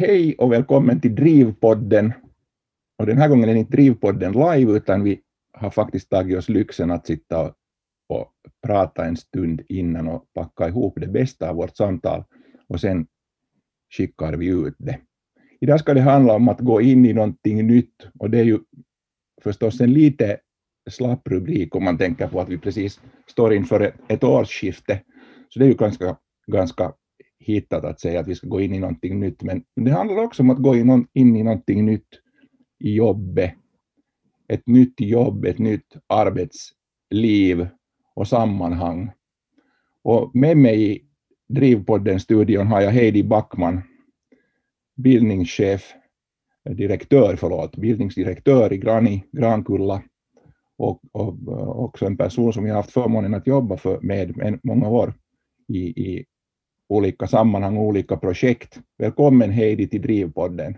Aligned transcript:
Hej 0.00 0.34
och 0.38 0.52
välkommen 0.52 1.00
till 1.00 1.14
Drivpodden. 1.14 2.12
Och 2.98 3.06
den 3.06 3.18
här 3.18 3.28
gången 3.28 3.48
är 3.48 3.52
det 3.52 3.58
inte 3.58 3.72
Drivpodden 3.72 4.32
live, 4.32 4.72
utan 4.72 5.04
vi 5.04 5.20
har 5.52 5.70
faktiskt 5.70 6.10
tagit 6.10 6.38
oss 6.38 6.48
lyxen 6.48 6.90
att 6.90 7.06
sitta 7.06 7.42
och, 7.42 7.54
och 8.08 8.32
prata 8.66 9.04
en 9.04 9.16
stund 9.16 9.62
innan 9.68 10.08
och 10.08 10.32
packa 10.34 10.68
ihop 10.68 11.00
det 11.00 11.06
bästa 11.06 11.50
av 11.50 11.56
vårt 11.56 11.76
samtal 11.76 12.24
och 12.68 12.80
sen 12.80 13.06
skickar 13.96 14.32
vi 14.32 14.46
ut 14.46 14.74
det. 14.78 14.98
Idag 15.60 15.80
ska 15.80 15.94
det 15.94 16.00
handla 16.00 16.32
om 16.32 16.48
att 16.48 16.60
gå 16.60 16.80
in 16.80 17.06
i 17.06 17.12
någonting 17.12 17.66
nytt 17.66 18.08
och 18.18 18.30
det 18.30 18.38
är 18.38 18.44
ju 18.44 18.58
förstås 19.42 19.80
en 19.80 19.92
lite 19.92 20.38
slapp 20.90 21.28
rubrik 21.28 21.74
om 21.74 21.84
man 21.84 21.98
tänker 21.98 22.28
på 22.28 22.40
att 22.40 22.48
vi 22.48 22.58
precis 22.58 23.00
står 23.26 23.54
inför 23.54 23.80
ett, 23.80 23.94
ett 24.08 24.24
årsskifte. 24.24 25.00
Så 25.48 25.58
det 25.58 25.64
är 25.64 25.68
ju 25.68 25.74
ganska, 25.74 26.16
ganska 26.46 26.92
hittat 27.40 27.84
att 27.84 28.00
säga 28.00 28.20
att 28.20 28.28
vi 28.28 28.34
ska 28.34 28.46
gå 28.48 28.60
in 28.60 28.74
i 28.74 28.78
någonting 28.78 29.20
nytt, 29.20 29.42
men 29.42 29.64
det 29.76 29.90
handlar 29.90 30.24
också 30.24 30.42
om 30.42 30.50
att 30.50 30.58
gå 30.58 30.76
in, 30.76 31.06
in 31.12 31.36
i 31.36 31.42
någonting 31.42 31.86
nytt 31.86 32.08
i 32.78 32.94
jobbet. 32.94 33.54
Ett 34.48 34.66
nytt 34.66 35.00
jobb, 35.00 35.44
ett 35.44 35.58
nytt 35.58 35.96
arbetsliv 36.06 37.68
och 38.14 38.28
sammanhang. 38.28 39.10
Och 40.02 40.30
med 40.34 40.56
mig 40.56 40.92
i 40.92 41.04
Drivpodden-studion 41.48 42.66
har 42.66 42.80
jag 42.80 42.90
Heidi 42.90 43.22
Backman, 43.22 43.80
bildningschef, 44.96 45.94
direktör, 46.64 47.36
förlåt, 47.36 47.76
bildningsdirektör 47.76 48.72
i 48.72 48.78
Grani, 48.78 49.24
Grankulla 49.32 50.02
och, 50.78 51.00
och, 51.12 51.36
också 51.84 52.06
en 52.06 52.16
person 52.16 52.52
som 52.52 52.66
jag 52.66 52.74
haft 52.74 52.90
förmånen 52.90 53.34
att 53.34 53.46
jobba 53.46 53.76
för 53.76 54.00
med 54.00 54.60
många 54.62 54.88
år 54.88 55.14
i, 55.68 55.78
i 55.78 56.24
olika 56.90 57.26
sammanhang 57.26 57.76
och 57.76 57.84
olika 57.84 58.16
projekt. 58.16 58.80
Välkommen 58.98 59.50
Heidi 59.50 59.88
till 59.88 60.02
Drivpodden. 60.02 60.76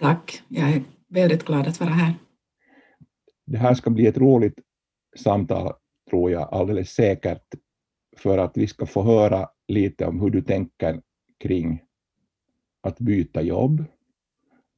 Tack, 0.00 0.42
jag 0.48 0.70
är 0.70 0.82
väldigt 1.08 1.44
glad 1.44 1.68
att 1.68 1.80
vara 1.80 1.90
här. 1.90 2.14
Det 3.46 3.58
här 3.58 3.74
ska 3.74 3.90
bli 3.90 4.06
ett 4.06 4.18
roligt 4.18 4.54
samtal, 5.16 5.72
tror 6.10 6.30
jag, 6.30 6.48
alldeles 6.54 6.90
säkert, 6.90 7.54
för 8.16 8.38
att 8.38 8.56
vi 8.56 8.66
ska 8.66 8.86
få 8.86 9.02
höra 9.02 9.48
lite 9.68 10.06
om 10.06 10.20
hur 10.20 10.30
du 10.30 10.42
tänker 10.42 11.00
kring 11.40 11.82
att 12.82 12.98
byta 12.98 13.42
jobb. 13.42 13.84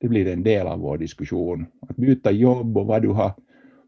Det 0.01 0.09
blir 0.09 0.27
en 0.27 0.43
del 0.43 0.67
av 0.67 0.79
vår 0.79 0.99
diskussion. 0.99 1.67
Att 1.81 1.97
byta 1.97 2.31
jobb 2.31 2.77
och 2.77 2.87
vad, 2.87 3.03
du 3.03 3.09
har, 3.09 3.33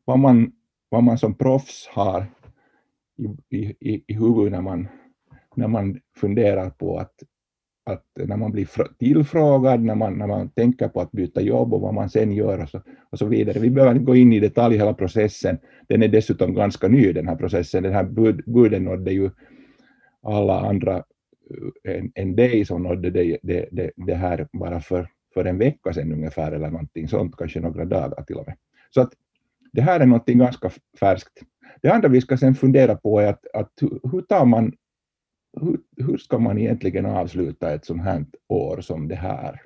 vad, 0.05 0.19
man, 0.19 0.53
vad 0.89 1.03
man 1.03 1.19
som 1.19 1.35
proffs 1.35 1.89
har 1.93 2.27
i, 3.49 3.59
i, 3.81 4.05
i 4.07 4.15
huvudet 4.15 4.53
när 4.53 4.63
man 4.63 4.89
när 5.59 5.69
man 5.69 6.01
funderar 6.17 6.71
på 6.71 6.99
att, 6.99 7.13
att 7.87 8.05
när 8.17 8.37
man 8.37 8.53
blir 8.53 8.69
tillfrågad, 8.99 9.81
när 9.81 9.95
man, 9.95 10.19
när 10.19 10.27
man 10.27 10.51
tänker 10.51 10.89
på 10.89 11.01
att 11.01 11.13
byta 11.13 11.41
jobb 11.41 11.75
och 11.75 11.81
vad 11.81 11.95
man 11.95 12.11
sen 12.11 12.33
gör 12.33 12.63
och 12.63 12.69
så, 12.69 12.83
och 13.11 13.19
så 13.19 13.27
vidare. 13.27 13.59
Vi 13.59 13.71
behöver 13.71 13.95
inte 13.95 14.05
gå 14.05 14.17
in 14.17 14.33
i 14.33 14.41
detalj 14.41 14.77
hela 14.77 14.95
processen. 14.95 15.59
Den 15.89 16.03
är 16.03 16.09
dessutom 16.09 16.55
ganska 16.55 16.89
ny 16.89 17.13
den 17.13 17.29
här 17.29 17.37
processen. 17.37 17.83
Den 17.83 17.93
här 17.93 18.05
bud, 18.05 18.43
buden 18.47 18.85
nådde 18.85 19.13
ju 19.13 19.31
alla 20.23 20.61
andra 20.61 20.97
eh, 21.85 21.95
än, 21.99 22.13
än 22.15 22.37
dig 22.37 22.65
som 22.65 22.83
nådde 22.83 23.11
det, 23.11 23.39
det, 23.43 23.69
det, 23.73 23.91
det 23.97 24.15
här 24.15 24.49
bara 24.53 24.81
för, 24.81 25.09
för 25.35 25.45
en 25.45 25.59
vecka 25.59 25.93
sedan 25.93 26.13
ungefär 26.13 26.53
eller 26.53 26.71
någonting 26.71 27.09
sånt, 27.09 27.37
kanske 27.37 27.61
några 27.61 27.85
dagar 27.85 28.25
till 28.25 28.37
och 28.37 28.47
med. 28.47 28.57
Så 28.91 29.01
att 29.01 29.13
det 29.73 29.83
här 29.83 30.01
är 30.01 30.07
någonting 30.07 30.39
ganska 30.39 30.71
färskt. 31.01 31.43
Det 31.83 31.91
andra 31.91 32.09
vi 32.09 32.21
ska 32.21 32.37
sen 32.37 32.55
fundera 32.55 32.97
på 32.97 33.21
är 33.21 33.27
att, 33.27 33.47
att 33.55 33.73
hur 34.13 34.21
tar 34.21 34.45
man 34.45 34.73
hur, 35.61 35.79
hur 35.97 36.17
ska 36.17 36.39
man 36.39 36.59
egentligen 36.59 37.07
avsluta 37.07 37.75
ett 37.75 37.85
sånt 37.85 38.03
här 38.03 38.25
år 38.49 38.81
som 38.81 39.09
det 39.09 39.15
här? 39.15 39.63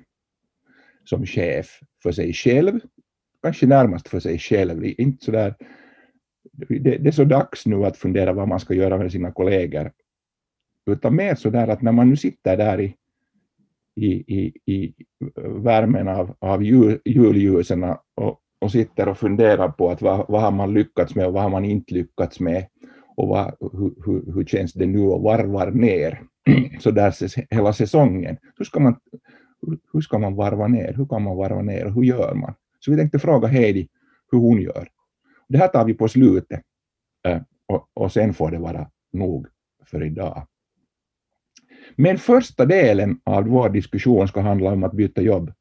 Som 1.05 1.25
chef 1.25 1.79
för 2.03 2.11
sig 2.11 2.33
själv, 2.33 2.79
kanske 3.41 3.67
närmast 3.67 4.07
för 4.07 4.19
sig 4.19 4.39
själv, 4.39 4.85
inte 4.85 5.25
sådär 5.25 5.55
det, 6.51 6.97
det 6.97 7.07
är 7.07 7.11
så 7.11 7.23
dags 7.23 7.65
nu 7.65 7.85
att 7.85 7.97
fundera 7.97 8.33
vad 8.33 8.47
man 8.47 8.59
ska 8.59 8.73
göra 8.73 8.97
med 8.97 9.11
sina 9.11 9.31
kollegor, 9.31 9.91
utan 10.85 11.15
mer 11.15 11.35
så 11.35 11.49
där 11.49 11.67
att 11.67 11.81
när 11.81 11.91
man 11.91 12.09
nu 12.09 12.15
sitter 12.15 12.57
där 12.57 12.81
i, 12.81 12.95
i, 13.95 14.11
i, 14.11 14.53
i 14.73 14.93
värmen 15.57 16.07
av, 16.07 16.35
av 16.39 16.63
jul, 16.63 16.99
julljusen 17.05 17.83
och, 18.15 18.39
och 18.59 18.71
sitter 18.71 19.07
och 19.07 19.17
funderar 19.17 19.69
på 19.69 19.89
att 19.89 20.01
vad, 20.01 20.25
vad 20.29 20.41
har 20.41 20.51
man 20.51 20.73
lyckats 20.73 21.15
med 21.15 21.27
och 21.27 21.33
vad 21.33 21.43
har 21.43 21.49
man 21.49 21.65
inte 21.65 21.93
lyckats 21.93 22.39
med? 22.39 22.67
Och 23.15 23.27
vad, 23.27 23.55
hur, 23.59 23.93
hur, 24.05 24.33
hur 24.33 24.45
känns 24.45 24.73
det 24.73 24.85
nu 24.85 24.99
och 24.99 25.21
varvar 25.21 25.71
ner 25.71 26.21
så 26.79 26.91
där 26.91 27.13
hela 27.55 27.73
säsongen. 27.73 28.37
Hur 28.57 28.65
ska, 28.65 28.79
man, 28.79 28.95
hur 29.93 30.01
ska 30.01 30.19
man 30.19 30.35
varva 30.35 30.67
ner? 30.67 30.93
Hur 30.93 31.05
kan 31.05 31.23
man 31.23 31.37
varva 31.37 31.61
ner 31.61 31.85
och 31.85 31.93
hur 31.93 32.03
gör 32.03 32.35
man? 32.35 32.53
Så 32.79 32.91
vi 32.91 32.97
tänkte 32.97 33.19
fråga 33.19 33.47
Heidi 33.47 33.87
hur 34.31 34.39
hon 34.39 34.61
gör. 34.61 34.87
Det 35.49 35.57
här 35.57 35.67
tar 35.67 35.85
vi 35.85 35.93
på 35.93 36.07
slutet 36.07 36.61
eh, 37.27 37.41
och, 37.65 37.89
och 37.93 38.11
sen 38.11 38.33
får 38.33 38.51
det 38.51 38.59
vara 38.59 38.89
nog 39.13 39.47
för 39.85 40.03
idag. 40.03 40.47
Men 41.95 42.17
första 42.17 42.65
delen 42.65 43.19
av 43.23 43.43
vår 43.43 43.69
diskussion 43.69 44.27
ska 44.27 44.41
handla 44.41 44.71
om 44.71 44.83
att 44.83 44.93
byta 44.93 45.21
jobb. 45.21 45.53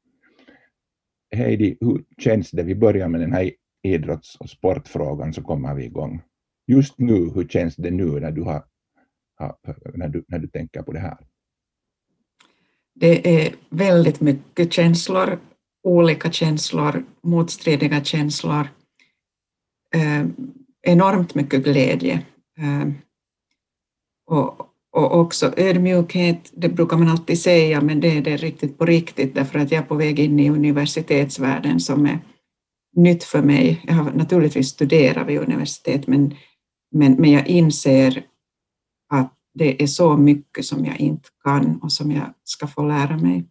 Heidi, 1.37 1.79
hur 1.81 2.05
känns 2.19 2.51
det? 2.51 2.63
Vi 2.63 2.75
börjar 2.75 3.09
med 3.09 3.21
den 3.21 3.33
här 3.33 3.51
idrotts 3.83 4.37
och 4.37 4.51
sportfrågan 4.51 5.33
så 5.33 5.43
kommer 5.43 5.75
vi 5.75 5.85
igång 5.85 6.23
just 6.67 6.99
nu, 6.99 7.31
hur 7.35 7.49
känns 7.49 7.77
det 7.77 7.91
nu 7.91 8.21
när 8.21 8.33
du, 8.33 8.43
har, 8.43 8.65
när 9.95 10.09
du, 10.09 10.25
när 10.29 10.39
du 10.39 10.49
tänker 10.49 10.83
på 10.83 10.93
det 10.93 10.99
här? 10.99 11.19
Det 12.95 13.47
är 13.47 13.55
väldigt 13.71 14.21
mycket 14.21 14.73
känslor, 14.73 15.39
olika 15.83 16.31
känslor, 16.31 17.05
motstridiga 17.23 18.05
känslor, 18.05 18.69
eh, 19.95 20.27
enormt 20.83 21.35
mycket 21.35 21.65
glädje 21.65 22.23
eh, 22.59 22.93
och, 24.27 24.61
och 24.93 25.21
också 25.21 25.53
ödmjukhet, 25.57 26.53
det 26.53 26.69
brukar 26.69 26.97
man 26.97 27.09
alltid 27.09 27.41
säga, 27.41 27.81
men 27.81 28.01
det 28.01 28.17
är 28.17 28.23
det 28.23 28.37
riktigt 28.37 28.79
på 28.79 28.87
riktigt 28.87 29.35
därför 29.35 29.59
att 29.59 29.73
jag 29.73 29.83
är 29.83 29.87
på 29.87 29.95
väg 29.95 30.19
in 30.19 30.41
i 30.41 30.51
universitetsvärlden 30.51 31.81
som 31.81 32.07
är 32.07 32.19
nytt 32.97 33.25
för 33.25 33.43
mig. 33.43 33.81
Jag 33.87 33.95
har 33.95 34.13
naturligtvis 34.13 34.69
studerat 34.69 35.29
vid 35.29 35.39
universitet, 35.39 36.07
men 36.07 36.35
men, 36.93 37.13
men 37.13 37.31
jag 37.31 37.47
inser 37.47 38.27
att 39.09 39.35
det 39.55 39.83
är 39.83 39.87
så 39.87 40.17
mycket 40.17 40.65
som 40.65 40.85
jag 40.85 41.01
inte 41.01 41.29
kan 41.45 41.81
och 41.83 41.93
som 41.93 42.11
jag 42.11 42.35
ska 42.45 42.67
få 42.67 42.83
lära 42.83 43.17
mig. 43.17 43.45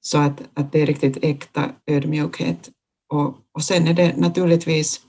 Så 0.00 0.18
att, 0.18 0.42
att 0.54 0.72
det 0.72 0.82
är 0.82 0.86
riktigt 0.86 1.18
äkta 1.22 1.72
ödmjukhet. 1.86 2.70
Och, 3.12 3.38
och 3.52 3.64
sen 3.64 3.86
är 3.86 3.94
det 3.94 4.16
naturligtvis 4.16 5.06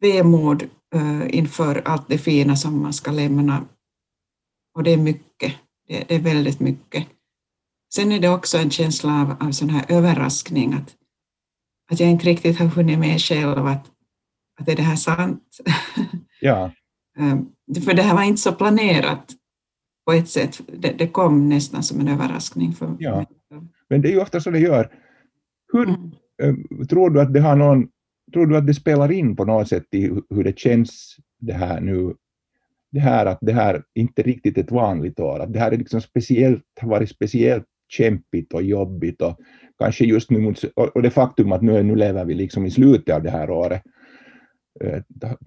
vemod 0.00 0.62
uh, 0.94 1.36
inför 1.36 1.82
allt 1.84 2.08
det 2.08 2.18
fina 2.18 2.56
som 2.56 2.82
man 2.82 2.92
ska 2.92 3.10
lämna. 3.10 3.66
Och 4.74 4.82
det 4.82 4.90
är 4.90 4.96
mycket, 4.96 5.54
det, 5.88 6.04
det, 6.08 6.14
är 6.14 6.20
väldigt 6.20 6.60
mycket. 6.60 7.06
Sen 7.94 8.12
är 8.12 8.20
det 8.20 8.28
också 8.28 8.58
en 8.58 8.70
känsla 8.70 9.20
av, 9.20 9.48
av 9.48 9.52
sån 9.52 9.70
här 9.70 9.84
överraskning, 9.88 10.72
att, 10.72 10.96
att 11.90 12.00
jag 12.00 12.10
inte 12.10 12.26
riktigt 12.26 12.58
har 12.58 12.66
hunnit 12.66 12.98
med 12.98 13.20
själv 13.20 13.66
att, 13.66 13.90
att 14.60 14.68
är 14.68 14.76
det 14.76 14.82
här 14.82 14.96
sant? 14.96 15.42
Ja. 16.42 16.72
Ehm, 17.18 17.46
för 17.84 17.94
det 17.94 18.02
här 18.02 18.14
var 18.14 18.22
inte 18.22 18.40
så 18.40 18.52
planerat 18.52 19.24
på 20.06 20.12
ett 20.12 20.28
sätt. 20.28 20.60
Det, 20.78 20.92
det 20.98 21.06
kom 21.06 21.48
nästan 21.48 21.82
som 21.82 22.00
en 22.00 22.08
överraskning 22.08 22.72
för 22.72 22.96
ja. 22.98 23.16
mig. 23.16 23.26
Men 23.88 24.02
det 24.02 24.08
är 24.08 24.12
ju 24.12 24.20
ofta 24.20 24.40
så 24.40 24.50
det 24.50 24.58
gör. 24.58 24.92
Hur, 25.72 25.88
mm. 25.88 26.10
Ehm, 26.42 26.86
tror 26.86 27.10
du 27.10 27.20
att 27.20 27.34
det 27.34 27.40
har 27.40 27.56
någon, 27.56 27.88
tror 28.32 28.46
du 28.46 28.56
att 28.56 28.66
det 28.66 28.74
spelar 28.74 29.12
in 29.12 29.36
på 29.36 29.44
något 29.44 29.68
sätt 29.68 29.86
i 29.90 30.10
hur 30.30 30.44
det 30.44 30.58
känns 30.58 31.16
det 31.38 31.52
här 31.52 31.80
nu? 31.80 32.14
Det 32.92 33.00
här 33.00 33.26
att 33.26 33.38
det 33.40 33.52
här 33.52 33.82
inte 33.94 34.22
riktigt 34.22 34.58
ett 34.58 34.70
vanligt 34.70 35.20
år, 35.20 35.40
att 35.40 35.52
det 35.52 35.58
här 35.58 35.72
är 35.72 35.76
liksom 35.76 36.00
speciellt, 36.00 36.64
har 36.80 36.88
varit 36.88 37.10
speciellt 37.10 37.64
kämpigt 37.88 38.54
och 38.54 38.62
jobbigt 38.62 39.22
och 39.22 39.38
kanske 39.78 40.04
just 40.04 40.30
nu, 40.30 40.54
och 40.74 41.02
det 41.02 41.10
faktum 41.10 41.52
att 41.52 41.62
nu, 41.62 41.82
nu 41.82 41.94
lever 41.94 42.24
vi 42.24 42.34
liksom 42.34 42.66
i 42.66 42.70
slutet 42.70 43.14
av 43.14 43.22
det 43.22 43.30
här 43.30 43.50
året, 43.50 43.82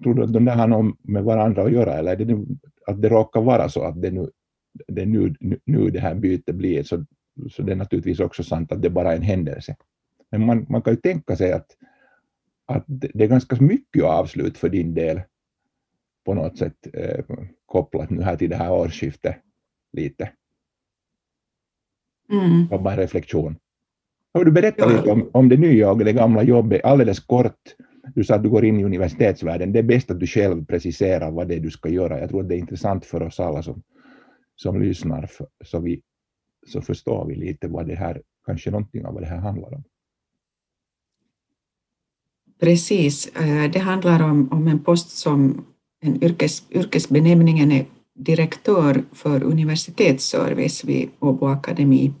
tror 0.02 0.14
du 0.14 0.22
att 0.22 0.32
de 0.32 0.44
där 0.44 0.56
har 0.56 0.66
något 0.66 0.96
med 1.02 1.24
varandra 1.24 1.62
att 1.62 1.72
göra 1.72 1.94
eller 1.94 2.12
är 2.12 2.16
det 2.16 2.24
nu, 2.24 2.46
att 2.86 3.02
det 3.02 3.08
råkar 3.08 3.40
vara 3.40 3.68
så 3.68 3.82
att 3.82 4.02
det 4.02 4.10
nu 4.10 4.30
det 4.88 5.06
nu, 5.06 5.34
nu 5.64 5.90
det 5.90 6.00
här 6.00 6.14
bytet 6.14 6.54
blir 6.54 6.82
så, 6.82 7.04
så 7.50 7.62
det 7.62 7.72
är 7.72 7.76
naturligtvis 7.76 8.20
också 8.20 8.42
sant 8.42 8.72
att 8.72 8.82
det 8.82 8.90
bara 8.90 9.12
är 9.12 9.16
en 9.16 9.22
händelse. 9.22 9.76
Men 10.30 10.46
man, 10.46 10.66
man 10.68 10.82
kan 10.82 10.92
ju 10.92 11.00
tänka 11.00 11.36
sig 11.36 11.52
att, 11.52 11.76
att 12.66 12.84
det 12.86 13.24
är 13.24 13.28
ganska 13.28 13.56
mycket 13.60 14.04
avslut 14.04 14.58
för 14.58 14.68
din 14.68 14.94
del 14.94 15.20
på 16.24 16.34
något 16.34 16.58
sätt 16.58 16.86
eh, 16.92 17.24
kopplat 17.66 18.10
nu 18.10 18.22
här 18.22 18.36
till 18.36 18.50
det 18.50 18.56
här 18.56 18.72
årsskiftet 18.72 19.36
lite. 19.92 20.30
Mm. 22.32 22.84
Bara 22.84 22.96
reflektion. 22.96 23.56
Har 24.34 24.44
du 24.44 24.52
berättat 24.52 24.92
lite 24.92 25.10
om, 25.10 25.30
om 25.32 25.48
det 25.48 25.56
nya 25.56 25.90
och 25.90 25.98
det 25.98 26.12
gamla 26.12 26.42
jobbet 26.42 26.84
alldeles 26.84 27.20
kort 27.20 27.74
du 28.14 28.24
sa 28.24 28.34
att 28.34 28.42
du 28.42 28.48
går 28.48 28.64
in 28.64 28.80
i 28.80 28.84
universitetsvärlden. 28.84 29.72
Det 29.72 29.78
är 29.78 29.82
bäst 29.82 30.10
att 30.10 30.20
du 30.20 30.26
själv 30.26 30.64
preciserar 30.66 31.30
vad 31.30 31.48
det 31.48 31.54
är 31.54 31.60
du 31.60 31.70
ska 31.70 31.88
göra. 31.88 32.20
Jag 32.20 32.28
tror 32.28 32.42
att 32.42 32.48
det 32.48 32.54
är 32.54 32.58
intressant 32.58 33.04
för 33.04 33.22
oss 33.22 33.40
alla 33.40 33.62
som, 33.62 33.82
som 34.56 34.82
lyssnar, 34.82 35.26
för, 35.26 35.46
så, 35.64 35.80
vi, 35.80 36.02
så 36.66 36.80
förstår 36.80 37.26
vi 37.26 37.34
lite 37.34 37.68
vad 37.68 37.86
det 37.86 37.94
här, 37.94 38.22
kanske 38.46 38.70
någonting 38.70 39.06
av 39.06 39.14
vad 39.14 39.22
det 39.22 39.26
här 39.26 39.38
handlar 39.38 39.74
om. 39.74 39.84
Precis, 42.60 43.36
eh, 43.36 43.70
det 43.70 43.78
handlar 43.78 44.22
om, 44.22 44.52
om 44.52 44.68
en 44.68 44.84
post 44.84 45.10
som 45.10 45.66
en 46.00 46.24
yrkes, 46.24 46.62
yrkesbenämningen 46.70 47.72
är 47.72 47.86
direktör 48.14 49.04
för 49.12 49.42
universitetsservice 49.42 50.84
vid 50.84 51.08
Åbo 51.20 51.46
Akademi. 51.46 52.12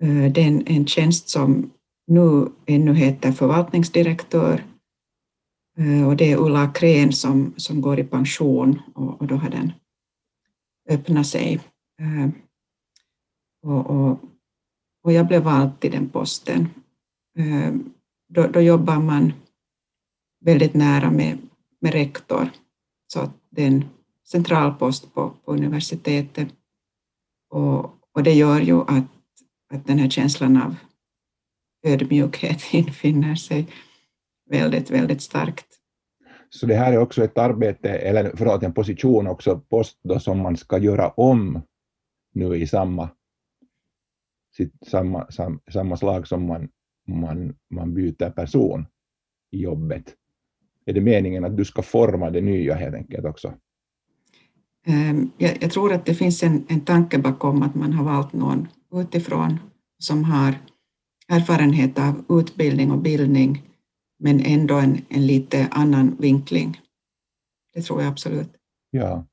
Eh, 0.00 0.32
det 0.32 0.42
är 0.42 0.48
en, 0.48 0.66
en 0.66 0.86
tjänst 0.86 1.28
som 1.28 1.70
nu 2.06 2.48
ännu 2.66 2.94
heter 2.94 3.32
förvaltningsdirektör 3.32 4.64
eh, 5.78 6.08
och 6.08 6.16
det 6.16 6.32
är 6.32 6.36
Ulla 6.36 6.72
Krén 6.72 7.12
som, 7.12 7.54
som 7.56 7.80
går 7.80 7.98
i 7.98 8.04
pension 8.04 8.82
och, 8.94 9.20
och 9.20 9.26
då 9.26 9.34
har 9.34 9.50
den 9.50 9.72
öppnat 10.88 11.26
sig. 11.26 11.60
Eh, 12.00 12.28
och, 13.62 13.86
och, 13.86 14.20
och 15.02 15.12
jag 15.12 15.26
blev 15.26 15.42
vald 15.42 15.80
till 15.80 15.92
den 15.92 16.08
posten 16.08 16.68
eh, 17.38 17.74
då, 18.28 18.46
då 18.46 18.60
jobbar 18.60 19.00
man 19.00 19.32
väldigt 20.40 20.74
nära 20.74 21.10
med, 21.10 21.38
med 21.80 21.92
rektor, 21.92 22.50
så 23.06 23.20
att 23.20 23.30
det 23.50 23.62
är 23.62 23.66
en 23.66 23.84
central 24.24 24.74
post 24.74 25.14
på, 25.14 25.32
på 25.44 25.52
universitetet. 25.52 26.48
Och, 27.50 27.84
och 28.12 28.22
det 28.22 28.32
gör 28.32 28.60
ju 28.60 28.80
att, 28.80 29.04
att 29.74 29.86
den 29.86 29.98
här 29.98 30.10
känslan 30.10 30.56
av 30.56 30.76
ödmjukhet 31.86 32.62
infinner 32.72 33.34
sig 33.34 33.66
väldigt, 34.50 34.90
väldigt 34.90 35.22
starkt. 35.22 35.66
Så 36.50 36.66
det 36.66 36.74
här 36.74 36.92
är 36.92 36.98
också 36.98 37.24
ett 37.24 37.38
arbete, 37.38 37.88
eller 37.88 38.32
förlåt, 38.36 38.62
en 38.62 38.72
position 38.72 39.26
också, 39.26 39.60
post 39.60 39.98
då, 40.02 40.20
som 40.20 40.38
man 40.38 40.56
ska 40.56 40.78
göra 40.78 41.08
om 41.08 41.62
nu 42.34 42.56
i 42.56 42.66
samma, 42.66 43.08
sitt, 44.56 44.72
samma, 44.86 45.30
sam, 45.30 45.60
samma 45.72 45.96
slag 45.96 46.28
som 46.28 46.46
man 46.46 46.68
man, 47.06 47.54
man 47.70 47.94
byter 47.94 48.30
person 48.30 48.86
i 49.50 49.62
jobbet? 49.62 50.14
Är 50.86 50.92
det 50.92 51.00
meningen 51.00 51.44
att 51.44 51.56
du 51.56 51.64
ska 51.64 51.82
forma 51.82 52.30
det 52.30 52.40
nya 52.40 52.74
helt 52.74 52.94
enkelt 52.94 53.24
också? 53.24 53.54
Ehm, 54.86 55.30
jag, 55.38 55.62
jag 55.62 55.70
tror 55.70 55.92
att 55.92 56.06
det 56.06 56.14
finns 56.14 56.42
en, 56.42 56.66
en 56.68 56.80
tanke 56.80 57.18
bakom 57.18 57.62
att 57.62 57.74
man 57.74 57.92
har 57.92 58.04
valt 58.04 58.32
någon 58.32 58.68
utifrån 58.92 59.58
som 59.98 60.24
har 60.24 60.54
erfarenhet 61.28 61.98
av 61.98 62.24
utbildning 62.28 62.90
och 62.90 62.98
bildning 62.98 63.62
men 64.18 64.40
ändå 64.40 64.74
en, 64.74 64.98
en 65.08 65.26
lite 65.26 65.68
annan 65.70 66.16
vinkling. 66.20 66.80
Det 67.74 67.82
tror 67.82 68.02
jag 68.02 68.10
absolut. 68.10 68.50
Ja, 68.90 69.26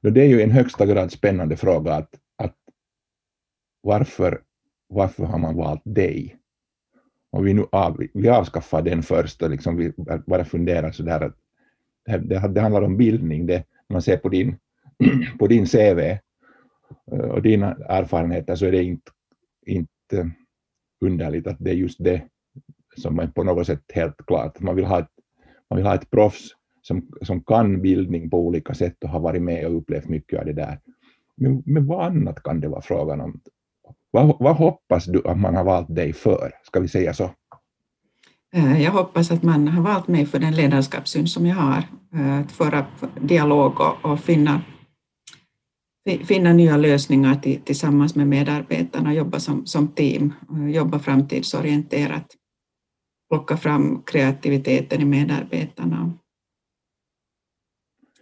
det 0.00 0.20
är 0.20 0.28
ju 0.28 0.42
en 0.42 0.50
högsta 0.50 0.86
grad 0.86 1.12
spännande 1.12 1.56
fråga 1.56 1.94
att, 1.94 2.10
att 2.36 2.56
varför, 3.82 4.42
varför 4.88 5.24
har 5.24 5.38
man 5.38 5.56
valt 5.56 5.82
dig? 5.84 6.38
om 7.36 7.44
vi 7.44 7.54
nu 7.54 7.66
av, 7.72 8.02
vi 8.14 8.28
avskaffar 8.28 8.82
den 8.82 9.02
först 9.02 9.42
och 9.42 9.50
liksom 9.50 9.76
vi 9.76 9.92
bara 10.26 10.44
funderar 10.44 10.90
så 10.90 11.02
där 11.02 11.20
att 11.20 11.36
det, 12.04 12.48
det 12.48 12.60
handlar 12.60 12.82
om 12.82 12.96
bildning, 12.96 13.46
det, 13.46 13.64
man 13.88 14.02
ser 14.02 14.16
på 14.16 14.28
din, 14.28 14.56
på 15.38 15.46
din 15.46 15.66
CV 15.66 15.98
eh, 17.12 17.30
och 17.30 17.42
dina 17.42 17.76
erfarenheter 17.88 18.54
så 18.54 18.66
är 18.66 18.72
det 18.72 18.82
inte, 18.82 19.10
inte 19.66 20.30
underligt 21.00 21.46
att 21.46 21.56
det 21.58 21.70
är 21.70 21.74
just 21.74 22.04
det 22.04 22.22
som 22.96 23.18
är 23.18 23.26
på 23.26 23.44
något 23.44 23.66
sätt 23.66 23.82
helt 23.94 24.26
klart. 24.26 24.60
Man 24.60 24.76
vill 24.76 24.84
ha 24.84 24.98
ett, 24.98 25.10
man 25.70 25.76
vill 25.76 25.86
ha 25.86 25.94
ett 25.94 26.10
proffs 26.10 26.48
som, 26.82 27.08
som 27.22 27.40
kan 27.40 27.82
bildning 27.82 28.30
på 28.30 28.46
olika 28.46 28.74
sätt 28.74 29.04
och 29.04 29.10
har 29.10 29.20
varit 29.20 29.42
med 29.42 29.66
och 29.66 29.76
upplevt 29.76 30.08
mycket 30.08 30.38
av 30.38 30.46
det 30.46 30.52
där. 30.52 30.80
Men, 31.36 31.62
men 31.66 31.86
vad 31.86 32.06
annat 32.06 32.42
kan 32.42 32.60
det 32.60 32.68
vara 32.68 32.82
frågan 32.82 33.20
om? 33.20 33.40
Vad, 34.10 34.36
vad 34.40 34.56
hoppas 34.56 35.04
du 35.04 35.22
att 35.24 35.38
man 35.38 35.54
har 35.54 35.64
valt 35.64 35.94
dig 35.94 36.12
för? 36.12 36.52
Ska 36.62 36.80
vi 36.80 36.88
säga 36.88 37.14
så? 37.14 37.30
Eh, 38.54 38.82
jag 38.82 38.92
hoppas 38.92 39.30
att 39.30 39.42
man 39.42 39.68
har 39.68 39.82
valt 39.82 40.08
mig 40.08 40.26
för 40.26 40.38
den 40.38 40.54
ledarskapssyn 40.54 41.26
som 41.26 41.46
jag 41.46 41.56
har, 41.56 41.82
eh, 42.14 42.38
att 42.38 42.52
föra 42.52 42.86
dialog 43.20 43.80
och, 43.80 44.10
och 44.10 44.20
finna, 44.20 44.60
finna 46.06 46.52
nya 46.52 46.76
lösningar 46.76 47.34
till, 47.34 47.60
tillsammans 47.60 48.14
med 48.14 48.26
medarbetarna, 48.26 49.14
jobba 49.14 49.40
som, 49.40 49.66
som 49.66 49.88
team, 49.88 50.32
jobba 50.74 50.98
framtidsorienterat, 50.98 52.26
plocka 53.30 53.56
fram 53.56 54.02
kreativiteten 54.02 55.00
i 55.00 55.04
medarbetarna. 55.04 56.12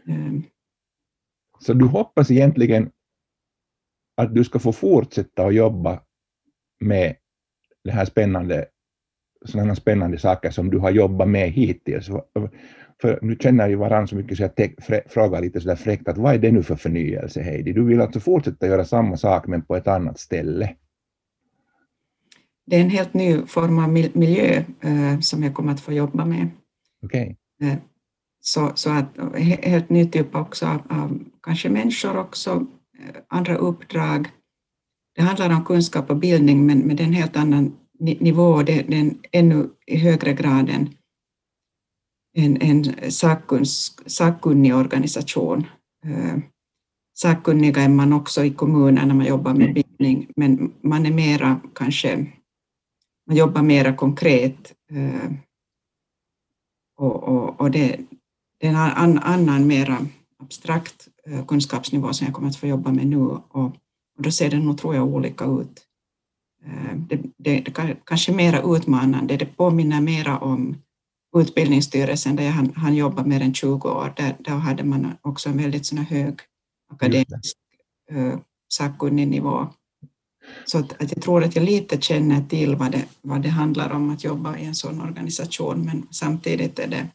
Ehm. 0.08 0.42
Så 1.60 1.72
du 1.72 1.84
hoppas 1.84 2.30
egentligen 2.30 2.90
att 4.16 4.34
du 4.34 4.44
ska 4.44 4.58
få 4.58 4.72
fortsätta 4.72 5.46
att 5.46 5.54
jobba 5.54 6.00
med 6.80 7.16
det 7.84 7.90
här 7.90 8.04
spännande, 8.04 8.66
sådana 9.44 9.74
spännande 9.74 10.18
saker 10.18 10.50
som 10.50 10.70
du 10.70 10.78
har 10.78 10.90
jobbat 10.90 11.28
med 11.28 11.50
hittills. 11.50 12.10
För 13.00 13.18
nu 13.22 13.36
känner 13.40 13.68
ju 13.68 13.76
varandra 13.76 14.06
så 14.06 14.16
mycket 14.16 14.36
så 14.36 14.42
jag 14.42 15.02
frågar 15.06 15.40
lite 15.40 15.60
sådär 15.60 15.76
fräckt 15.76 16.08
att 16.08 16.18
vad 16.18 16.34
är 16.34 16.38
det 16.38 16.52
nu 16.52 16.62
för 16.62 16.76
förnyelse 16.76 17.42
Heidi? 17.42 17.72
Du 17.72 17.84
vill 17.84 18.00
alltså 18.00 18.20
fortsätta 18.20 18.66
göra 18.66 18.84
samma 18.84 19.16
sak 19.16 19.46
men 19.46 19.62
på 19.62 19.76
ett 19.76 19.88
annat 19.88 20.18
ställe? 20.18 20.74
Det 22.66 22.76
är 22.76 22.80
en 22.80 22.90
helt 22.90 23.14
ny 23.14 23.46
form 23.46 23.78
av 23.78 23.88
miljö 24.18 24.62
eh, 24.80 25.20
som 25.20 25.42
jag 25.42 25.54
kommer 25.54 25.72
att 25.72 25.80
få 25.80 25.92
jobba 25.92 26.24
med. 26.24 26.48
Okay. 27.02 27.36
Eh, 27.62 27.74
så, 28.40 28.72
så 28.74 28.90
att 28.90 29.34
helt 29.62 29.90
ny 29.90 30.06
typ 30.06 30.34
också 30.34 30.66
av, 30.66 30.82
av 30.88 31.18
kanske 31.42 31.68
människor 31.68 32.18
också, 32.18 32.66
andra 33.28 33.56
uppdrag. 33.56 34.28
Det 35.14 35.22
handlar 35.22 35.50
om 35.50 35.64
kunskap 35.64 36.10
och 36.10 36.16
bildning, 36.16 36.66
men 36.66 36.78
med 36.78 37.00
en 37.00 37.12
helt 37.12 37.36
annan 37.36 37.76
nivå. 38.00 38.62
Det, 38.62 38.72
är 38.72 38.94
en 38.94 39.18
ännu 39.32 39.68
i 39.86 39.96
högre 39.96 40.32
grad 40.32 40.70
en, 42.34 42.62
en, 42.62 42.84
sakkunnig 44.06 44.74
organisation. 44.74 45.66
Eh, 46.04 46.38
sakkunniga 47.14 47.82
är 47.82 47.88
man 47.88 48.12
också 48.12 48.44
i 48.44 48.50
kommunen 48.50 49.08
när 49.08 49.14
man 49.14 49.26
jobbar 49.26 49.54
med 49.54 49.74
bildning, 49.74 50.32
men 50.36 50.72
man 50.80 51.06
är 51.06 51.12
mera 51.12 51.60
kanske, 51.74 52.26
man 53.26 53.36
jobbar 53.36 53.62
mera 53.62 53.96
konkret. 53.96 54.74
Eh, 54.90 55.32
och, 56.96 57.22
och, 57.22 57.60
och 57.60 57.70
det, 57.70 58.00
det 58.60 58.66
är 58.66 58.70
en 58.70 59.18
annan, 59.18 59.66
mera 59.66 59.98
abstrakt 60.38 61.08
Eh, 61.26 61.46
kunskapsnivå 61.46 62.12
som 62.12 62.24
jag 62.24 62.34
kommer 62.34 62.48
att 62.48 62.56
få 62.56 62.66
jobba 62.66 62.92
med 62.92 63.06
nu 63.06 63.16
och, 63.16 63.56
och 64.16 64.22
då 64.22 64.30
ser 64.30 64.50
det 64.50 64.58
nog, 64.58 64.78
tror 64.78 64.94
jag, 64.94 65.06
olika 65.06 65.44
ut. 65.44 65.86
Det, 66.94 67.16
det, 67.36 67.60
det 67.60 67.96
kanske 68.04 68.32
är 68.32 68.36
mera 68.36 68.76
utmanande, 68.76 69.36
det 69.36 69.56
påminner 69.56 70.00
mera 70.00 70.38
om 70.38 70.76
Utbildningsstyrelsen 71.34 72.36
där 72.36 72.44
jag 72.44 72.52
hann, 72.52 72.74
hann 72.76 72.94
jobba 72.94 73.24
mer 73.24 73.40
än 73.40 73.54
20 73.54 73.88
år. 73.88 74.12
Där, 74.16 74.36
där 74.38 74.52
hade 74.52 74.84
man 74.84 75.16
också 75.22 75.48
en 75.48 75.56
väldigt 75.56 75.86
sån 75.86 75.98
hög 75.98 76.34
akademisk 76.92 77.56
uh, 78.12 78.38
sakkunnig 78.68 79.28
nivå. 79.28 79.68
Så 80.64 80.78
att, 80.78 81.02
att, 81.02 81.12
jag 81.12 81.22
tror 81.22 81.44
att 81.44 81.56
jag 81.56 81.64
lite 81.64 82.00
känner 82.00 82.42
till 82.42 82.76
vad 82.76 82.92
det, 82.92 83.04
vad 83.22 83.42
det 83.42 83.48
handlar 83.48 83.90
om 83.90 84.10
att 84.10 84.24
jobba 84.24 84.58
i 84.58 84.64
en 84.64 84.74
sån 84.74 85.00
organisation, 85.00 85.84
men 85.84 86.06
samtidigt 86.10 86.78
är 86.78 86.88
det 86.88 87.08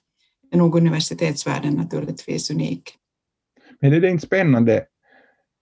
är 0.51 0.57
nog 0.57 0.75
universitetsvärlden 0.75 1.73
naturligtvis 1.73 2.51
unik. 2.51 2.95
Men 3.79 3.93
är 3.93 3.99
det 4.01 4.09
inte 4.09 4.25
spännande 4.25 4.85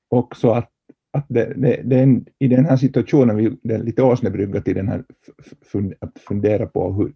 också 0.10 0.52
att, 0.52 0.72
att 1.14 1.26
det, 1.30 1.54
det, 1.58 1.82
det 1.84 2.24
i 2.40 2.48
den 2.48 2.66
här 2.66 2.78
situationen, 2.78 3.36
vi, 3.36 3.58
det 3.64 3.74
är 3.74 3.84
lite 3.84 4.04
åsnebrygga 4.04 4.62
till 4.62 4.76
den 4.76 4.88
här, 4.88 5.04
att 6.00 6.20
fundera 6.20 6.66
på 6.66 6.94
hur, 6.94 7.14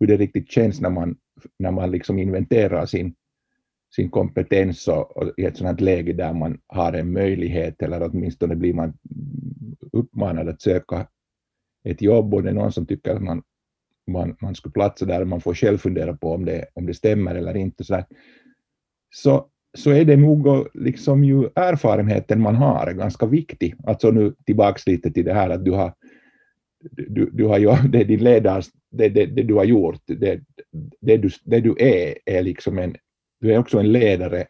hur 0.00 0.06
det 0.06 0.16
riktigt 0.16 0.50
känns 0.50 0.80
när 0.80 0.90
man, 0.90 1.16
när 1.58 1.70
man 1.70 1.90
liksom 1.90 2.18
inventerar 2.18 2.86
sin, 2.86 3.14
sin 3.94 4.10
kompetens 4.10 4.88
och, 4.88 5.16
och 5.16 5.32
i 5.36 5.44
ett 5.44 5.56
sådant 5.56 5.80
läge 5.80 6.12
där 6.12 6.32
man 6.32 6.60
har 6.66 6.92
en 6.92 7.12
möjlighet 7.12 7.82
eller 7.82 8.02
åtminstone 8.02 8.56
blir 8.56 8.74
man 8.74 8.98
uppmanad 9.92 10.48
att 10.48 10.62
söka 10.62 11.06
ett 11.84 12.02
jobb 12.02 12.34
och 12.34 12.42
det 12.42 12.48
är 12.48 12.54
någon 12.54 12.72
som 12.72 12.86
tycker 12.86 13.14
att 13.14 13.22
man, 13.22 13.42
man, 14.06 14.36
man 14.40 14.54
skulle 14.54 14.72
platsa 14.72 15.06
där 15.06 15.20
och 15.20 15.28
man 15.28 15.40
får 15.40 15.54
själv 15.54 15.78
fundera 15.78 16.16
på 16.16 16.32
om 16.32 16.44
det, 16.44 16.66
om 16.74 16.86
det 16.86 16.94
stämmer 16.94 17.34
eller 17.34 17.56
inte. 17.56 17.84
Så, 17.84 17.94
där. 17.94 18.04
så 19.10 19.48
så 19.78 19.90
är 19.90 20.04
det 20.04 20.16
nog 20.16 20.68
liksom 20.74 21.24
ju 21.24 21.48
erfarenheten 21.54 22.40
man 22.40 22.54
har 22.54 22.86
är 22.86 22.92
ganska 22.92 23.26
viktig. 23.26 23.74
Alltså 23.86 24.10
nu 24.10 24.34
tillbaks 24.46 24.86
lite 24.86 25.10
till 25.10 25.24
det 25.24 25.34
här 25.34 25.50
att 25.50 25.64
du 25.64 25.70
har, 25.70 25.92
du, 26.80 27.30
du 27.32 27.44
har 27.44 27.58
ju, 27.58 27.72
det 27.88 28.04
din 28.04 28.24
ledars, 28.24 28.66
det, 28.90 29.08
det, 29.08 29.26
det, 29.26 29.42
du 29.42 29.54
har 29.54 29.64
gjort, 29.64 30.00
det, 30.06 30.40
det, 31.00 31.16
du, 31.16 31.30
det 31.44 31.60
du 31.60 31.74
är, 31.78 32.14
är 32.24 32.42
liksom 32.42 32.78
en, 32.78 32.96
du 33.40 33.52
är 33.52 33.58
också 33.58 33.78
en 33.78 33.92
ledare 33.92 34.46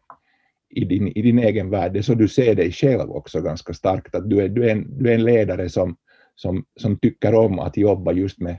i 0.71 0.85
din, 0.85 1.09
i 1.09 1.23
din 1.23 1.39
egen 1.39 1.71
värld. 1.71 1.93
Det 1.93 1.99
är 1.99 2.03
så 2.03 2.15
du 2.15 2.29
ser 2.29 2.55
dig 2.55 2.73
själv 2.73 3.11
också 3.11 3.41
ganska 3.41 3.75
starkt, 3.75 4.15
att 4.15 4.31
du 4.31 4.41
är, 4.41 4.49
du 4.49 4.65
är, 4.65 4.73
en, 4.73 4.99
du 4.99 5.11
är 5.11 5.15
en 5.15 5.25
ledare 5.25 5.69
som, 5.69 5.97
som, 6.35 6.65
som 6.81 6.99
tycker 6.99 7.35
om 7.35 7.59
att 7.59 7.77
jobba 7.77 8.13
just 8.13 8.41
med, 8.41 8.59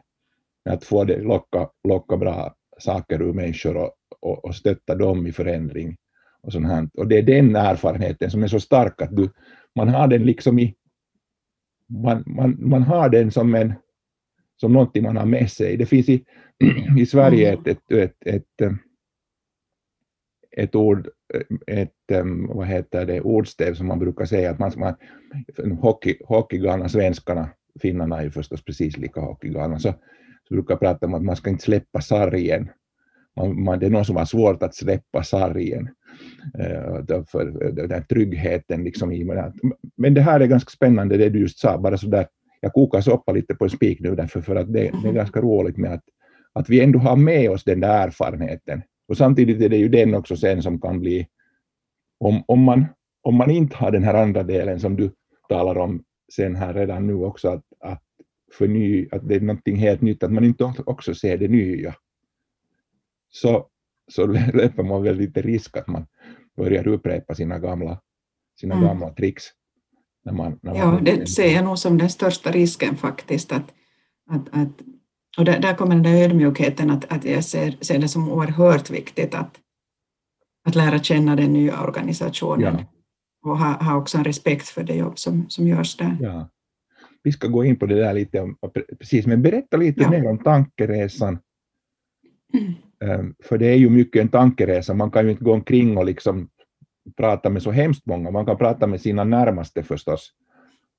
med 0.66 0.74
att 0.74 0.84
få 0.84 1.04
det, 1.04 1.22
locka, 1.22 1.70
locka 1.88 2.18
bra 2.18 2.56
saker 2.78 3.22
ur 3.22 3.34
människor 3.34 3.78
och, 3.78 3.92
och, 4.20 4.46
och 4.46 4.56
stötta 4.56 4.96
dem 4.96 5.28
i 5.28 5.32
förändring 5.32 5.98
och 6.42 6.52
sånt 6.54 6.68
här. 6.68 6.90
Och 6.98 7.08
det 7.08 7.18
är 7.18 7.22
den 7.22 7.56
erfarenheten 7.56 8.32
som 8.32 8.44
är 8.44 8.48
så 8.48 8.60
stark 8.60 9.02
att 9.02 9.16
du, 9.16 9.30
man 9.76 9.90
har 9.90 10.08
den 10.08 10.26
liksom 10.26 10.60
i, 10.60 10.76
man, 11.90 12.24
man, 12.26 12.58
man 12.60 12.84
har 12.84 13.10
den 13.10 13.32
som, 13.32 13.56
en, 13.56 13.74
som 14.58 14.74
någonting 14.74 15.04
man 15.04 15.18
har 15.18 15.26
med 15.26 15.52
sig. 15.52 15.78
Det 15.78 15.86
finns 15.86 16.10
i, 16.10 16.26
i 17.00 17.06
Sverige 17.06 17.54
ett, 17.54 17.68
ett, 17.68 17.92
ett, 17.92 18.16
ett, 18.26 18.72
ett 20.52 20.76
ord, 20.76 21.10
ett, 21.68 21.94
vad 22.50 22.68
heter 22.68 23.06
det, 23.06 23.22
ordstäv 23.22 23.74
som 23.74 23.88
man 23.88 24.00
brukar 24.00 24.26
säga 24.26 24.52
att 24.52 24.60
man, 24.60 24.72
man 24.78 24.96
hockey, 25.82 26.18
hockeygalna 26.26 26.90
svenskarna, 26.90 27.50
finnarna 27.82 28.18
är 28.20 28.24
ju 28.24 28.32
förstås 28.32 28.64
precis 28.64 28.98
lika 28.98 29.22
hockeygalna, 29.22 29.80
så, 29.80 29.94
så 30.48 30.54
brukar 30.54 30.76
prata 30.76 31.06
om 31.06 31.14
att 31.14 31.24
man 31.24 31.36
ska 31.36 31.50
inte 31.50 31.64
släppa 31.64 32.02
sargen. 32.02 32.70
Man, 33.38 33.64
man, 33.64 33.80
det 33.80 33.86
är 33.86 33.90
någon 33.90 34.06
som 34.06 34.16
har 34.16 34.26
svårt 34.26 34.64
att 34.64 34.76
släppa 34.76 35.24
sargen. 35.24 35.90
Eh, 36.60 37.24
för 37.32 37.66
eh, 37.66 37.74
den 37.74 37.92
här 37.92 38.02
tryggheten 38.02 38.84
liksom 38.84 39.12
i 39.12 39.26
Men 39.98 40.14
det 40.14 40.22
här 40.22 40.40
är 40.40 40.48
ganska 40.48 40.70
spännande 40.70 41.18
det 41.18 41.30
du 41.30 41.40
just 41.40 41.60
sa, 41.60 41.78
bara 41.78 41.98
så 41.98 42.08
där, 42.08 42.28
jag 42.62 42.74
kokar 42.74 43.02
soppa 43.02 43.32
lite 43.32 43.56
på 43.56 43.64
en 43.64 43.70
spik 43.70 44.00
nu 44.00 44.16
därför 44.16 44.42
för 44.42 44.56
att 44.56 44.74
det, 44.74 44.92
det 45.04 45.10
är 45.10 45.14
ganska 45.14 45.42
roligt 45.42 45.78
med 45.78 45.94
att, 45.94 46.04
att 46.54 46.70
vi 46.70 46.84
ändå 46.84 47.00
har 47.00 47.16
med 47.16 47.52
oss 47.52 47.64
den 47.64 47.80
där 47.80 48.08
erfarenheten. 48.08 48.82
Och 49.08 49.18
samtidigt 49.18 49.62
är 49.62 49.70
det 49.70 49.78
ju 49.78 49.90
den 49.90 50.16
också 50.16 50.36
sen 50.36 50.62
som 50.62 50.82
kan 50.82 51.00
bli, 51.00 51.28
om, 52.20 52.44
om, 52.48 52.64
man, 52.64 52.86
om 53.24 53.36
man 53.36 53.52
inte 53.52 53.76
har 53.76 53.92
den 53.92 54.04
här 54.04 54.14
andra 54.14 54.44
delen 54.44 54.80
som 54.80 54.96
du 54.96 55.12
talar 55.50 55.78
om 55.78 56.04
sen 56.36 56.56
här 56.56 56.74
redan 56.74 57.08
nu 57.08 57.14
också, 57.14 57.50
att, 57.50 57.64
att, 57.80 58.04
förny, 58.58 59.08
att 59.12 59.28
det 59.28 59.36
är 59.36 59.40
någonting 59.40 59.76
helt 59.76 60.02
nytt, 60.02 60.24
att 60.24 60.32
man 60.32 60.44
inte 60.44 60.74
också 60.86 61.14
ser 61.14 61.38
det 61.38 61.48
nya, 61.48 61.96
så, 63.30 63.68
så 64.12 64.28
löper 64.28 64.84
man 64.84 65.04
väl 65.04 65.16
lite 65.16 65.42
risk 65.42 65.78
att 65.78 65.88
man 65.88 66.08
börjar 66.58 66.88
upprepa 66.88 67.36
sina 67.36 67.60
gamla, 67.60 68.02
sina 68.60 68.76
mm. 68.76 68.88
gamla 68.88 69.10
tricks. 69.10 69.44
När 70.26 70.34
man, 70.34 70.60
när 70.62 70.76
ja, 70.76 71.00
det 71.02 71.28
ser 71.28 71.56
jag 71.56 71.66
nog 71.66 71.80
som 71.80 71.98
den 71.98 72.10
största 72.10 72.52
risken 72.52 72.98
faktiskt. 72.98 73.52
Att, 73.52 73.74
att, 74.30 74.50
att, 74.52 74.82
och 75.38 75.46
där, 75.46 75.60
där 75.60 75.76
kommer 75.76 75.96
den 75.96 76.04
där 76.04 76.24
ödmjukheten, 76.24 76.90
att, 76.90 77.12
att 77.12 77.26
jag 77.26 77.44
ser, 77.44 77.78
ser 77.82 78.00
det 78.00 78.08
som 78.08 78.30
oerhört 78.30 78.90
viktigt 78.90 79.36
att, 79.36 79.60
att 80.68 80.76
lära 80.76 81.00
känna 81.00 81.36
den 81.36 81.54
nya 81.54 81.84
organisationen 81.84 82.76
ja. 82.80 82.86
och 83.50 83.58
ha, 83.58 83.84
ha 83.84 83.96
också 83.96 84.18
en 84.18 84.24
respekt 84.24 84.68
för 84.68 84.84
det 84.84 84.96
jobb 84.96 85.20
som, 85.20 85.50
som 85.50 85.68
görs 85.68 85.98
där. 85.98 86.18
Ja. 86.22 86.50
Vi 87.24 87.32
ska 87.32 87.48
gå 87.48 87.66
in 87.66 87.76
på 87.76 87.86
det 87.86 87.96
där 87.96 88.14
lite, 88.14 88.56
precis, 89.00 89.26
men 89.26 89.42
berätta 89.42 89.78
lite 89.78 90.02
ja. 90.02 90.10
mer 90.10 90.28
om 90.30 90.38
tankeresan. 90.38 91.40
Mm. 92.54 92.74
Ehm, 93.06 93.36
för 93.44 93.58
det 93.58 93.68
är 93.68 93.76
ju 93.76 93.90
mycket 93.90 94.22
en 94.22 94.30
tankeresa, 94.30 94.94
man 94.94 95.12
kan 95.12 95.26
ju 95.26 95.32
inte 95.32 95.44
gå 95.44 95.54
omkring 95.54 95.98
och 95.98 96.06
liksom 96.06 96.50
prata 97.18 97.50
med 97.50 97.62
så 97.62 97.72
hemskt 97.72 98.06
många, 98.06 98.32
man 98.32 98.46
kan 98.46 98.58
prata 98.58 98.88
med 98.88 99.02
sina 99.02 99.24
närmaste 99.24 99.84
förstås, 99.84 100.34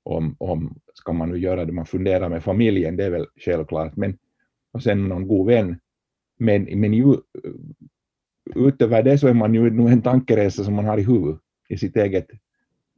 om, 0.03 0.35
om 0.39 0.79
ska 0.93 1.13
man 1.13 1.29
nu 1.29 1.37
göra 1.37 1.65
det, 1.65 1.71
man 1.71 1.85
funderar 1.85 2.29
med 2.29 2.43
familjen, 2.43 2.97
det 2.97 3.05
är 3.05 3.09
väl 3.09 3.27
självklart, 3.35 3.95
men 3.95 4.17
och 4.73 4.83
sen 4.83 5.07
någon 5.07 5.27
god 5.27 5.47
vän. 5.47 5.79
Men, 6.39 6.63
men 6.79 6.93
ju, 6.93 7.15
utöver 8.55 9.03
det 9.03 9.17
så 9.17 9.27
är 9.27 9.33
man 9.33 9.53
ju 9.53 9.69
nog 9.69 9.89
en 9.89 10.01
tankeresa 10.01 10.63
som 10.63 10.73
man 10.73 10.85
har 10.85 10.97
i 10.97 11.03
huvudet, 11.03 11.41
i 11.69 11.77
sitt 11.77 11.97
eget, 11.97 12.27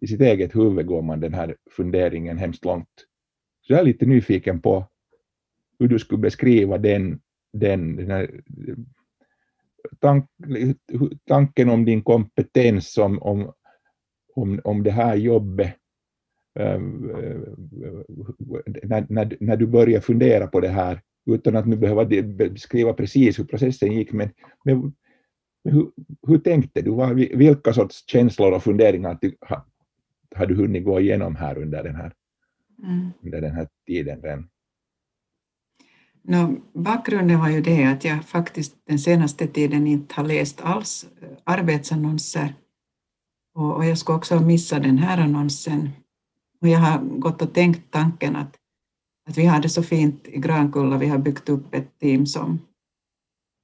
i 0.01 0.07
sitt 0.07 0.22
eget 0.22 0.55
huvud 0.55 0.86
går 0.86 1.01
man 1.01 1.19
den 1.19 1.33
här 1.33 1.55
funderingen 1.72 2.38
hemskt 2.38 2.65
långt. 2.65 3.07
Så 3.62 3.74
jag 3.74 3.79
är 3.79 3.86
lite 3.86 4.05
nyfiken 4.05 4.62
på 4.62 4.86
hur 5.79 5.88
du 5.88 6.00
skulle 6.00 6.22
beskriva 6.22 6.77
den 6.77 7.19
den, 7.53 7.95
den 7.95 8.12
här, 8.12 8.41
tank, 10.00 10.25
tanken 11.27 11.69
om 11.69 11.86
din 11.86 12.03
kompetens, 12.03 12.98
om, 12.98 13.22
om, 13.22 13.53
om, 14.36 14.62
om 14.63 14.83
det 14.83 14.91
här 14.91 15.15
jobbet, 15.15 15.75
ehm, 16.60 17.12
när, 18.83 19.05
när, 19.10 19.38
när 19.39 19.57
du 19.57 19.67
börjar 19.67 20.01
fundera 20.01 20.48
på 20.48 20.60
det 20.60 20.67
här, 20.67 21.01
utan 21.25 21.55
att 21.55 21.67
nu 21.67 21.75
behöva 21.75 22.05
beskriva 22.36 22.93
precis 22.93 23.39
hur 23.39 23.43
processen 23.43 23.91
gick, 23.91 24.12
men, 24.12 24.29
men, 24.65 24.79
men 25.63 25.74
hur, 25.74 25.91
hur, 26.27 26.38
tänkte 26.38 26.81
du? 26.81 27.13
Vilka 27.38 27.74
sorts 27.74 28.03
känslor 28.07 28.53
och 28.53 28.63
funderingar 28.63 29.19
har, 29.39 29.63
har 30.36 30.45
du 30.45 30.55
hunnit 30.55 30.86
gå 30.86 31.00
igenom 31.00 31.36
här 31.36 31.57
under 31.57 31.83
den 31.83 31.95
här, 31.95 32.13
mm. 32.83 33.10
under 33.24 33.41
den 33.41 33.51
här 33.51 33.67
tiden? 33.88 34.48
No, 36.27 36.62
bakgrunden 36.74 37.39
var 37.39 37.50
ju 37.50 37.62
det 37.62 37.86
att 37.86 38.03
jag 38.03 38.25
faktiskt 38.25 38.75
den 38.86 39.00
senaste 39.00 39.48
tiden 39.48 39.88
inte 39.88 40.15
har 40.15 40.24
läst 40.24 40.62
alls 40.62 41.06
eh, 41.22 41.30
arbetsannonser 41.44 42.56
och, 43.56 43.75
och 43.75 43.86
jag 43.86 43.98
skulle 43.98 44.18
också 44.18 44.39
missa 44.39 44.80
den 44.80 44.98
här 44.98 45.18
annonsen. 45.18 45.89
Och 46.62 46.68
jag 46.68 46.80
har 46.80 47.00
gått 47.00 47.42
och 47.42 47.53
tänkt 47.53 47.92
tanken 47.92 48.36
att, 48.36 48.58
att 49.30 49.38
vi 49.38 49.46
har 49.46 49.62
det 49.62 49.70
så 49.70 49.84
fint 49.84 50.27
i 50.27 50.39
Grankulla, 50.39 50.98
vi 50.98 51.08
har 51.08 51.18
byggt 51.18 51.50
upp 51.50 51.74
ett 51.74 52.00
team 52.00 52.25
som 52.25 52.60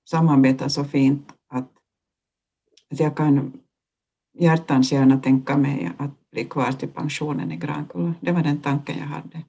samarbetar 0.10 0.68
så 0.68 0.84
fint 0.84 1.32
att, 1.54 1.72
att 2.92 3.00
jag 3.00 3.18
kan 3.18 3.54
hjärtans 4.38 4.92
gärna 4.92 5.20
tänka 5.20 5.58
mig 5.58 5.92
att 5.98 6.30
bli 6.32 6.46
kvar 6.46 6.72
till 6.72 6.90
pensionen 6.90 7.52
i 7.52 7.58
Grankulla. 7.58 8.14
Det 8.22 8.32
var 8.32 8.44
den 8.44 8.62
tanken 8.62 8.98
jag 8.98 9.06
hade. 9.06 9.44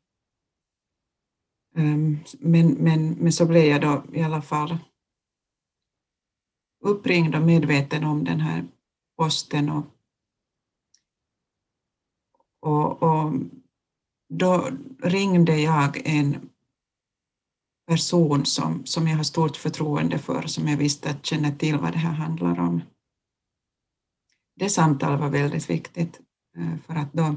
Ehm, 1.77 2.19
men, 2.39 2.73
men, 2.73 3.11
men 3.11 3.33
så 3.33 3.47
blev 3.47 3.65
jag 3.65 3.81
då 3.81 4.05
i 4.13 4.23
alla 4.23 4.43
fall 4.43 4.79
uppringd 6.81 7.35
och 7.35 7.43
medveten 7.43 8.05
om 8.05 8.25
den 8.25 8.41
här 8.41 8.69
posten 9.17 9.71
och, 9.71 9.85
och, 12.61 13.03
och 13.03 13.33
då 14.29 14.71
ringde 15.03 15.61
jag 15.61 16.07
en 16.07 16.51
person 17.87 18.47
som, 18.47 18.87
som 18.87 19.09
jag 19.09 19.17
har 19.17 19.25
stort 19.25 19.57
förtroende 19.57 20.19
för, 20.19 20.43
som 20.43 20.69
jag 20.69 20.77
visste 20.77 21.11
att 21.11 21.27
känner 21.27 21.51
till 21.53 21.79
vad 21.79 21.93
det 21.93 21.99
här 21.99 22.13
handlar 22.13 22.61
om. 22.61 22.83
Det 24.57 24.71
samtalet 24.71 25.21
var 25.21 25.31
väldigt 25.31 25.71
viktigt 25.71 26.21
eh, 26.57 26.77
för 26.87 26.95
att 26.95 27.13
då 27.13 27.37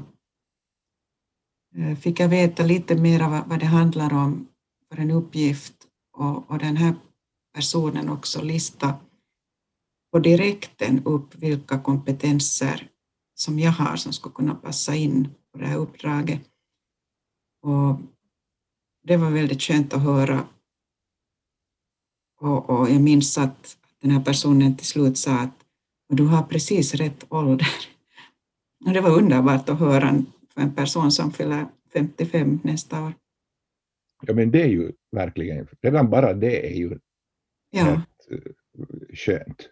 Eh, 1.76 1.96
fick 1.96 2.20
jag 2.20 2.28
veta 2.28 2.62
lite 2.62 2.96
mer 2.96 3.28
vad, 3.28 3.48
vad 3.48 3.60
det 3.60 3.66
handlar 3.66 4.12
om 4.12 4.48
för 4.88 5.00
en 5.00 5.10
uppgift 5.10 5.74
och, 6.16 6.50
och 6.50 6.58
den 6.58 6.76
här 6.76 6.94
personen 7.54 8.08
också 8.08 8.42
lista 8.42 8.94
på 10.12 10.18
direkten 10.18 11.02
upp 11.04 11.34
vilka 11.34 11.78
kompetenser 11.78 12.88
som 13.34 13.58
jag 13.58 13.72
har 13.72 13.96
som 13.96 14.12
skulle 14.12 14.34
kunna 14.34 14.54
passa 14.54 14.94
in 14.94 15.28
på 15.52 15.58
det 15.58 15.66
här 15.66 15.78
uppdraget. 15.78 16.40
Och 17.62 18.00
det 19.02 19.16
var 19.16 19.30
väldigt 19.30 19.62
skönt 19.62 19.94
att 19.94 20.02
höra. 20.02 20.46
Och, 22.40 22.70
och 22.70 22.90
jag 22.90 23.00
minns 23.00 23.38
att 23.38 23.76
den 24.00 24.10
här 24.10 24.24
personen 24.24 24.76
till 24.76 24.86
slut 24.86 25.18
sa 25.18 25.32
att 25.38 25.64
du 26.08 26.26
har 26.26 26.42
precis 26.42 26.94
rätt 26.94 27.24
ålder. 27.28 27.68
Och 28.86 28.92
det 28.92 29.00
var 29.00 29.18
underbart 29.18 29.68
att 29.68 29.78
höra 29.78 30.22
för 30.54 30.62
en 30.62 30.74
person 30.74 31.10
som 31.10 31.32
fyller 31.32 31.66
55 31.92 32.60
nästa 32.64 33.04
år. 33.04 33.12
Ja, 34.26 34.34
men 34.34 34.50
det 34.50 34.62
är 34.62 34.68
ju 34.68 34.92
verkligen, 35.12 35.66
redan 35.82 36.10
bara 36.10 36.32
det 36.32 36.72
är 36.72 36.76
ju 36.76 36.98
ja. 37.70 37.86
rätt 37.86 38.32
uh, 38.32 38.52
skönt. 39.14 39.70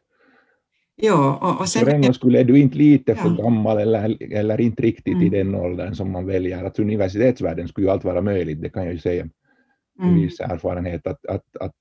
Ja, 0.95 1.39
och, 1.43 1.61
och 1.61 1.69
sen... 1.69 1.85
För 1.85 1.93
en 1.93 2.15
skulle 2.15 2.41
är 2.41 2.45
du 2.45 2.59
inte 2.59 2.79
lite 2.79 3.15
för 3.15 3.31
gammal 3.31 3.79
eller, 3.79 4.33
eller 4.33 4.61
inte 4.61 4.83
riktigt 4.83 5.15
mm. 5.15 5.27
i 5.27 5.29
den 5.29 5.55
åldern 5.55 5.95
som 5.95 6.11
man 6.11 6.27
väljer. 6.27 6.65
Att 6.65 6.79
universitetsvärlden 6.79 7.69
skulle 7.69 7.87
ju 7.87 7.91
allt 7.91 8.05
vara 8.05 8.23
möjligt, 8.23 8.63
det 8.63 8.71
kan 8.71 8.85
jag 8.85 8.93
ju 8.93 8.99
säga 8.99 9.29
med 9.99 10.09
mm. 10.09 10.21
viss 10.21 10.41
erfarenhet, 10.41 11.07
att, 11.07 11.27
att, 11.27 11.57
att, 11.61 11.75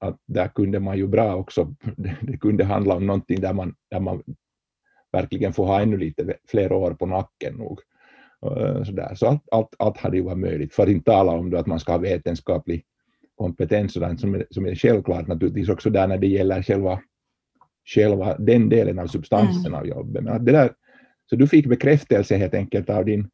att 0.00 0.18
där 0.26 0.48
kunde 0.48 0.80
man 0.80 0.98
ju 0.98 1.06
bra 1.06 1.34
också, 1.34 1.74
det 2.20 2.38
kunde 2.38 2.64
handla 2.64 2.94
om 2.94 3.06
någonting 3.06 3.40
där 3.40 3.52
man, 3.52 3.74
där 3.90 4.00
man 4.00 4.22
verkligen 5.12 5.52
får 5.52 5.66
ha 5.66 5.80
ännu 5.80 5.96
lite 5.96 6.36
fler 6.48 6.72
år 6.72 6.94
på 6.94 7.06
nacken 7.06 7.54
nog. 7.54 7.80
Så, 8.84 8.92
där. 8.92 9.14
så 9.14 9.26
allt, 9.26 9.48
allt, 9.50 9.74
allt 9.78 9.96
hade 9.96 10.16
ju 10.16 10.22
varit 10.22 10.38
möjligt, 10.38 10.74
för 10.74 10.82
att 10.82 10.88
inte 10.88 11.10
tala 11.10 11.32
om 11.32 11.54
att 11.54 11.66
man 11.66 11.80
ska 11.80 11.92
ha 11.92 11.98
vetenskaplig 11.98 12.84
kompetens 13.34 13.92
sådant 13.92 14.20
som 14.20 14.34
är, 14.34 14.46
som 14.50 14.66
är 14.66 14.74
självklart 14.74 15.26
naturligtvis 15.26 15.68
också 15.68 15.90
där 15.90 16.06
när 16.08 16.18
det 16.18 16.26
gäller 16.26 16.62
själva, 16.62 17.00
själva 17.84 18.38
den 18.38 18.68
delen 18.68 18.98
av 18.98 19.06
substansen 19.06 19.66
mm. 19.66 19.78
av 19.78 19.86
jobbet. 19.86 20.24
Men 20.24 20.34
att 20.34 20.46
det 20.46 20.52
där, 20.52 20.72
så 21.30 21.36
du 21.36 21.46
fick 21.46 21.66
bekräftelse 21.66 22.36
helt 22.36 22.54
enkelt 22.54 22.90
av 22.90 23.04
din, 23.04 23.30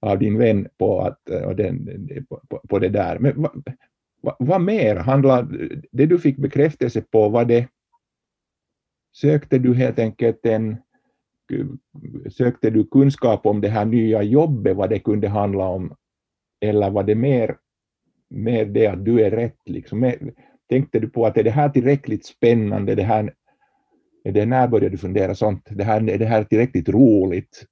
av 0.00 0.18
din 0.18 0.38
vän 0.38 0.68
på, 0.78 1.00
att, 1.00 1.30
och 1.44 1.56
den, 1.56 2.08
på, 2.28 2.60
på 2.68 2.78
det 2.78 2.88
där. 2.88 3.18
Men 3.18 3.42
vad, 3.42 3.62
vad, 4.20 4.36
vad 4.38 4.60
mer 4.60 4.96
handlar, 4.96 5.48
det 5.92 6.06
du 6.06 6.18
fick 6.18 6.36
bekräftelse 6.36 7.00
på, 7.00 7.28
var 7.28 7.44
det, 7.44 7.68
sökte 9.16 9.58
du 9.58 9.74
helt 9.74 9.98
enkelt 9.98 10.46
en 10.46 10.76
sökte 12.30 12.70
du 12.70 12.86
kunskap 12.86 13.46
om 13.46 13.60
det 13.60 13.68
här 13.68 13.84
nya 13.84 14.22
jobbet, 14.22 14.76
vad 14.76 14.90
det 14.90 14.98
kunde 14.98 15.28
handla 15.28 15.64
om, 15.64 15.94
eller 16.60 16.90
var 16.90 17.02
det 17.02 17.14
mer, 17.14 17.56
mer 18.30 18.64
det 18.64 18.86
att 18.86 19.04
du 19.04 19.20
är 19.20 19.30
rätt? 19.30 19.58
Liksom? 19.64 20.12
Tänkte 20.68 21.00
du 21.00 21.08
på 21.08 21.26
att 21.26 21.38
är 21.38 21.42
det 21.42 21.50
här 21.50 21.68
tillräckligt 21.68 22.26
spännande? 22.26 22.94
Det 22.94 23.02
här, 23.02 23.34
är 24.24 24.32
det 24.32 24.46
när 24.46 24.68
började 24.68 24.88
du 24.88 24.98
fundera 24.98 25.34
sånt? 25.34 25.68
Det 25.70 25.84
här, 25.84 26.10
är 26.10 26.18
det 26.18 26.26
här 26.26 26.44
tillräckligt 26.44 26.88
roligt? 26.88 27.64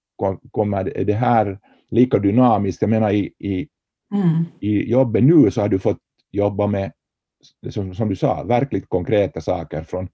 Kommer, 0.50 0.96
är 0.96 1.04
det 1.04 1.12
här, 1.12 1.58
lika 1.92 2.18
dynamiskt. 2.18 2.82
Jag 2.82 2.90
menar 2.90 3.10
i, 3.10 3.32
i, 3.38 3.68
mm. 4.14 4.44
i 4.60 4.90
jobbet 4.90 5.24
nu 5.24 5.50
så 5.50 5.60
har 5.60 5.68
du 5.68 5.78
fått 5.78 5.98
jobba 6.30 6.66
med, 6.66 6.92
som, 7.70 7.94
som 7.94 8.08
du 8.08 8.16
sa, 8.16 8.44
verkligt 8.44 8.88
konkreta 8.88 9.40
saker 9.40 9.82
från 9.82 10.08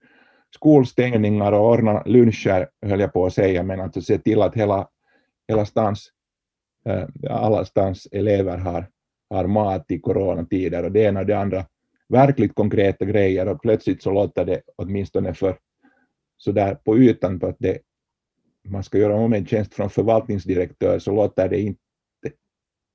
skolstängningar 0.55 1.53
och 1.53 1.71
ordna 1.71 2.03
luncher, 2.07 2.69
höll 2.87 3.01
jag 3.01 3.13
på 3.13 3.27
att 3.27 3.35
säga, 3.35 3.63
men 3.63 3.81
att 3.81 4.05
se 4.05 4.19
till 4.19 4.43
att 4.43 4.55
hela, 4.55 4.89
hela 5.49 5.67
stans, 5.67 6.13
eh, 6.87 7.09
alla 7.31 7.65
stans 7.65 8.09
elever 8.13 8.59
har, 8.59 8.87
har 9.31 9.47
mat 9.47 9.85
i 9.89 9.99
coronatider 9.99 10.85
och 10.85 10.93
det 10.93 11.01
ena 11.01 11.21
och 11.21 11.27
det 11.27 11.39
andra. 11.39 11.65
Verkligt 12.09 12.55
konkreta 12.55 13.05
grejer 13.05 13.49
och 13.49 13.63
plötsligt 13.63 14.03
så 14.03 14.13
låter 14.13 14.45
det 14.45 14.63
åtminstone 14.77 15.35
för 15.35 15.57
så 16.37 16.53
där 16.53 16.75
på 16.75 16.99
ytan 16.99 17.41
på 17.41 17.47
att 17.47 17.57
det, 17.59 17.79
man 18.69 18.85
ska 18.85 18.99
göra 18.99 19.15
om 19.15 19.33
en 19.33 19.47
tjänst 19.47 19.75
från 19.75 19.91
förvaltningsdirektör 19.91 20.99
så 20.99 21.13
låter 21.13 21.49
det 21.49 21.61
inte 21.61 21.81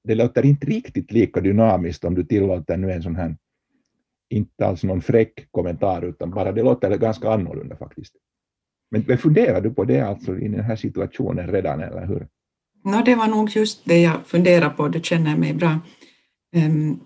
det 0.03 0.15
låter 0.15 0.45
inte 0.45 0.67
riktigt 0.67 1.12
lika 1.12 1.41
dynamiskt 1.41 2.03
om 2.03 2.15
du 2.15 2.24
tillåter 2.24 2.77
nu 2.77 2.91
en 2.91 3.03
sån 3.03 3.15
här 3.15 3.36
inte 4.34 4.66
alls 4.66 4.84
någon 4.84 5.02
fräck 5.02 5.52
kommentar, 5.52 6.02
utan 6.02 6.32
bara 6.32 6.52
det 6.52 6.63
låter 6.63 6.98
ganska 6.98 7.32
annorlunda 7.32 7.75
faktiskt. 7.75 8.16
Men, 8.92 9.04
men 9.08 9.18
funderar 9.18 9.62
du 9.62 9.74
på 9.74 9.84
det 9.86 10.02
alltså 10.02 10.38
i 10.38 10.48
den 10.48 10.63
här 10.63 10.75
situationen 10.75 11.52
redan, 11.52 11.82
eller 11.82 12.06
hur? 12.06 12.28
No, 12.84 13.02
det 13.06 13.16
var 13.16 13.28
nog 13.28 13.50
just 13.50 13.86
det 13.86 14.02
jag 14.02 14.28
funderade 14.28 14.75
på, 14.75 14.88
du 14.88 15.00
känner 15.00 15.38
mig 15.38 15.54
bra. 15.54 15.80
Um, 16.56 17.00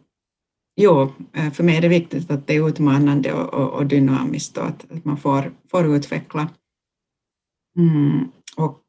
jo, 0.76 1.12
eh, 1.34 1.52
för 1.52 1.64
mig 1.64 1.78
är 1.78 1.82
det 1.82 1.88
viktigt 1.88 2.32
att 2.32 2.48
det 2.48 2.56
är 2.56 2.68
utmanande 2.68 3.34
och, 3.34 3.54
och, 3.54 3.74
och 3.74 3.86
dynamiskt 3.86 4.58
och 4.58 4.66
att, 4.66 4.92
att, 4.92 5.06
man 5.06 5.18
får, 5.18 5.52
får 5.72 5.96
utveckla. 5.96 6.50
Mm, 7.78 8.32
och 8.58 8.84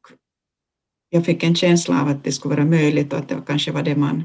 jag 1.09 1.25
fick 1.25 1.43
en 1.43 1.55
känsla 1.55 2.01
av 2.01 2.07
att 2.07 2.23
det 2.23 2.31
skulle 2.31 2.55
vara 2.55 2.65
möjligt 2.65 3.13
och 3.13 3.19
att 3.19 3.29
det 3.29 3.41
kanske 3.47 3.71
var 3.71 3.83
det 3.83 3.95
man 3.95 4.23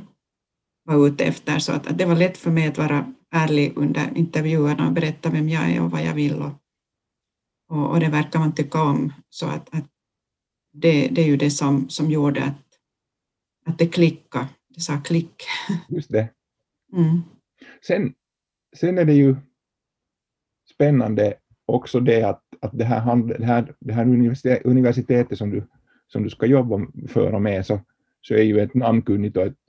var 0.84 1.06
ute 1.06 1.24
efter, 1.24 1.58
så 1.58 1.72
att, 1.72 1.86
att 1.86 1.98
det 1.98 2.06
var 2.06 2.16
lätt 2.16 2.36
för 2.36 2.50
mig 2.50 2.68
att 2.68 2.78
vara 2.78 3.12
ärlig 3.34 3.72
under 3.76 4.18
intervjuerna 4.18 4.86
och 4.86 4.92
berätta 4.92 5.30
vem 5.30 5.48
jag 5.48 5.70
är 5.70 5.82
och 5.82 5.90
vad 5.90 6.04
jag 6.04 6.14
vill. 6.14 6.42
Och, 6.42 6.52
och, 7.68 7.90
och 7.90 8.00
det 8.00 8.08
verkar 8.08 8.38
man 8.38 8.54
tycka 8.54 8.82
om. 8.82 9.12
Så 9.30 9.46
att, 9.46 9.74
att 9.74 9.84
det, 10.72 11.08
det, 11.08 11.22
är 11.22 11.26
ju 11.26 11.36
det 11.36 11.50
som, 11.50 11.88
som 11.88 12.10
gjorde 12.10 12.42
att, 12.44 12.64
att 13.66 13.78
det 13.78 13.86
klickade. 13.86 14.48
Det 14.68 14.80
sa 14.80 15.00
klick. 15.00 15.42
Just 15.88 16.10
det. 16.10 16.28
Mm. 16.92 17.22
Sen, 17.86 18.14
sen 18.76 18.98
är 18.98 19.04
det 19.04 19.14
ju 19.14 19.36
spännande 20.74 21.34
också 21.66 22.00
det 22.00 22.22
att, 22.22 22.42
att 22.60 22.78
det, 22.78 22.84
här, 22.84 23.16
det, 23.38 23.44
här, 23.44 23.74
det 23.80 23.92
här 23.92 24.04
universitetet 24.64 25.38
som 25.38 25.50
du, 25.50 25.66
som 26.06 26.22
du 26.22 26.30
ska 26.30 26.46
jobba 26.46 26.86
för 27.08 27.32
och 27.32 27.42
med 27.42 27.66
så, 27.66 27.80
så 28.20 28.34
är 28.34 28.42
ju 28.42 28.60
ett 28.60 28.74
namnkunnigt 28.74 29.36
och 29.36 29.42
ett 29.42 29.63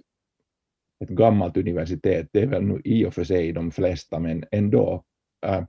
ett 1.00 1.10
gammalt 1.10 1.58
universitet, 1.58 2.30
det 2.32 2.42
är 2.42 2.48
väl 2.48 2.64
nu 2.64 2.82
i 2.84 3.06
och 3.06 3.14
för 3.14 3.24
sig 3.24 3.52
de 3.52 3.72
flesta, 3.72 4.20
men 4.20 4.46
ändå. 4.52 5.04
Äh, 5.46 5.64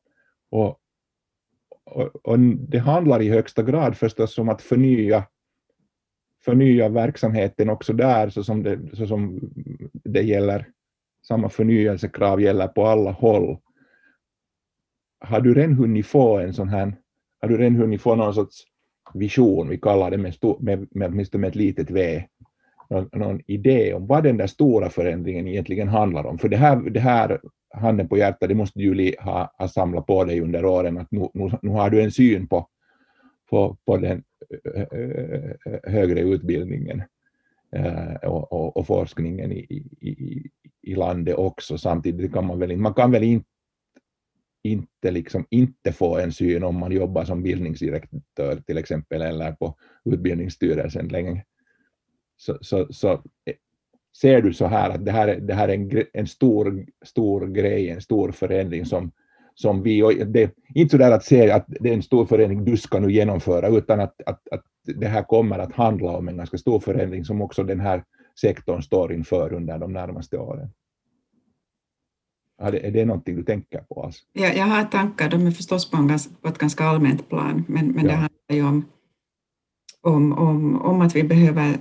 och, 0.50 0.80
och, 1.84 2.26
och, 2.26 2.38
det 2.38 2.78
handlar 2.78 3.22
i 3.22 3.28
högsta 3.28 3.62
grad 3.62 3.96
förstås 3.96 4.38
om 4.38 4.48
att 4.48 4.62
förnya, 4.62 5.26
förnya 6.44 6.88
verksamheten 6.88 7.70
också 7.70 7.92
där, 7.92 8.30
så 8.30 8.44
som, 8.44 8.62
det, 8.62 8.96
så 8.96 9.06
som 9.06 9.40
det 9.92 10.22
gäller, 10.22 10.68
samma 11.28 11.48
förnyelsekrav 11.48 12.40
gäller 12.40 12.68
på 12.68 12.86
alla 12.86 13.10
håll. 13.10 13.58
Har 15.20 15.40
du 15.40 15.54
redan 15.54 15.74
hunnit 15.74 16.06
få 16.06 16.38
en 16.38 16.54
sån 16.54 16.68
här, 16.68 16.96
har 17.40 17.48
du 17.48 17.56
redan 17.56 17.76
hunnit 17.76 18.02
få 18.02 18.14
någon 18.14 18.34
sorts 18.34 18.64
vision, 19.14 19.68
vi 19.68 19.78
kallar 19.78 20.10
det 20.10 20.18
med, 20.18 20.36
med, 20.60 20.88
med, 20.90 21.12
med, 21.12 21.34
med 21.34 21.48
ett 21.48 21.54
litet 21.54 21.90
V, 21.90 22.28
någon, 22.90 23.08
någon 23.12 23.40
idé 23.46 23.94
om 23.94 24.06
vad 24.06 24.24
den 24.24 24.36
där 24.36 24.46
stora 24.46 24.90
förändringen 24.90 25.48
egentligen 25.48 25.88
handlar 25.88 26.26
om. 26.26 26.38
För 26.38 26.48
det 26.48 26.56
här, 26.56 26.76
det 26.76 27.00
här 27.00 27.40
handen 27.74 28.08
på 28.08 28.16
hjärtat, 28.16 28.48
det 28.48 28.54
måste 28.54 28.80
Julie 28.80 29.14
ha, 29.20 29.54
ha 29.58 29.68
samlat 29.68 30.06
på 30.06 30.24
dig 30.24 30.40
under 30.40 30.64
åren, 30.64 30.98
att 30.98 31.10
nu, 31.10 31.28
nu, 31.34 31.50
nu 31.62 31.70
har 31.70 31.90
du 31.90 32.02
en 32.02 32.12
syn 32.12 32.46
på, 32.46 32.68
på, 33.50 33.76
på 33.86 33.96
den 33.96 34.22
högre 35.84 36.20
utbildningen 36.20 37.02
eh, 37.76 38.14
och, 38.14 38.52
och, 38.52 38.76
och 38.76 38.86
forskningen 38.86 39.52
i, 39.52 39.58
i, 40.00 40.50
i 40.82 40.94
landet 40.94 41.34
också. 41.34 41.78
Samtidigt 41.78 42.32
kan 42.32 42.46
man 42.46 42.58
väl, 42.58 42.76
man 42.76 42.94
kan 42.94 43.10
väl 43.10 43.22
inte 43.22 43.48
inte, 44.66 45.10
liksom, 45.10 45.46
inte 45.50 45.92
få 45.92 46.18
en 46.18 46.32
syn 46.32 46.64
om 46.64 46.78
man 46.78 46.92
jobbar 46.92 47.24
som 47.24 47.42
bildningsdirektör 47.42 48.56
till 48.66 48.78
exempel 48.78 49.22
eller 49.22 49.52
på 49.52 49.76
utbildningsstyrelsen 50.04 51.08
länge 51.08 51.44
så, 52.36 52.58
så, 52.60 52.86
så 52.90 53.12
eh, 53.12 53.54
ser 54.20 54.42
du 54.42 54.52
så 54.52 54.66
här 54.66 54.90
att 54.90 55.04
det 55.04 55.12
här, 55.12 55.28
är, 55.28 55.40
det 55.40 55.54
här 55.54 55.68
är 55.68 55.74
en, 55.74 56.04
en 56.12 56.26
stor, 56.26 56.86
stor 57.04 57.46
grej, 57.46 57.90
en 57.90 58.00
stor 58.00 58.32
förändring 58.32 58.86
som, 58.86 59.10
som 59.54 59.82
vi, 59.82 60.24
det, 60.24 60.50
inte 60.74 60.90
så 60.90 60.98
där 60.98 61.12
att 61.12 61.24
se 61.24 61.50
att 61.50 61.66
det 61.68 61.88
är 61.88 61.94
en 61.94 62.02
stor 62.02 62.26
förändring 62.26 62.64
du 62.64 62.76
ska 62.76 63.00
nu 63.00 63.12
genomföra, 63.12 63.68
utan 63.68 64.00
att, 64.00 64.22
att, 64.26 64.48
att 64.50 64.64
det 64.84 65.06
här 65.06 65.22
kommer 65.22 65.58
att 65.58 65.72
handla 65.72 66.16
om 66.16 66.28
en 66.28 66.36
ganska 66.36 66.58
stor 66.58 66.80
förändring 66.80 67.24
som 67.24 67.42
också 67.42 67.64
den 67.64 67.80
här 67.80 68.04
sektorn 68.40 68.82
står 68.82 69.12
inför 69.12 69.52
under 69.52 69.78
de 69.78 69.92
närmaste 69.92 70.38
åren. 70.38 70.70
Är 72.58 72.90
det 72.90 73.04
någonting 73.04 73.36
du 73.36 73.42
tänker 73.42 73.78
på? 73.78 74.02
Alltså? 74.02 74.24
Ja, 74.32 74.48
jag 74.48 74.64
har 74.64 74.84
tankar, 74.84 75.30
de 75.30 75.46
är 75.46 75.50
förstås 75.50 75.90
på, 75.90 75.96
en, 75.96 76.08
på 76.40 76.48
ett 76.48 76.58
ganska 76.58 76.84
allmänt 76.84 77.28
plan, 77.28 77.64
men, 77.68 77.88
men 77.88 78.04
ja. 78.04 78.10
det 78.10 78.16
handlar 78.16 78.54
ju 78.54 78.64
om, 78.66 78.84
om, 80.00 80.32
om, 80.32 80.82
om 80.82 81.00
att 81.00 81.16
vi 81.16 81.24
behöver 81.24 81.78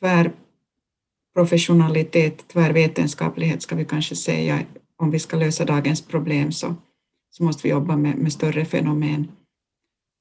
tvärprofessionalitet, 0.00 2.48
tvärvetenskaplighet 2.48 3.62
ska 3.62 3.76
vi 3.76 3.84
kanske 3.84 4.16
säga, 4.16 4.62
om 4.96 5.10
vi 5.10 5.18
ska 5.18 5.36
lösa 5.36 5.64
dagens 5.64 6.02
problem 6.02 6.52
så, 6.52 6.74
så 7.30 7.44
måste 7.44 7.62
vi 7.62 7.68
jobba 7.68 7.96
med, 7.96 8.18
med 8.18 8.32
större 8.32 8.64
fenomen. 8.64 9.28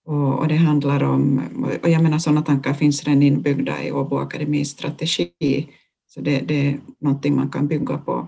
Och, 0.05 0.39
och, 0.39 0.47
det 0.47 0.55
handlar 0.55 1.03
om, 1.03 1.41
och 1.83 1.89
jag 1.89 2.03
menar 2.03 2.17
sådana 2.17 2.41
tankar 2.41 2.73
finns 2.73 3.03
redan 3.03 3.23
inbyggda 3.23 3.83
i 3.83 3.91
Åbo 3.91 4.17
Akademis 4.17 4.69
strategi, 4.69 5.69
så 6.07 6.21
det, 6.21 6.39
det, 6.39 6.67
är 6.67 6.79
någonting 6.99 7.35
man 7.35 7.49
kan 7.49 7.67
bygga 7.67 7.97
på. 7.97 8.27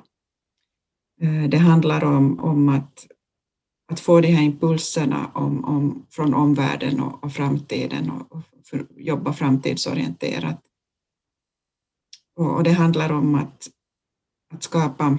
Eh, 1.21 1.49
det 1.49 1.57
handlar 1.57 2.03
om, 2.03 2.39
om 2.39 2.69
att, 2.69 3.07
att 3.91 3.99
få 3.99 4.21
de 4.21 4.27
här 4.27 4.43
impulserna 4.43 5.31
om, 5.33 5.65
om, 5.65 6.05
från 6.09 6.33
omvärlden 6.33 6.99
och, 6.99 7.23
och 7.23 7.33
framtiden 7.33 8.09
och, 8.09 8.35
och 8.35 8.41
för, 8.65 8.85
jobba 8.97 9.33
framtidsorienterat. 9.33 10.68
Och 12.39 12.63
det 12.63 12.71
handlar 12.71 13.11
om 13.11 13.35
att, 13.35 13.67
att 14.53 14.63
skapa 14.63 15.17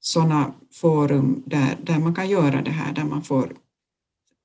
sådana 0.00 0.54
forum 0.72 1.42
där, 1.46 1.78
där 1.82 1.98
man 1.98 2.14
kan 2.14 2.28
göra 2.28 2.62
det 2.62 2.70
här, 2.70 2.94
där 2.94 3.04
man 3.04 3.22
får, 3.22 3.52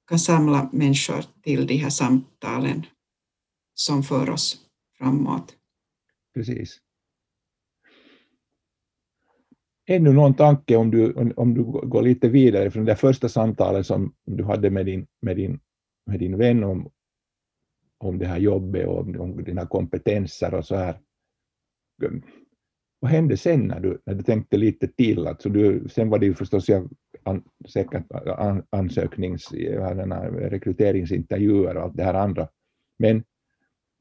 kan 0.08 0.20
samla 0.20 0.70
människor 0.74 1.26
till 1.42 1.68
de 1.68 1.76
här 1.76 1.90
samtalen 1.90 2.86
som 3.74 4.04
för 4.04 4.30
oss 4.30 4.62
framåt. 4.98 5.56
Precis. 6.34 6.80
Ännu 9.88 10.14
någon 10.14 10.34
tanke 10.34 10.76
om 10.76 10.92
du, 10.92 11.14
om 11.36 11.54
du 11.54 11.64
går 11.64 12.02
lite 12.02 12.30
vidare 12.30 12.72
från 12.72 12.86
det 12.86 12.96
första 12.96 13.30
samtalet 13.30 13.86
som 13.88 14.14
du 14.26 14.44
hade 14.44 14.70
med 14.70 14.86
din, 14.86 15.08
med 15.22 15.38
din, 15.38 15.60
med 16.06 16.20
din 16.20 16.38
vän 16.38 16.64
om, 16.64 16.92
om 17.98 18.20
det 18.20 18.28
här 18.28 18.40
jobbet 18.40 18.88
och 18.88 19.00
om, 19.00 19.22
om 19.22 19.44
dina 19.44 19.68
kompetenser 19.68 20.54
och 20.54 20.66
så 20.66 20.76
här 20.76 21.00
vad 23.00 23.12
hände 23.12 23.38
sen 23.38 23.68
när 23.68 23.80
du, 23.80 24.02
när 24.06 24.14
du 24.14 24.24
tänkte 24.24 24.58
lite 24.58 24.88
till? 24.88 25.28
Alltså 25.28 25.50
du, 25.50 25.90
sen 25.90 26.10
var 26.10 26.20
det 26.20 26.26
ju 26.26 26.34
förstås 26.34 26.70
jag, 26.70 26.90
an, 27.24 27.44
säkert 27.70 28.12
an, 28.12 28.64
ansöknings, 28.70 29.54
rekryteringsintervjuer 30.34 31.78
och 31.78 31.84
allt 31.84 31.98
det 31.98 32.04
här 32.04 32.14
andra. 32.14 32.48
Men, 33.00 33.24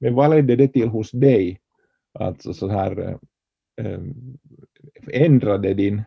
men 0.01 0.15
vad 0.15 0.31
ledde 0.31 0.57
det 0.57 0.69
till 0.69 0.89
hos 0.89 1.11
dig? 1.11 1.61
Alltså 2.19 2.55
så 2.55 2.69
här, 2.69 3.19
äh, 3.81 4.01
ändrade 5.13 5.75
din, 5.75 6.03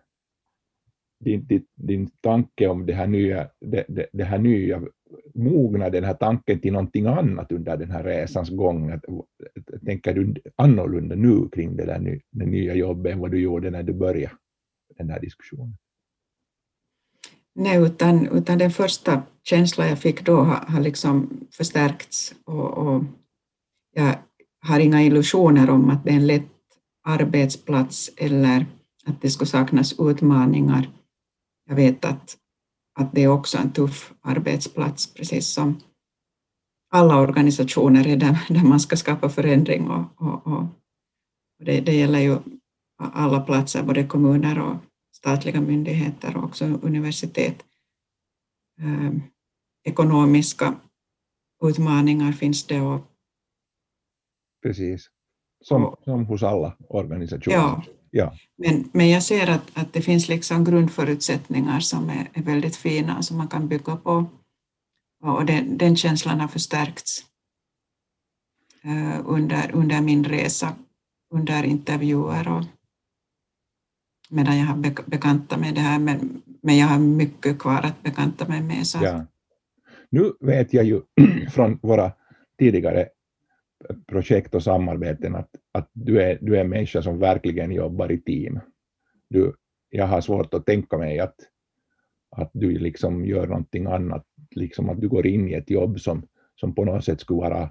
din, 1.19 1.47
din, 1.47 1.65
din 1.76 2.10
tanke 2.21 2.67
om 2.67 2.86
det 2.86 2.93
här 2.93 3.08
nya, 3.08 3.50
det, 3.60 3.86
det, 3.88 4.08
det 4.13 4.23
här 4.23 4.39
nya 4.39 4.82
mogna 5.33 5.89
den 5.89 6.03
här 6.03 6.13
tanken 6.13 6.59
till 6.59 6.73
någonting 6.73 7.05
annat 7.05 7.51
under 7.51 7.77
den 7.77 7.91
här 7.91 8.03
resans 8.03 8.49
gång? 8.49 8.91
Att, 8.91 9.05
tänker 9.85 10.13
du 10.13 10.35
annorlunda 10.55 11.15
nu 11.15 11.49
kring 11.49 11.75
det 11.75 11.85
där 11.85 12.21
det 12.31 12.45
nya 12.45 12.75
jobbet 12.75 13.13
än 13.13 13.19
vad 13.19 13.31
du 13.31 13.39
gjorde 13.39 13.69
när 13.69 13.83
du 13.83 13.93
började 13.93 14.35
den 14.97 15.09
här 15.09 15.19
diskussionen? 15.19 15.77
Nej, 17.55 17.77
utan, 17.77 18.27
utan 18.27 18.57
den 18.57 18.71
första 18.71 19.21
känslan 19.43 19.87
jag 19.87 19.99
fick 19.99 20.25
då 20.25 20.35
har, 20.35 20.65
har 20.67 20.81
liksom 20.81 21.29
förstärkts 21.51 22.35
och, 22.45 22.77
och 22.77 23.03
jag 23.95 24.15
har 24.59 24.79
inga 24.79 25.03
illusioner 25.03 25.69
om 25.69 25.89
att 25.89 26.03
det 26.03 26.09
är 26.09 26.15
en 26.15 26.27
lätt 26.27 26.43
arbetsplats 27.03 28.11
eller 28.17 28.65
att 29.05 29.21
det 29.21 29.29
skulle 29.29 29.47
saknas 29.47 29.99
utmaningar. 29.99 30.89
Jag 31.69 31.75
vet 31.75 32.05
att 32.05 32.37
att 32.97 33.12
det 33.13 33.23
är 33.23 33.27
också 33.27 33.57
en 33.57 33.71
tuff 33.71 34.13
arbetsplats, 34.21 35.13
precis 35.13 35.47
som 35.47 35.79
alla 36.89 37.19
organisationer 37.21 38.07
är 38.07 38.17
där, 38.17 38.45
där 38.49 38.63
man 38.63 38.79
ska 38.79 38.95
skapa 38.95 39.29
förändring 39.29 39.89
och, 39.89 40.21
och, 40.21 40.47
och 40.47 40.63
Det, 41.63 41.81
det 41.81 41.95
gäller 41.95 42.19
ju 42.19 42.38
alla 42.97 43.41
platser, 43.41 43.83
både 43.83 44.07
kommuner 44.07 44.60
och 44.60 44.75
statliga 45.12 45.62
myndigheter 45.62 46.38
och 46.38 46.43
också 46.43 46.65
universitet. 46.65 47.65
Eh, 48.81 49.12
ekonomiska 49.83 50.75
utmaningar 51.63 52.31
finns 52.31 52.67
det 52.67 52.81
och 52.81 53.01
Precis, 54.62 55.10
som, 55.63 55.86
och, 55.86 56.03
som 56.03 56.25
hos 56.25 56.43
alla 56.43 56.77
organisationer. 56.89 57.57
Ja, 57.57 57.83
ja. 58.17 58.34
Men, 58.58 58.89
men 58.91 59.10
jag 59.10 59.23
ser 59.23 59.49
att, 59.49 59.71
att 59.73 59.93
det 59.93 60.01
finns 60.01 60.27
liksom 60.27 60.63
grundförutsättningar 60.63 61.80
som 61.80 62.10
är, 62.10 62.30
är 62.34 62.41
väldigt 62.41 62.75
fina 62.75 63.21
som 63.21 63.38
man 63.38 63.47
kan 63.47 63.67
bygga 63.67 63.95
på 63.95 64.25
och 65.23 65.45
den, 65.45 65.77
den 65.77 65.95
känslan 65.95 66.39
har 66.39 66.47
förstärkts 66.47 67.25
uh, 68.86 69.19
under, 69.25 69.71
under 69.73 70.01
min 70.01 70.23
resa, 70.23 70.75
under 71.34 71.63
intervjuer 71.63 72.47
och 72.47 72.63
medan 74.30 74.58
jag 74.58 74.65
har 74.65 75.10
bekantat 75.10 75.60
mig 75.60 75.71
det 75.71 75.82
här, 75.82 75.99
men, 75.99 76.41
men 76.62 76.77
jag 76.77 76.88
har 76.88 76.99
mycket 76.99 77.60
kvar 77.60 77.82
att 77.82 78.03
bekanta 78.03 78.47
mig 78.47 78.62
med. 78.62 78.88
Så. 78.88 78.99
Ja. 79.03 79.25
Nu 80.10 80.34
vet 80.39 80.73
jag 80.73 80.86
ju 80.86 81.01
från 81.51 81.80
våra 81.82 82.12
tidigare 82.60 83.08
projekt 84.08 84.56
och 84.56 84.63
samarbeten 84.63 85.36
att, 85.36 85.49
att 85.77 85.89
du, 85.93 86.21
är, 86.21 86.37
du 86.41 86.57
är 86.57 86.61
en 86.61 86.69
människa 86.69 87.01
som 87.01 87.19
verkligen 87.19 87.71
jobbar 87.71 88.11
i 88.11 88.21
team. 88.21 88.59
Du, 89.29 89.53
jag 89.89 90.07
har 90.07 90.21
svårt 90.21 90.53
att 90.53 90.65
tänka 90.65 90.97
mig 90.97 91.19
att, 91.19 91.35
att 92.31 92.51
du 92.53 92.79
liksom 92.79 93.25
gör 93.25 93.47
någonting 93.47 93.85
annat, 93.85 94.25
liksom 94.51 94.89
att 94.89 95.01
du 95.01 95.09
går 95.09 95.27
in 95.27 95.47
i 95.47 95.53
ett 95.53 95.69
jobb 95.69 95.99
som, 95.99 96.27
som 96.55 96.75
på 96.75 96.85
något 96.85 97.05
sätt 97.05 97.21
skulle 97.21 97.39
vara 97.39 97.69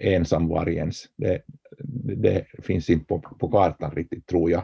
ensamvargens. 0.00 1.08
Det, 1.16 1.42
det, 1.78 2.14
det 2.14 2.46
finns 2.62 2.90
inte 2.90 3.04
på, 3.04 3.20
på 3.20 3.48
kartan 3.48 3.90
riktigt, 3.90 4.26
tror 4.26 4.50
jag, 4.50 4.62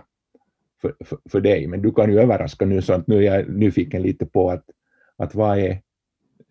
för, 0.83 0.95
för, 1.05 1.19
för 1.31 1.41
dig. 1.41 1.67
Men 1.67 1.83
du 1.83 1.93
kan 1.93 2.13
ju 2.13 2.21
överraska 2.21 2.67
nu, 2.67 2.83
så 2.83 2.93
att 2.93 3.07
nu 3.07 3.17
är 3.17 3.37
jag 3.37 3.49
nyfiken 3.49 4.03
lite 4.03 4.27
på 4.27 4.51
att, 4.51 4.65
att 5.17 5.35
vad 5.35 5.59
är 5.59 5.83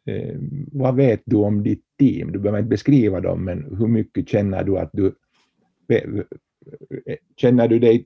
eh, 0.06 0.36
vad 0.72 0.96
vet 0.96 1.22
du 1.26 1.36
om 1.36 1.64
ditt 1.64 1.84
team? 2.00 2.32
Du 2.32 2.40
behöver 2.40 2.60
inte 2.60 2.70
beskriva 2.70 3.20
dem, 3.20 3.46
men 3.46 3.78
hur 3.78 3.88
mycket 3.88 4.30
känner 4.30 4.64
du 4.64 4.78
att 4.78 4.90
du 4.94 5.16
Eh, 5.90 7.18
känner 7.36 7.68
du 7.68 7.80
dig 7.80 8.06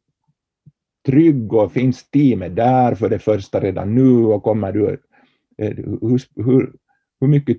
trygg 1.05 1.53
och 1.53 1.71
finns 1.71 2.09
teamet 2.09 2.55
där 2.55 2.95
för 2.95 3.09
det 3.09 3.19
första 3.19 3.59
redan 3.59 3.95
nu 3.95 4.25
och 4.25 4.43
kommer 4.43 4.71
du 4.71 5.01
eh, 5.57 5.75
hur, 5.75 6.43
hur, 6.43 6.73
hur 7.19 7.27
mycket 7.27 7.57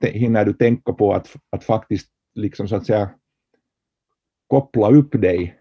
hinner 0.00 0.44
du 0.44 0.52
tänka 0.52 0.92
på 0.92 1.12
att, 1.12 1.36
att 1.50 1.64
faktiskt 1.64 2.10
liksom 2.34 2.68
så 2.68 2.76
att 2.76 2.86
säga 2.86 3.10
koppla 4.46 4.90
upp 4.90 5.12
dig 5.12 5.58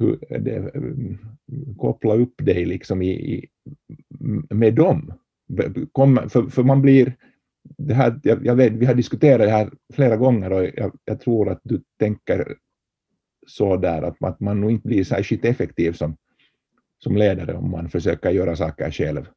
eh, 0.00 0.40
det, 0.40 0.56
mm, 0.74 1.18
koppla 1.78 2.14
upp 2.14 2.34
dig 2.36 2.64
liksom 2.64 3.02
i, 3.02 3.10
i, 3.10 3.48
med 4.50 4.74
dem. 4.74 5.12
Kom, 5.92 6.20
för, 6.28 6.42
för 6.42 6.62
man 6.62 6.82
blir 6.82 7.16
det 7.78 7.94
här, 7.94 8.20
jag, 8.22 8.46
jag, 8.46 8.56
vet, 8.56 8.72
vi 8.72 8.86
har 8.86 8.94
diskuterat 8.94 9.46
det 9.46 9.50
här 9.50 9.70
flera 9.94 10.16
gånger 10.16 10.52
och 10.52 10.64
jag, 10.64 10.98
jag 11.04 11.20
tror 11.20 11.48
att 11.48 11.60
du 11.64 11.82
tänker 11.98 12.56
så 13.46 13.76
där 13.76 14.02
att 14.02 14.20
man, 14.20 14.32
att 14.32 14.40
man 14.40 14.60
nog 14.60 14.70
inte 14.70 14.88
blir 14.88 15.04
särskilt 15.04 15.44
effektiv 15.44 15.92
som, 15.92 16.16
som 16.98 17.16
ledare 17.16 17.54
om 17.54 17.70
man 17.70 17.88
försöker 17.88 18.30
göra 18.30 18.56
saker 18.56 18.90
själv. 18.90 19.28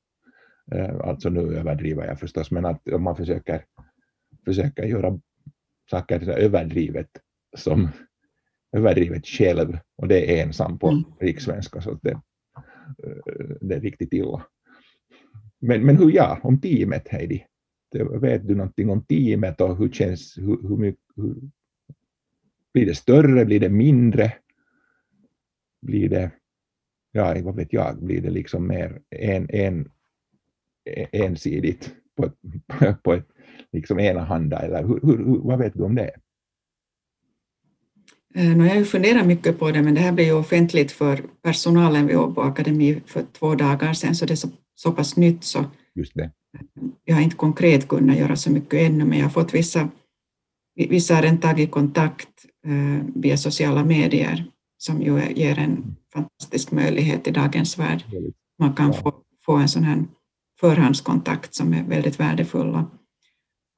Eh, 0.72 1.00
alltså 1.00 1.30
nu 1.30 1.58
överdriver 1.58 2.06
jag 2.06 2.20
förstås, 2.20 2.52
men 2.52 2.66
att 2.66 2.88
om 2.88 3.04
man 3.04 3.16
försöker, 3.16 3.66
försöker 4.46 4.84
göra 4.84 5.20
saker 5.90 6.30
överdrivet 6.30 7.10
som 7.58 7.90
överdrivet 8.76 9.28
själv 9.28 9.78
och 9.98 10.08
det 10.08 10.40
är 10.40 10.44
ensam 10.44 10.80
på 10.80 10.88
mm. 10.88 11.04
rikssvenska 11.20 11.82
så 11.82 12.00
det, 12.02 12.12
eh, 13.04 13.56
det 13.62 13.76
är 13.76 13.82
riktigt 13.82 14.14
illa. 14.14 14.46
Men, 15.60 15.86
men 15.86 15.98
hur 15.98 16.12
ja, 16.12 16.40
om 16.44 16.62
teamet 16.62 17.08
Heidi? 17.08 17.46
vet 18.22 18.48
du 18.48 18.56
någonting 18.56 18.90
om 18.90 19.06
teamet 19.06 19.62
och 19.62 19.78
hur 19.78 19.90
känns, 19.90 20.38
hur, 20.38 20.68
hur 20.68 20.78
mycket, 20.78 21.02
hur, 21.16 21.36
blir 22.74 22.86
det 22.86 22.96
större, 22.96 23.46
blir 23.46 23.60
det 23.60 23.70
mindre? 23.70 24.34
Blir 25.82 26.10
det, 26.10 26.32
ja 27.12 27.36
vad 27.44 27.56
vet 27.56 27.74
jag, 27.74 28.04
blir 28.04 28.22
det 28.22 28.30
liksom 28.30 28.68
mer 28.68 29.02
en, 29.10 29.50
en, 29.50 29.90
ensidigt 31.12 31.94
på 32.18 32.32
på 33.04 33.14
ett 33.14 33.28
liksom 33.72 34.00
enahanda 34.00 34.60
eller 34.60 34.84
hur, 34.84 35.00
hur, 35.02 35.40
vad 35.40 35.60
vet 35.60 35.74
du 35.74 35.84
om 35.84 35.96
det? 35.96 36.12
Eh, 38.36 38.58
har 38.58 38.76
jag 38.76 38.88
funderat 38.88 39.28
mycket 39.28 39.60
på 39.60 39.72
det, 39.72 39.82
men 39.82 39.94
det 39.94 40.02
här 40.02 40.12
blev 40.12 40.28
ju 40.28 40.34
offentligt 40.34 40.92
för 40.92 41.24
personalen 41.42 42.08
vid 42.08 42.18
Åbo 42.18 42.42
Akademi 42.42 43.02
för 43.06 43.24
två 43.32 43.56
dagar 43.56 43.94
sedan, 43.94 44.16
så 44.16 44.26
det 44.26 44.34
är 44.34 44.36
så, 44.36 44.50
så 44.76 44.92
pass 44.92 45.18
nytt 45.18 45.44
så 45.44 45.66
Just 45.96 46.14
det 46.16 46.32
jag 47.06 47.16
har 47.16 47.22
inte 47.22 47.36
konkret 47.36 47.88
kunnat 47.88 48.18
göra 48.18 48.36
så 48.36 48.52
mycket 48.52 48.74
ännu, 48.74 49.06
men 49.06 49.18
jag 49.18 49.26
har 49.26 49.32
fått 49.32 49.54
vissa, 49.54 49.90
vissa 50.76 51.16
har 51.16 51.22
redan 51.22 51.40
tagit 51.40 51.72
kontakt 51.72 52.46
via 53.16 53.38
sociala 53.38 53.84
medier, 53.84 54.46
som 54.78 55.02
ju 55.02 55.34
ger 55.34 55.60
en 55.60 55.96
fantastisk 56.14 56.72
möjlighet 56.72 57.28
i 57.28 57.32
dagens 57.32 57.80
värld. 57.80 58.04
Man 58.60 58.74
kan 58.74 58.94
få, 58.94 59.14
få 59.46 59.56
en 59.56 59.70
sån 59.70 59.84
här 59.84 60.06
förhandskontakt 60.60 61.56
som 61.56 61.74
är 61.74 61.84
väldigt 61.84 62.20
värdefull. 62.20 62.86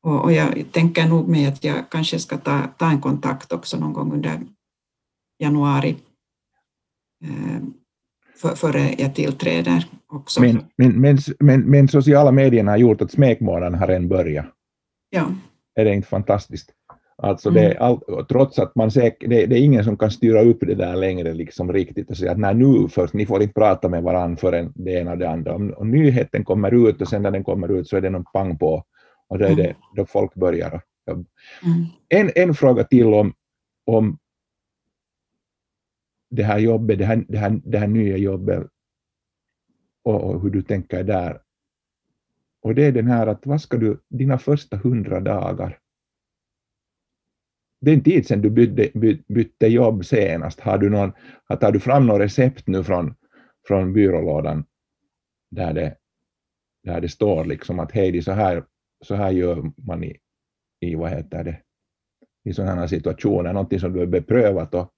Och, 0.03 0.23
och 0.23 0.31
jag 0.33 0.65
tänker 0.71 1.07
nog 1.07 1.27
mig 1.27 1.45
att 1.45 1.63
jag 1.63 1.89
kanske 1.89 2.19
ska 2.19 2.37
ta, 2.37 2.61
ta 2.77 2.89
en 2.89 3.01
kontakt 3.01 3.51
också 3.51 3.77
någon 3.77 3.93
gång 3.93 4.13
under 4.13 4.41
januari 5.39 5.97
eh, 7.23 7.61
för, 8.35 8.55
före 8.55 8.95
jag 8.97 9.15
tillträder 9.15 9.87
också. 10.07 10.41
Men, 10.41 10.65
men, 10.75 11.01
men, 11.01 11.17
men, 11.39 11.61
men 11.61 11.87
sociala 11.87 12.31
medierna 12.31 12.71
har 12.71 12.77
gjort 12.77 13.01
att 13.01 13.11
smekmånaden 13.11 13.79
har 13.79 13.87
redan 13.87 14.07
börjat. 14.07 14.45
Ja. 15.09 15.31
Är 15.75 15.85
det 15.85 15.95
inte 15.95 16.07
fantastiskt? 16.07 16.71
Alltså 17.17 17.49
det 17.49 17.65
mm. 17.65 17.77
all, 17.79 18.25
trots 18.25 18.59
att 18.59 18.75
man 18.75 18.91
säkert, 18.91 19.29
det, 19.29 19.45
det, 19.45 19.55
är 19.55 19.63
ingen 19.63 19.83
som 19.83 19.97
kan 19.97 20.11
styra 20.11 20.41
upp 20.41 20.59
det 20.61 20.75
där 20.75 20.95
längre 20.95 21.33
liksom 21.33 21.73
riktigt 21.73 22.09
och 22.09 22.17
säga 22.17 22.31
att 22.31 22.39
nej, 22.39 22.55
nu 22.55 22.87
först, 22.89 23.13
ni 23.13 23.25
får 23.25 23.41
inte 23.41 23.53
prata 23.53 23.89
med 23.89 24.03
varandra 24.03 24.37
förrän 24.37 24.73
det 24.75 24.91
ena 24.91 25.11
och 25.11 25.17
det 25.17 25.29
andra. 25.29 25.55
Om, 25.55 25.73
om 25.77 25.91
nyheten 25.91 26.43
kommer 26.43 26.89
ut 26.89 27.01
och 27.01 27.07
sen 27.07 27.21
när 27.21 27.31
den 27.31 27.43
kommer 27.43 27.71
ut 27.71 27.87
så 27.87 27.97
är 27.97 28.01
det 28.01 28.09
någon 28.09 28.25
pang 28.33 28.57
på 28.57 28.83
och 29.27 29.39
då 29.39 29.45
är 29.45 29.55
det 29.55 29.63
mm. 29.63 29.75
då 29.95 30.05
folk 30.05 30.35
börjar 30.35 30.81
jobba. 31.07 31.25
Mm. 31.63 31.85
En, 32.09 32.31
en 32.35 32.53
fråga 32.53 32.83
till 32.83 33.13
om, 33.13 33.33
om 33.85 34.17
det 36.29 36.43
här 36.43 36.59
jobbet, 36.59 36.99
det 36.99 37.05
här, 37.05 37.25
det 37.27 37.37
här, 37.37 37.61
det 37.63 37.77
här 37.77 37.87
nya 37.87 38.17
jobbet 38.17 38.67
och, 40.03 40.23
och, 40.23 40.41
hur 40.41 40.49
du 40.49 40.61
tänker 40.61 41.03
där. 41.03 41.41
Och 42.61 42.75
det 42.75 42.85
är 42.85 42.91
den 42.91 43.07
här 43.07 43.27
att 43.27 43.45
vad 43.45 43.61
ska 43.61 43.77
du, 43.77 43.99
dina 44.09 44.37
första 44.37 44.77
hundra 44.77 45.19
dagar, 45.19 45.79
det 47.81 47.91
är 47.91 47.95
en 47.95 48.03
tid 48.03 48.27
sedan 48.27 48.41
du 48.41 48.49
bytte, 48.49 48.99
bytte 49.27 49.67
jobb 49.67 50.05
senast, 50.05 50.59
har 50.59 50.77
du, 50.77 50.89
någon, 50.89 51.11
tar 51.59 51.71
du 51.71 51.79
fram 51.79 52.07
något 52.07 52.21
recept 52.21 52.67
nu 52.67 52.83
från, 52.83 53.15
från 53.67 53.93
byrålådan 53.93 54.65
där 55.51 55.73
det, 55.73 55.95
där 56.83 57.01
det 57.01 57.09
står 57.09 57.45
liksom 57.45 57.79
att 57.79 57.91
hej, 57.91 58.21
så 58.21 58.31
här, 58.31 58.63
så 59.03 59.15
här 59.15 59.31
gör 59.31 59.71
man 59.77 60.03
i, 60.03 60.17
i 60.79 60.95
vad 60.95 61.09
heter 61.09 61.43
det, 61.43 61.61
i 62.43 62.53
sådana 62.53 62.81
här 62.81 62.87
situationer, 62.87 63.53
någonting 63.53 63.79
som 63.79 63.93
du 63.93 63.99
har 63.99 64.05
beprövat 64.05 64.73
och 64.73 64.91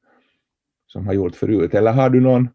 som 0.87 1.07
har 1.07 1.13
gjort 1.13 1.35
förut? 1.35 1.73
Eller 1.73 1.91
har 1.91 2.09
du 2.09 2.21
någon, 2.21 2.49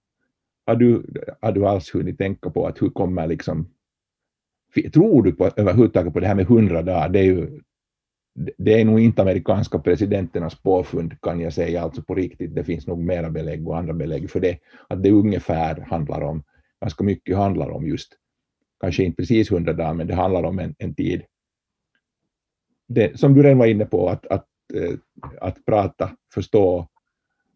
har 0.66 0.76
du, 0.76 1.06
har 1.40 1.52
du 1.52 1.66
alls 1.66 1.94
hunnit 1.94 2.18
tänka 2.18 2.50
på 2.50 2.66
att 2.66 2.82
hur 2.82 2.90
kommer 2.90 3.26
liksom, 3.26 3.68
tror 4.92 5.22
du 5.22 5.32
på, 5.32 5.50
överhuvudtaget 5.56 6.12
på 6.12 6.20
det 6.20 6.26
här 6.26 6.34
med 6.34 6.46
hundra 6.46 6.82
dagar? 6.82 7.08
Det 7.08 7.18
är 7.18 7.24
ju 7.24 7.60
det 8.34 8.80
är 8.80 8.84
nog 8.84 9.00
inte 9.00 9.22
amerikanska 9.22 9.78
presidenternas 9.78 10.62
påfund 10.62 11.20
kan 11.20 11.40
jag 11.40 11.52
säga, 11.52 11.82
alltså 11.82 12.02
på 12.02 12.14
riktigt. 12.14 12.54
Det 12.54 12.64
finns 12.64 12.86
nog 12.86 12.98
mera 12.98 13.30
belägg 13.30 13.68
och 13.68 13.78
andra 13.78 13.92
belägg 13.92 14.30
för 14.30 14.40
det, 14.40 14.58
att 14.88 15.02
det 15.02 15.10
ungefär 15.10 15.80
handlar 15.80 16.20
om, 16.20 16.44
ganska 16.80 17.04
mycket 17.04 17.36
handlar 17.36 17.70
om 17.70 17.86
just, 17.86 18.16
kanske 18.80 19.04
inte 19.04 19.16
precis 19.16 19.50
hundra 19.50 19.72
dagar, 19.72 19.94
men 19.94 20.06
det 20.06 20.14
handlar 20.14 20.42
om 20.42 20.58
en, 20.58 20.74
en 20.78 20.94
tid. 20.94 21.22
Det, 22.88 23.20
som 23.20 23.34
du 23.34 23.42
redan 23.42 23.58
var 23.58 23.66
inne 23.66 23.84
på, 23.84 24.08
att, 24.08 24.26
att, 24.26 24.46
eh, 24.74 24.98
att 25.40 25.64
prata, 25.64 26.16
förstå 26.34 26.88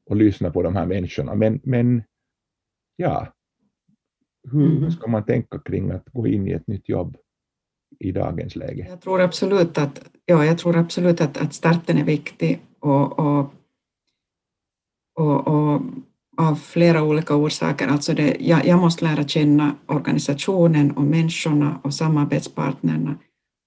och 0.07 0.17
lyssna 0.17 0.51
på 0.51 0.63
de 0.63 0.77
här 0.77 0.87
människorna. 0.87 1.35
Men, 1.35 1.61
men 1.65 2.03
ja, 2.97 3.33
hur 4.53 4.77
mm. 4.77 4.91
ska 4.91 5.07
man 5.07 5.25
tänka 5.25 5.59
kring 5.59 5.91
att 5.91 6.09
gå 6.09 6.27
in 6.27 6.49
i 6.49 6.53
ett 6.53 6.67
nytt 6.67 6.89
jobb 6.89 7.17
i 7.99 8.13
dagens 8.13 8.57
läge? 8.57 8.87
Jag 8.91 9.01
tror 9.01 9.21
absolut 9.21 9.79
att, 9.79 10.01
ja, 10.25 10.45
jag 10.45 10.59
tror 10.59 10.77
absolut 10.77 11.21
att, 11.21 11.37
att 11.37 11.55
starten 11.55 11.99
är 11.99 12.05
viktig 12.05 12.61
och, 12.81 13.19
och, 13.19 13.53
och, 15.19 15.47
och 15.47 15.83
av 16.37 16.55
flera 16.55 17.03
olika 17.03 17.37
orsaker. 17.37 17.89
Alltså 17.89 18.15
det, 18.15 18.37
jag, 18.41 18.67
jag, 18.67 18.79
måste 18.79 19.05
lära 19.05 19.29
känna 19.29 19.75
organisationen 19.87 20.91
och 20.91 21.03
människorna 21.03 21.81
och 21.83 21.95
samarbetspartnerna. 21.95 23.19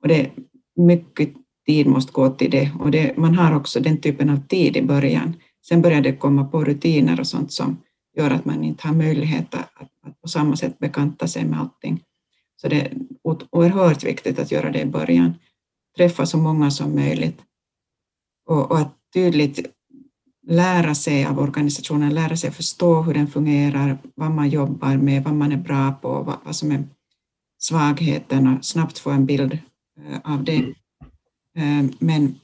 Och 0.01 0.07
det 0.07 0.29
mycket 0.75 1.29
tid 1.65 1.87
måste 1.87 2.11
gå 2.11 2.29
till 2.29 2.51
det 2.51 2.71
och 2.79 2.91
det, 2.91 3.17
man 3.17 3.35
har 3.35 3.55
också 3.55 3.79
den 3.79 3.97
typen 3.97 4.29
av 4.29 4.47
tid 4.47 4.77
i 4.77 4.81
början 4.81 5.33
sen 5.67 5.81
börjar 5.81 6.01
det 6.01 6.15
komma 6.15 6.45
på 6.45 6.63
rutiner 6.63 7.19
och 7.19 7.27
sånt 7.27 7.51
som 7.51 7.77
gör 8.17 8.31
att 8.31 8.45
man 8.45 8.63
inte 8.63 8.87
har 8.87 8.95
möjlighet 8.95 9.55
att, 9.55 9.81
att 10.05 10.21
på 10.21 10.27
samma 10.27 10.55
sätt 10.55 10.79
bekanta 10.79 11.27
sig 11.27 11.45
med 11.45 11.59
allting. 11.59 12.03
Så 12.61 12.67
det 12.67 12.81
är 12.81 12.97
oerhört 13.51 14.03
viktigt 14.03 14.39
att 14.39 14.51
göra 14.51 14.71
det 14.71 14.81
i 14.81 14.85
början. 14.85 15.33
Träffa 15.97 16.25
så 16.25 16.37
många 16.37 16.71
som 16.71 16.95
möjligt 16.95 17.41
och, 18.49 18.71
och 18.71 18.79
att 18.79 18.93
tydligt 19.13 19.59
lära 20.47 20.95
sig 20.95 21.25
av 21.25 21.39
organisationen, 21.39 22.13
lära 22.13 22.37
sig 22.37 22.51
förstå 22.51 23.01
hur 23.01 23.13
den 23.13 23.27
fungerar, 23.27 23.97
vad 24.15 24.31
man 24.31 24.49
jobbar 24.49 24.97
med, 24.97 25.23
vad 25.23 25.33
man 25.33 25.51
är 25.51 25.57
bra 25.57 25.91
på, 25.91 26.23
vad, 26.23 26.37
vad 26.43 26.55
som 26.55 26.71
är 26.71 26.83
svagheterna, 27.59 28.61
snabbt 28.61 28.99
få 28.99 29.09
en 29.09 29.25
bild 29.25 29.53
eh, 29.99 30.19
av 30.33 30.43
det. 30.43 30.57
Eh, 31.57 31.85
men, 31.99 32.39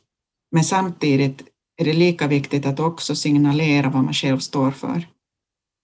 men 0.52 0.64
samtidigt 0.64 1.44
är 1.78 1.86
det 1.86 1.94
lika 1.94 2.28
viktigt 2.28 2.66
att 2.66 2.80
också 2.80 3.16
signalera 3.16 3.90
vad 3.90 4.04
man 4.04 4.14
själv 4.14 4.40
står 4.40 4.72
för. 4.72 5.08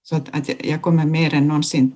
Så 0.03 0.15
att, 0.15 0.29
att 0.35 0.65
jag 0.65 0.81
kommer 0.81 1.05
mer 1.05 1.33
än 1.33 1.47
någonsin 1.47 1.93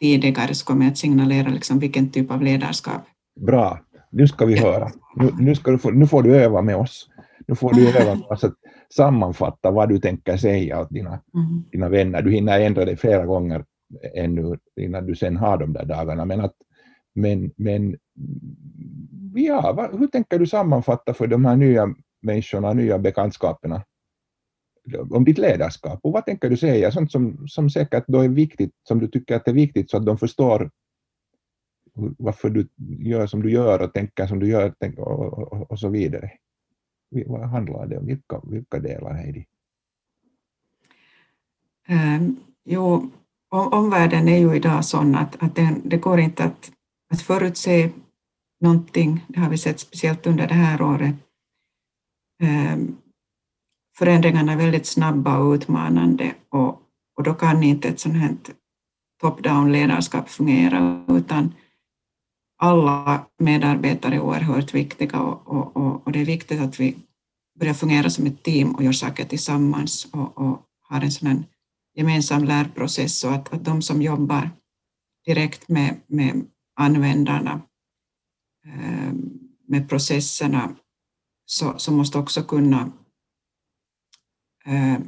tidigare 0.00 0.54
så 0.54 0.66
kommer 0.66 0.84
jag 0.84 0.92
att 0.92 0.98
signalera 0.98 1.48
liksom 1.48 1.78
vilken 1.78 2.10
typ 2.10 2.30
av 2.30 2.42
ledarskap. 2.42 3.02
Bra, 3.40 3.80
nu 4.10 4.28
ska 4.28 4.46
vi 4.46 4.58
höra. 4.58 4.90
Nu, 5.16 5.30
nu, 5.38 5.54
ska 5.54 5.70
du 5.70 5.78
få, 5.78 5.90
nu 5.90 6.06
får 6.06 6.22
du 6.22 6.36
öva 6.36 6.62
med 6.62 6.76
oss. 6.76 7.08
Nu 7.46 7.54
får 7.54 7.72
du 7.74 7.88
öva 7.88 8.14
med 8.14 8.26
oss 8.30 8.44
att 8.44 8.54
sammanfatta 8.94 9.70
vad 9.70 9.88
du 9.88 9.98
tänker 9.98 10.36
säga 10.36 10.80
åt 10.80 10.90
dina, 10.90 11.08
mm. 11.34 11.64
dina 11.72 11.88
vänner. 11.88 12.22
Du 12.22 12.30
hinner 12.30 12.60
ändra 12.60 12.84
det 12.84 12.96
flera 12.96 13.26
gånger 13.26 13.64
ännu 14.14 14.58
innan 14.80 15.06
du 15.06 15.14
sen 15.14 15.36
har 15.36 15.58
de 15.58 15.72
där 15.72 15.84
dagarna. 15.84 16.24
Men, 16.24 16.40
att, 16.40 16.54
men, 17.14 17.50
men 17.56 17.96
ja, 19.34 19.90
hur 19.98 20.06
tänker 20.06 20.38
du 20.38 20.46
sammanfatta 20.46 21.14
för 21.14 21.26
de 21.26 21.44
här 21.44 21.56
nya 21.56 21.94
människorna, 22.22 22.72
nya 22.72 22.98
bekantskaperna 22.98 23.82
om 25.10 25.24
ditt 25.24 25.38
ledarskap? 25.38 26.00
Och 26.02 26.12
vad 26.12 26.26
tänker 26.26 26.50
du 26.50 26.56
säga, 26.56 26.90
sånt 26.90 27.12
som, 27.12 27.48
som 27.48 27.70
säkert 27.70 28.04
då 28.06 28.20
är 28.20 28.28
viktigt, 28.28 28.72
som 28.82 28.98
du 28.98 29.08
tycker 29.08 29.36
att 29.36 29.48
är 29.48 29.52
viktigt 29.52 29.90
så 29.90 29.96
att 29.96 30.06
de 30.06 30.18
förstår 30.18 30.70
varför 32.18 32.50
du 32.50 32.68
gör 32.98 33.26
som 33.26 33.42
du 33.42 33.50
gör 33.50 33.82
och 33.82 33.94
tänker 33.94 34.26
som 34.26 34.38
du 34.38 34.48
gör 34.48 34.74
och, 34.98 35.38
och, 35.38 35.70
och 35.70 35.78
så 35.78 35.88
vidare. 35.88 36.30
Vad 37.26 37.48
handlar 37.48 37.86
det 37.86 37.98
om? 37.98 38.06
Vilka, 38.06 38.40
vilka 38.44 38.78
delar, 38.78 39.14
Heidi? 39.14 39.46
Um, 41.88 42.36
jo, 42.64 43.10
omvärlden 43.48 44.28
är 44.28 44.38
ju 44.38 44.56
idag 44.56 44.84
sån 44.84 45.14
att, 45.14 45.42
att 45.42 45.54
det, 45.54 45.76
det 45.84 45.96
går 45.96 46.20
inte 46.20 46.44
att, 46.44 46.72
att 47.10 47.22
förutse 47.22 47.90
någonting. 48.60 49.24
Det 49.28 49.40
har 49.40 49.50
vi 49.50 49.58
sett 49.58 49.80
speciellt 49.80 50.26
under 50.26 50.48
det 50.48 50.54
här 50.54 50.82
året. 50.82 51.14
Um, 52.42 52.96
förändringarna 53.98 54.52
är 54.52 54.56
väldigt 54.56 54.86
snabba 54.86 55.38
och 55.38 55.52
utmanande 55.52 56.34
och, 56.48 56.82
och 57.16 57.22
då 57.22 57.34
kan 57.34 57.62
inte 57.62 57.88
ett 57.88 58.00
sånt 58.00 58.16
här 58.16 58.36
top-down 59.22 59.72
ledarskap 59.72 60.28
fungera 60.28 61.04
utan 61.08 61.54
alla 62.58 63.26
medarbetare 63.38 64.14
är 64.14 64.20
oerhört 64.20 64.74
viktiga 64.74 65.20
och, 65.20 65.76
och, 65.76 66.06
och, 66.06 66.12
det 66.12 66.20
är 66.20 66.24
viktigt 66.24 66.60
att 66.60 66.80
vi 66.80 66.96
börjar 67.58 67.74
fungera 67.74 68.10
som 68.10 68.26
ett 68.26 68.42
team 68.42 68.74
och 68.74 68.84
gör 68.84 68.92
saker 68.92 69.24
tillsammans 69.24 70.08
och, 70.12 70.38
och 70.38 70.62
har 70.82 71.00
en 71.00 71.12
sån 71.12 71.44
gemensam 71.94 72.44
lärprocess 72.44 73.18
så 73.18 73.28
att, 73.28 73.52
att 73.52 73.64
de 73.64 73.82
som 73.82 74.02
jobbar 74.02 74.50
direkt 75.26 75.68
med, 75.68 76.00
med 76.06 76.46
användarna, 76.76 77.60
eh, 78.66 79.12
med 79.68 79.88
processerna, 79.88 80.76
så, 81.46 81.78
så 81.78 81.92
måste 81.92 82.18
också 82.18 82.42
kunna 82.42 82.92
Eh, 84.66 84.98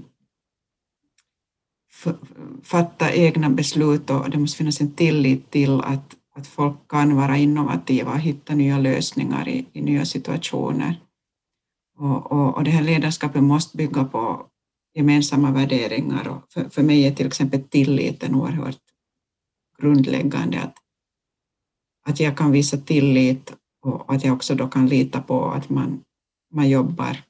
fatta 2.62 3.12
egna 3.12 3.50
beslut 3.50 4.10
och 4.10 4.30
det 4.30 4.38
måste 4.38 4.58
finnas 4.58 4.80
en 4.80 4.94
tillit 4.94 5.50
till 5.50 5.80
att, 5.80 6.16
att 6.34 6.46
folk 6.46 6.88
kan 6.88 7.16
vara 7.16 7.36
innovativa 7.36 8.12
och 8.12 8.18
hitta 8.18 8.54
nya 8.54 8.78
lösningar 8.78 9.48
i, 9.48 9.66
i 9.72 9.82
nya 9.82 10.04
situationer. 10.04 11.00
Och, 11.98 12.32
och, 12.32 12.56
och, 12.56 12.64
det 12.64 12.70
här 12.70 12.82
ledarskapet 12.82 13.42
måste 13.42 13.76
bygga 13.76 14.04
på 14.04 14.46
gemensamma 14.94 15.50
värderingar 15.50 16.28
och 16.28 16.52
för, 16.52 16.68
för 16.68 16.82
mig 16.82 17.06
är 17.06 17.14
till 17.14 17.26
exempel 17.26 17.62
tilliten 17.62 18.34
oerhört 18.34 18.80
grundläggande. 19.78 20.60
Att, 20.60 20.74
att 22.06 22.20
jag 22.20 22.36
kan 22.36 22.52
visa 22.52 22.76
tillit 22.76 23.54
och 23.82 24.14
att 24.14 24.24
jag 24.24 24.34
också 24.34 24.54
då 24.54 24.68
kan 24.68 24.86
lita 24.86 25.22
på 25.22 25.44
att 25.44 25.70
man, 25.70 26.00
man 26.54 26.68
jobbar 26.68 27.27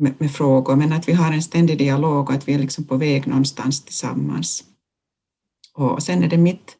med, 0.00 0.14
med 0.18 0.30
frågor, 0.30 0.76
men 0.76 0.92
att 0.92 1.08
vi 1.08 1.12
har 1.12 1.32
en 1.32 1.42
ständig 1.42 1.78
dialog 1.78 2.28
och 2.28 2.34
att 2.34 2.48
vi 2.48 2.54
är 2.54 2.58
liksom 2.58 2.84
på 2.84 2.96
väg 2.96 3.26
någonstans 3.26 3.84
tillsammans. 3.84 4.64
Och 5.74 6.02
sen 6.02 6.22
är 6.22 6.28
det 6.28 6.38
mitt, 6.38 6.76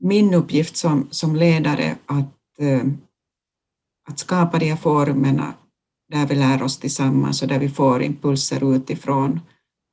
min 0.00 0.34
uppgift 0.34 0.76
som, 0.76 1.08
som 1.10 1.36
ledare 1.36 1.96
att, 2.06 2.58
eh, 2.58 2.82
att 4.08 4.18
skapa 4.18 4.58
de 4.58 4.66
här 4.66 4.76
formerna 4.76 5.54
där 6.08 6.26
vi 6.26 6.34
lär 6.34 6.62
oss 6.62 6.78
tillsammans 6.78 7.42
och 7.42 7.48
där 7.48 7.58
vi 7.58 7.68
får 7.68 8.02
impulser 8.02 8.74
utifrån 8.74 9.40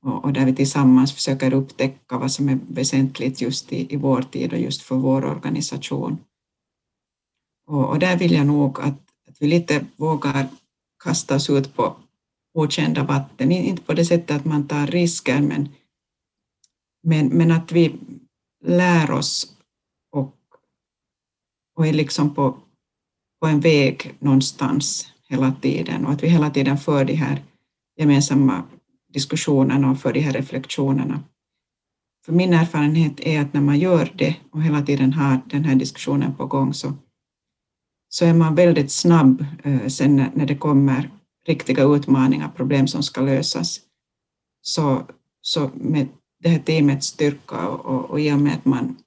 och, 0.06 0.26
och 0.26 0.34
där 0.34 0.46
vi 0.46 0.56
tillsammans 0.56 1.13
försöker 1.13 1.54
upptäcka 1.54 2.17
vad 2.17 2.32
som 2.32 2.50
är 2.50 2.60
väsentligt 2.67 3.41
just 3.41 3.74
i, 3.74 3.93
i 3.93 3.96
vår 3.96 4.22
tid 4.22 4.54
och 4.54 4.60
just 4.60 4.82
för 4.82 4.96
vår 4.96 5.26
organisation. 5.26 6.17
Och, 7.67 7.89
och 7.89 8.00
där 8.00 8.17
vill 8.17 8.32
jag 8.32 8.48
nog 8.48 8.80
att, 8.80 9.02
att 9.30 9.36
vi 9.39 9.48
lite 9.48 9.86
vågar 9.96 10.48
kastas 11.08 11.50
ut 11.50 11.76
på 11.76 11.96
okända 12.54 13.04
vatten. 13.04 13.52
Inte 13.52 13.82
på 13.82 13.93
det 13.93 14.06
sättet 14.06 14.38
att 14.38 14.46
man 14.46 14.67
tar 14.67 14.88
risker, 14.88 15.41
men, 15.41 15.70
men, 17.04 17.28
men 17.28 17.52
att 17.52 17.72
vi 17.72 17.96
lär 18.65 19.12
oss 19.12 19.56
och, 20.12 20.36
och 21.76 21.88
är 21.88 21.93
liksom 21.93 22.36
på, 22.36 22.58
på 23.41 23.48
en 23.48 23.60
väg 23.60 24.15
någonstans 24.20 25.08
hela 25.30 25.52
tiden 25.62 26.06
och 26.06 26.12
att 26.12 26.24
vi 26.24 26.28
hela 26.28 26.50
tiden 26.50 26.78
för 26.78 27.06
de 27.06 27.13
här 27.13 27.43
gemensamma 28.00 28.63
diskussionerna 29.13 29.91
och 29.91 30.00
för 30.00 30.13
de 30.13 30.20
här 30.20 30.34
reflektionerna. 30.34 31.24
För 32.26 32.34
min 32.34 32.54
erfarenhet 32.54 33.20
är 33.20 33.41
att 33.41 33.54
när 33.54 33.62
man 33.62 33.80
gör 33.80 34.12
det 34.15 34.36
och 34.52 34.63
hela 34.63 34.82
tiden 34.82 35.13
har 35.13 35.41
den 35.46 35.65
här 35.65 35.76
diskussionen 35.76 36.36
på 36.36 36.46
gång 36.46 36.74
så, 36.74 36.93
så 38.10 38.26
är 38.26 38.34
man 38.34 38.56
väldigt 38.56 38.91
snabb 38.91 39.46
eh, 39.63 39.88
sen 39.88 40.15
när 40.15 40.46
det 40.46 40.56
kommer 40.56 41.10
riktiga 41.48 41.84
utmaningar, 41.84 42.50
problem 42.56 42.88
som 42.88 43.04
ska 43.04 43.22
lösas. 43.22 43.80
Så, 44.62 45.02
så 45.41 45.72
med 45.74 46.08
det 46.39 46.50
här 46.50 46.60
teamets 46.60 47.08
styrka 47.08 47.67
och, 47.67 47.86
och, 47.86 48.10
och 48.10 48.20
i 48.20 48.34
och 48.34 48.39
med 48.39 48.54
att 48.54 48.65
man, 48.65 48.98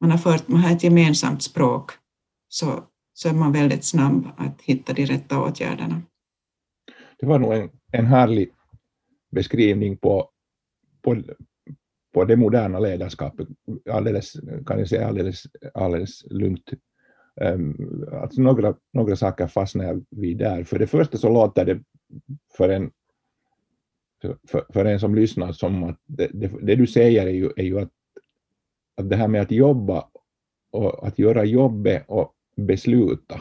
man, 0.00 0.10
har 0.10 0.18
fört, 0.18 0.48
man 0.48 0.60
har 0.60 0.72
ett 0.72 0.84
gemensamt 0.84 1.42
språk 1.42 1.90
så, 2.48 2.84
så 3.12 3.28
är 3.28 3.32
man 3.32 3.52
väldigt 3.52 3.84
snabb 3.84 4.28
att 4.36 4.62
hitta 4.62 4.92
de 4.92 5.06
rätta 5.06 5.42
åtgärderna. 5.42 6.02
Det 7.18 7.26
var 7.26 7.38
nog 7.38 7.54
en, 7.54 7.70
en 7.92 8.06
härlig 8.06 8.50
beskrivning 9.30 9.96
på, 9.96 10.30
på, 11.02 11.22
på 12.14 12.24
det 12.24 12.36
moderna 12.36 12.78
ledarskapet, 12.78 13.48
alldeles, 13.90 14.32
kan 14.66 14.78
jag 14.78 14.88
säga 14.88 15.08
alldeles, 15.08 15.42
alldeles 15.74 16.24
lugnt 16.30 16.70
alltså 18.12 18.42
några, 18.42 18.74
några 18.92 19.16
saker 19.16 19.46
fastnar 19.46 19.84
jag 19.84 20.04
vid 20.10 20.38
där. 20.38 20.64
För 20.64 20.78
det 20.78 20.86
första 20.86 21.18
så 21.18 21.28
låter 21.28 21.64
det 21.64 21.80
för 22.56 22.68
en, 22.68 22.90
för, 24.48 24.64
för 24.72 24.84
en 24.84 25.00
som 25.00 25.14
lyssnar 25.14 25.52
som 25.52 25.84
att 25.84 25.98
det, 26.06 26.30
det, 26.32 26.50
det, 26.62 26.74
du 26.74 26.86
säger 26.86 27.26
är 27.26 27.30
ju, 27.30 27.50
är 27.56 27.64
ju 27.64 27.80
att, 27.80 27.90
att 28.96 29.10
det 29.10 29.16
här 29.16 29.28
med 29.28 29.42
att 29.42 29.50
jobba 29.50 30.08
och 30.70 31.06
att 31.06 31.18
göra 31.18 31.44
jobbet 31.44 32.04
och 32.08 32.34
besluta. 32.56 33.40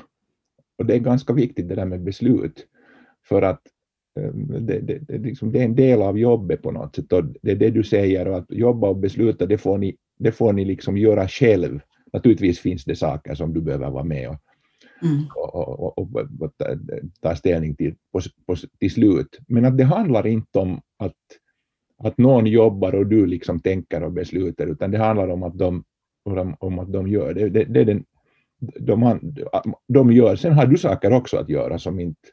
Och 0.77 0.85
det 0.85 0.95
är 0.95 0.99
ganska 0.99 1.33
viktigt 1.33 1.69
det 1.69 1.75
där 1.75 1.85
med 1.85 2.01
beslut. 2.01 2.67
För 3.29 3.41
att 3.41 3.61
ehm, 4.19 4.65
det, 4.65 4.79
det, 4.79 4.97
det, 4.97 5.17
liksom, 5.17 5.51
det 5.51 5.59
är 5.59 5.65
en 5.65 5.75
del 5.75 6.01
av 6.01 6.19
jobbet 6.19 6.61
på 6.61 6.71
något 6.71 6.95
sätt. 6.95 7.13
Och 7.13 7.23
det 7.41 7.51
är 7.51 7.55
det 7.55 7.69
du 7.69 7.83
säger 7.83 8.27
och 8.27 8.37
att 8.37 8.51
jobba 8.51 8.89
och 8.89 8.97
besluta 8.97 9.45
det 9.45 9.57
får 9.57 9.77
ni, 9.77 9.97
det 10.19 10.31
får 10.31 10.53
ni 10.53 10.65
liksom 10.65 10.97
göra 10.97 11.27
själv 11.27 11.79
Naturligtvis 12.13 12.59
finns 12.59 12.85
det 12.85 12.95
saker 12.95 13.35
som 13.35 13.53
du 13.53 13.61
behöver 13.61 13.89
vara 13.89 14.03
med 14.03 14.29
och, 14.29 14.37
mm. 15.03 15.25
och, 15.35 15.55
och, 15.55 15.97
och, 15.97 16.15
och, 16.39 16.51
ta 17.21 17.35
ställning 17.35 17.75
till 17.75 17.95
på, 18.11 18.19
på, 18.45 18.55
till 18.79 18.91
slut. 18.91 19.39
Men 19.47 19.65
att 19.65 19.77
det 19.77 19.83
handlar 19.83 20.27
inte 20.27 20.59
om 20.59 20.81
att, 20.97 21.15
att 22.03 22.17
någon 22.17 22.45
jobbar 22.45 22.95
och 22.95 23.07
du 23.07 23.25
liksom 23.25 23.59
tänker 23.59 24.03
och 24.03 24.11
beslutar, 24.11 24.67
utan 24.67 24.91
det 24.91 24.97
handlar 24.97 25.27
om 25.29 25.43
att 25.43 25.57
de, 25.57 25.83
om, 26.59 26.79
att 26.79 26.93
de 26.93 27.07
gör 27.07 27.33
det. 27.33 27.49
det, 27.49 27.63
det 27.63 27.79
är 27.79 27.85
den, 27.85 28.05
de, 28.59 29.19
de 29.87 30.11
gör. 30.11 30.35
Sen 30.35 30.53
har 30.53 30.65
du 30.65 30.77
saker 30.77 31.13
också 31.13 31.37
att 31.37 31.49
göra 31.49 31.79
som, 31.79 31.99
inte, 31.99 32.29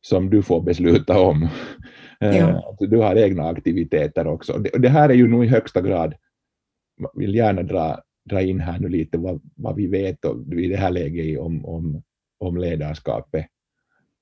som 0.00 0.30
du 0.30 0.42
får 0.42 0.62
besluta 0.62 1.20
om. 1.20 1.48
Ja. 2.22 2.28
Eh, 2.28 2.60
du 2.78 2.96
har 2.96 3.16
egna 3.16 3.48
aktiviteter 3.48 4.26
också. 4.26 4.58
Det, 4.58 4.78
det 4.78 4.88
här 4.88 5.08
är 5.08 5.14
ju 5.14 5.28
nog 5.28 5.44
i 5.44 5.48
högsta 5.48 5.80
grad, 5.80 6.14
vill 7.14 7.34
gärna 7.34 7.62
dra 7.62 8.00
dra 8.30 8.42
in 8.42 8.60
här 8.60 8.78
nu 8.78 8.88
lite 8.88 9.18
vad, 9.18 9.40
vad 9.54 9.76
vi 9.76 9.86
vet 9.86 10.24
och, 10.24 10.54
i 10.54 10.68
det 10.68 10.76
här 10.76 10.90
läget 10.90 11.38
om, 11.38 11.64
om, 11.64 12.02
om 12.38 12.56
ledarskapet. 12.56 13.46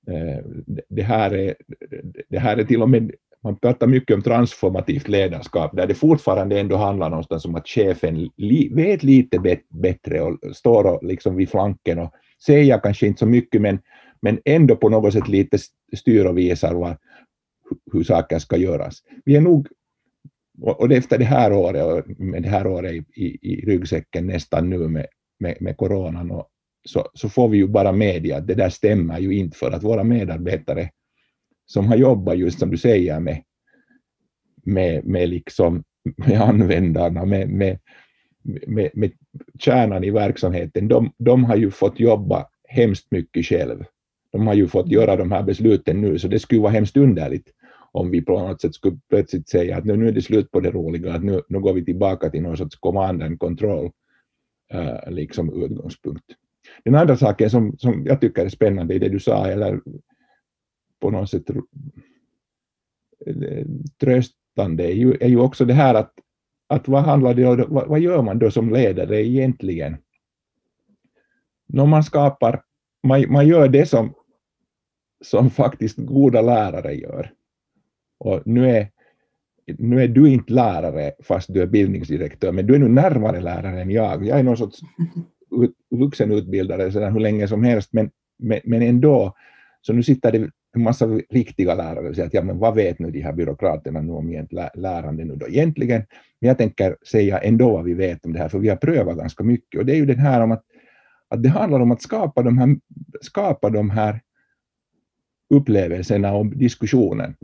Eh, 0.08 0.44
det 0.88 1.02
här 1.02 1.34
är, 1.34 1.54
det 2.28 2.38
här 2.38 2.56
är 2.56 2.64
till 2.64 2.82
och 2.82 2.90
med, 2.90 3.12
man 3.42 3.56
pratar 3.56 3.86
mycket 3.86 4.14
om 4.14 4.22
transformativt 4.22 5.08
ledarskap, 5.08 5.76
där 5.76 5.86
det 5.86 5.94
fortfarande 5.94 6.60
ändå 6.60 6.76
handlar 6.76 7.10
någonstans 7.10 7.44
om 7.44 7.54
att 7.54 7.68
chefen 7.68 8.30
li, 8.36 8.74
vet 8.74 9.02
lite 9.02 9.60
bättre 9.68 10.20
och 10.20 10.38
står 10.56 10.84
och 10.84 11.04
liksom 11.04 11.36
vid 11.36 11.50
flanken 11.50 11.98
och 11.98 12.12
säger 12.46 12.78
kanske 12.78 13.06
inte 13.06 13.18
så 13.18 13.26
mycket, 13.26 13.60
men, 13.60 13.78
men 14.22 14.40
ändå 14.44 14.76
på 14.76 14.88
något 14.88 15.12
sätt 15.12 15.28
lite 15.28 15.58
styr 15.96 16.24
och 16.24 16.38
visar 16.38 16.74
vad, 16.74 16.96
hur 17.92 18.04
saker 18.04 18.38
ska 18.38 18.56
göras. 18.56 19.02
Vi 19.24 19.36
är 19.36 19.40
nog, 19.40 19.68
och 20.62 20.92
efter 20.92 21.18
det 21.18 21.24
här 21.24 21.52
året, 21.52 22.06
med 22.18 22.42
det 22.42 22.48
här 22.48 22.66
året 22.66 22.92
i, 22.92 23.04
i, 23.14 23.52
i 23.52 23.66
ryggsäcken 23.66 24.26
nästan 24.26 24.70
nu 24.70 24.78
med, 24.78 25.06
med, 25.38 25.56
med 25.60 25.76
coronan 25.76 26.30
och 26.30 26.48
så, 26.84 27.08
så 27.14 27.28
får 27.28 27.48
vi 27.48 27.58
ju 27.58 27.68
bara 27.68 27.92
media 27.92 28.36
att 28.36 28.46
det 28.46 28.54
där 28.54 28.70
stämmer 28.70 29.18
ju 29.18 29.34
inte 29.34 29.58
för 29.58 29.70
att 29.70 29.84
våra 29.84 30.04
medarbetare 30.04 30.90
som 31.66 31.86
har 31.86 31.96
jobbat 31.96 32.38
just 32.38 32.58
som 32.58 32.70
du 32.70 32.76
säger 32.76 33.20
med, 33.20 33.42
med, 34.64 35.04
med, 35.04 35.28
liksom, 35.28 35.84
med 36.16 36.40
användarna, 36.40 37.24
med, 37.24 37.48
med, 37.48 37.78
med, 38.66 38.90
med 38.94 39.12
kärnan 39.58 40.04
i 40.04 40.10
verksamheten, 40.10 40.88
de, 40.88 41.12
de 41.18 41.44
har 41.44 41.56
ju 41.56 41.70
fått 41.70 42.00
jobba 42.00 42.48
hemskt 42.68 43.10
mycket 43.10 43.46
själv. 43.46 43.84
De 44.32 44.46
har 44.46 44.54
ju 44.54 44.68
fått 44.68 44.88
göra 44.88 45.16
de 45.16 45.32
här 45.32 45.42
besluten 45.42 46.00
nu, 46.00 46.18
så 46.18 46.28
det 46.28 46.38
skulle 46.38 46.60
vara 46.60 46.72
hemskt 46.72 46.96
underligt 46.96 47.52
om 47.92 48.10
vi 48.10 48.22
på 48.22 48.32
något 48.32 48.60
sätt 48.60 48.74
skulle 48.74 48.98
plötsligt 49.08 49.48
säga 49.48 49.76
att 49.76 49.84
nu, 49.84 49.96
nu 49.96 50.08
är 50.08 50.12
det 50.12 50.22
slut 50.22 50.50
på 50.50 50.60
det 50.60 50.70
roliga, 50.70 51.14
att 51.14 51.24
nu, 51.24 51.42
nu 51.48 51.60
går 51.60 51.72
vi 51.72 51.84
tillbaka 51.84 52.30
till 52.30 52.42
någon 52.42 52.56
sorts 52.56 52.76
command 52.76 53.22
and 53.22 53.38
control 53.38 53.90
äh, 54.72 55.10
liksom 55.10 55.62
utgångspunkt. 55.62 56.24
Den 56.84 56.94
andra 56.94 57.16
saken 57.16 57.50
som, 57.50 57.78
som 57.78 58.06
jag 58.06 58.20
tycker 58.20 58.44
är 58.44 58.48
spännande 58.48 58.94
i 58.94 58.98
det 58.98 59.08
du 59.08 59.20
sa, 59.20 59.46
eller 59.46 59.80
på 61.00 61.10
något 61.10 61.30
sätt 61.30 61.50
tröstande, 64.00 64.84
är 64.84 64.94
ju, 64.94 65.16
är 65.20 65.28
ju 65.28 65.40
också 65.40 65.64
det 65.64 65.74
här 65.74 65.94
att, 65.94 66.12
att 66.66 66.88
vad, 66.88 67.02
handlar 67.02 67.34
det 67.34 67.46
om, 67.46 67.64
vad, 67.68 67.88
vad 67.88 68.00
gör 68.00 68.22
man 68.22 68.38
då 68.38 68.50
som 68.50 68.70
ledare 68.70 69.26
egentligen? 69.26 69.96
När 71.66 71.86
man 71.86 72.04
skapar, 72.04 72.62
man, 73.02 73.32
man 73.32 73.48
gör 73.48 73.68
det 73.68 73.86
som, 73.86 74.14
som 75.24 75.50
faktiskt 75.50 75.98
goda 75.98 76.42
lärare 76.42 76.94
gör. 76.94 77.32
Och 78.18 78.42
nu 78.44 78.70
är, 78.70 78.88
nu 79.78 80.02
är 80.02 80.08
du 80.08 80.28
inte 80.28 80.52
lärare 80.52 81.12
fast 81.22 81.54
du 81.54 81.62
är 81.62 81.66
bildningsdirektör, 81.66 82.52
men 82.52 82.66
du 82.66 82.74
är 82.74 82.78
nu 82.78 82.88
närmare 82.88 83.40
lärare 83.40 83.82
än 83.82 83.90
jag. 83.90 84.26
Jag 84.26 84.38
är 84.38 84.42
någon 84.42 84.56
sorts 84.56 84.80
vuxenutbildare 85.90 86.92
sedan 86.92 87.12
hur 87.12 87.20
länge 87.20 87.48
som 87.48 87.64
helst, 87.64 87.92
men, 87.92 88.10
men, 88.38 88.60
men 88.64 88.82
ändå, 88.82 89.34
så 89.80 89.92
nu 89.92 90.02
sitter 90.02 90.32
det 90.32 90.50
en 90.74 90.82
massa 90.82 91.06
riktiga 91.30 91.74
lärare 91.74 92.08
och 92.08 92.14
säger 92.14 92.26
att 92.26 92.34
ja, 92.34 92.42
men 92.42 92.58
vad 92.58 92.74
vet 92.74 92.98
nu 92.98 93.10
de 93.10 93.20
här 93.20 93.32
byråkraterna 93.32 94.00
nu 94.00 94.12
om 94.12 94.46
lärande 94.74 95.24
nu 95.24 95.36
då 95.36 95.48
egentligen? 95.48 96.02
Men 96.40 96.48
jag 96.48 96.58
tänker 96.58 96.96
säga 97.10 97.38
ändå 97.38 97.72
vad 97.72 97.84
vi 97.84 97.94
vet 97.94 98.24
om 98.24 98.32
det 98.32 98.38
här, 98.38 98.48
för 98.48 98.58
vi 98.58 98.68
har 98.68 98.76
prövat 98.76 99.18
ganska 99.18 99.44
mycket 99.44 99.80
och 99.80 99.86
det 99.86 99.92
är 99.92 99.96
ju 99.96 100.06
det 100.06 100.14
här 100.14 100.40
om 100.40 100.52
att, 100.52 100.62
att 101.28 101.42
det 101.42 101.48
handlar 101.48 101.80
om 101.80 101.90
att 101.90 102.02
skapa 102.02 102.42
de 102.42 102.58
här, 102.58 102.76
skapa 103.20 103.70
de 103.70 103.90
här 103.90 104.20
upplevelserna 105.50 106.34
och 106.34 106.46
diskussionen, 106.46 107.34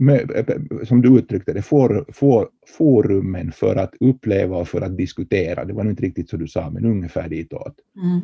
som 0.83 1.01
du 1.01 1.19
uttryckte 1.19 1.53
det, 1.53 1.61
for, 1.61 2.05
for, 2.13 2.49
forumen 2.77 3.51
för 3.51 3.75
att 3.75 3.93
uppleva 3.99 4.57
och 4.57 4.67
för 4.67 4.81
att 4.81 4.97
diskutera. 4.97 5.65
Det 5.65 5.73
var 5.73 5.83
nog 5.83 5.91
inte 5.91 6.03
riktigt 6.03 6.29
så 6.29 6.37
du 6.37 6.47
sa, 6.47 6.69
men 6.69 6.85
ungefär 6.85 7.29
ditåt. 7.29 7.75
Mm. 8.03 8.21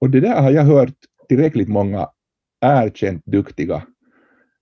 Och 0.00 0.10
det 0.10 0.20
där 0.20 0.42
har 0.42 0.50
jag 0.50 0.64
hört 0.64 0.94
tillräckligt 1.28 1.68
många 1.68 2.08
erkänt 2.60 3.26
duktiga 3.26 3.82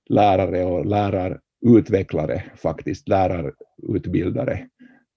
lärare 0.09 0.65
och 0.65 0.87
lärarutvecklare, 0.87 2.43
faktiskt 2.57 3.09
lärarutbildare, 3.09 4.69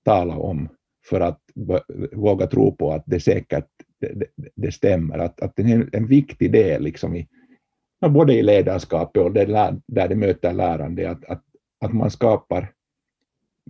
tala 0.06 0.36
om 0.36 0.70
för 1.10 1.20
att 1.20 1.40
våga 2.12 2.48
tro 2.48 2.76
på 2.76 2.94
att 2.94 3.04
det 3.06 3.20
säkert 3.20 3.68
det, 4.00 4.14
det, 4.14 4.50
det 4.56 4.72
stämmer, 4.72 5.20
att, 5.20 5.42
att 5.42 5.56
det 5.56 5.64
är 5.64 5.90
en 5.92 6.08
viktig 6.08 6.52
del 6.52 6.84
liksom 6.84 7.16
i 7.16 7.28
både 8.10 8.34
i 8.34 8.44
ledarskapet 8.44 9.24
och 9.24 9.32
det 9.32 9.46
där 9.88 10.08
det 10.08 10.16
möter 10.16 10.54
lärande, 10.54 11.12
att, 11.12 11.26
att, 11.26 11.44
att 11.82 11.94
man 11.94 12.12
skapar 12.12 12.74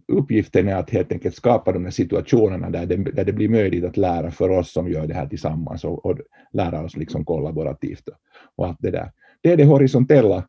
uppgiften 0.08 0.68
är 0.68 0.76
att 0.76 0.90
helt 0.90 1.12
enkelt 1.12 1.36
skapa 1.36 1.72
de 1.72 1.84
här 1.84 1.92
situationerna 1.92 2.70
där 2.70 2.86
det, 2.86 2.96
där 2.96 3.26
det 3.26 3.34
blir 3.34 3.50
möjligt 3.50 3.86
att 3.86 3.98
lära 3.98 4.32
för 4.32 4.50
oss 4.50 4.72
som 4.72 4.92
gör 4.92 5.08
det 5.08 5.14
här 5.14 5.28
tillsammans 5.28 5.84
och, 5.84 6.06
och 6.06 6.20
lära 6.54 6.84
oss 6.84 6.98
liksom 6.98 7.26
kollaborativt 7.26 8.10
och, 8.56 8.68
allt 8.68 8.78
det 8.80 8.92
där. 8.92 9.12
Det 9.42 9.52
är 9.52 9.58
det 9.58 9.66
horisontella, 9.66 10.48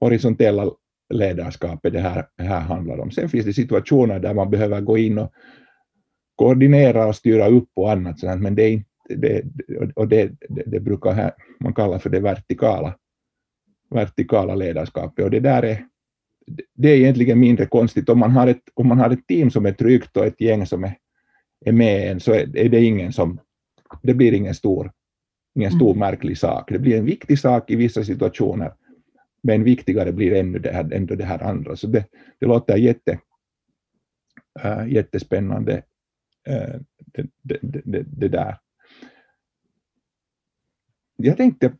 horisontella 0.00 0.70
ledarskapet 1.14 1.92
det 1.92 2.00
här, 2.00 2.26
det 2.36 2.42
här 2.42 2.60
handlar 2.60 2.98
om. 2.98 3.10
Sen 3.10 3.28
finns 3.28 3.46
det 3.46 3.52
situationer 3.52 4.18
där 4.18 4.34
man 4.34 4.50
behöver 4.50 4.80
gå 4.80 4.98
in 4.98 5.18
och 5.18 5.32
koordinera 6.36 7.06
och 7.06 7.16
styra 7.16 7.48
upp 7.48 7.68
och 7.74 7.92
annat 7.92 8.22
men 8.40 8.54
det 8.54 8.62
är 8.62 8.84
det, 9.08 9.44
och 9.94 10.08
det, 10.08 10.32
det, 10.48 10.62
det 10.66 10.80
brukar 10.80 11.12
här, 11.12 11.32
man 11.60 11.74
kalla 11.74 11.98
för 11.98 12.10
det 12.10 12.20
vertikala, 12.20 12.96
vertikala 13.90 14.54
ledarskapet. 14.54 15.24
Och 15.24 15.30
det 15.30 15.40
där 15.40 15.62
är, 15.62 15.86
det 16.74 16.88
är 16.88 16.96
egentligen 16.96 17.38
mindre 17.38 17.66
konstigt. 17.66 18.08
Om 18.08 18.18
man 18.18 18.30
har 18.30 18.46
ett, 18.46 18.62
om 18.74 18.88
man 18.88 18.98
har 18.98 19.10
ett 19.10 19.26
team 19.26 19.50
som 19.50 19.66
är 19.66 19.72
tryggt 19.72 20.16
och 20.16 20.26
ett 20.26 20.40
gäng 20.40 20.66
som 20.66 20.84
är, 20.84 20.96
är 21.64 21.72
med 21.72 22.10
en 22.10 22.20
så 22.20 22.32
är, 22.32 22.56
är 22.56 22.68
det 22.68 22.84
ingen 22.84 23.12
som, 23.12 23.40
det 24.02 24.14
blir 24.14 24.32
ingen 24.32 24.54
stor, 24.54 24.92
ingen 25.54 25.70
stor 25.70 25.90
mm. 25.90 25.98
märklig 25.98 26.38
sak. 26.38 26.72
Det 26.72 26.78
blir 26.78 26.98
en 26.98 27.04
viktig 27.04 27.38
sak 27.38 27.70
i 27.70 27.76
vissa 27.76 28.04
situationer, 28.04 28.74
men 29.42 29.64
viktigare 29.64 30.12
blir 30.12 30.34
ännu 30.34 30.58
det 30.58 30.72
här, 30.72 30.92
ändå 30.92 31.14
det 31.14 31.24
här 31.24 31.42
andra. 31.42 31.76
Så 31.76 31.86
det, 31.86 32.04
det 32.40 32.46
låter 32.46 32.76
jätte, 32.76 33.18
äh, 34.62 34.88
jättespännande, 34.88 35.82
äh, 36.48 36.80
det, 36.98 37.26
det, 37.42 37.58
det, 37.62 38.02
det 38.02 38.28
där 38.28 38.56
jag 41.16 41.36
tänkte, 41.36 41.72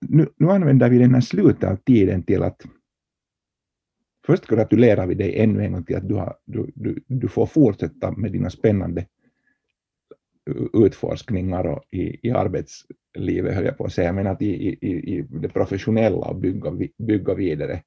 nu, 0.00 0.28
nu 0.36 0.50
använder 0.50 0.90
vi 0.90 0.98
den 0.98 1.14
här 1.14 1.20
slutet 1.20 1.70
av 1.70 1.76
tiden 1.76 2.22
till 2.22 2.42
att 2.42 2.62
först 4.26 4.46
gratulerar 4.46 5.06
vi 5.06 5.14
dig 5.14 5.40
ännu 5.40 5.64
en 5.64 5.72
gång 5.72 5.84
till 5.84 5.96
att 5.96 6.08
du, 6.08 6.14
har, 6.14 6.36
du, 6.44 6.72
du, 6.74 7.04
du 7.06 7.28
får 7.28 7.46
fortsätta 7.46 8.12
med 8.12 8.32
dina 8.32 8.50
spännande 8.50 9.06
utforskningar 10.72 11.66
och 11.66 11.82
i, 11.90 12.28
i 12.28 12.30
arbetslivet, 12.30 13.54
höll 13.54 13.64
jag 13.64 13.78
på 13.78 13.84
att 13.84 13.92
säga, 13.92 14.12
men 14.12 14.26
att 14.26 14.42
i, 14.42 14.46
i, 14.46 15.16
i 15.16 15.26
det 15.30 15.48
professionella 15.48 16.26
och 16.26 16.36
bygga, 16.36 16.72
bygga 16.98 17.34
vidare. 17.34 17.82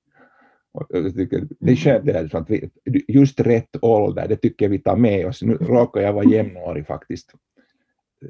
Och 0.72 0.86
jag 0.90 1.16
tycker, 1.16 1.48
det 1.60 1.72
är 1.72 1.76
skönt 1.76 2.06
det 2.06 2.14
där, 2.14 2.36
att 2.36 2.50
vi, 2.50 2.70
just 3.08 3.40
rätt 3.40 3.76
ålder, 3.82 4.28
det 4.28 4.36
tycker 4.36 4.70
vi 4.70 4.80
tar 4.80 4.98
med 4.98 5.28
oss. 5.28 5.42
Nu 5.42 5.54
råkar 5.54 6.02
jag 6.02 6.14
vara 6.14 6.26
jämnårig 6.32 6.88
faktiskt. 6.88 7.34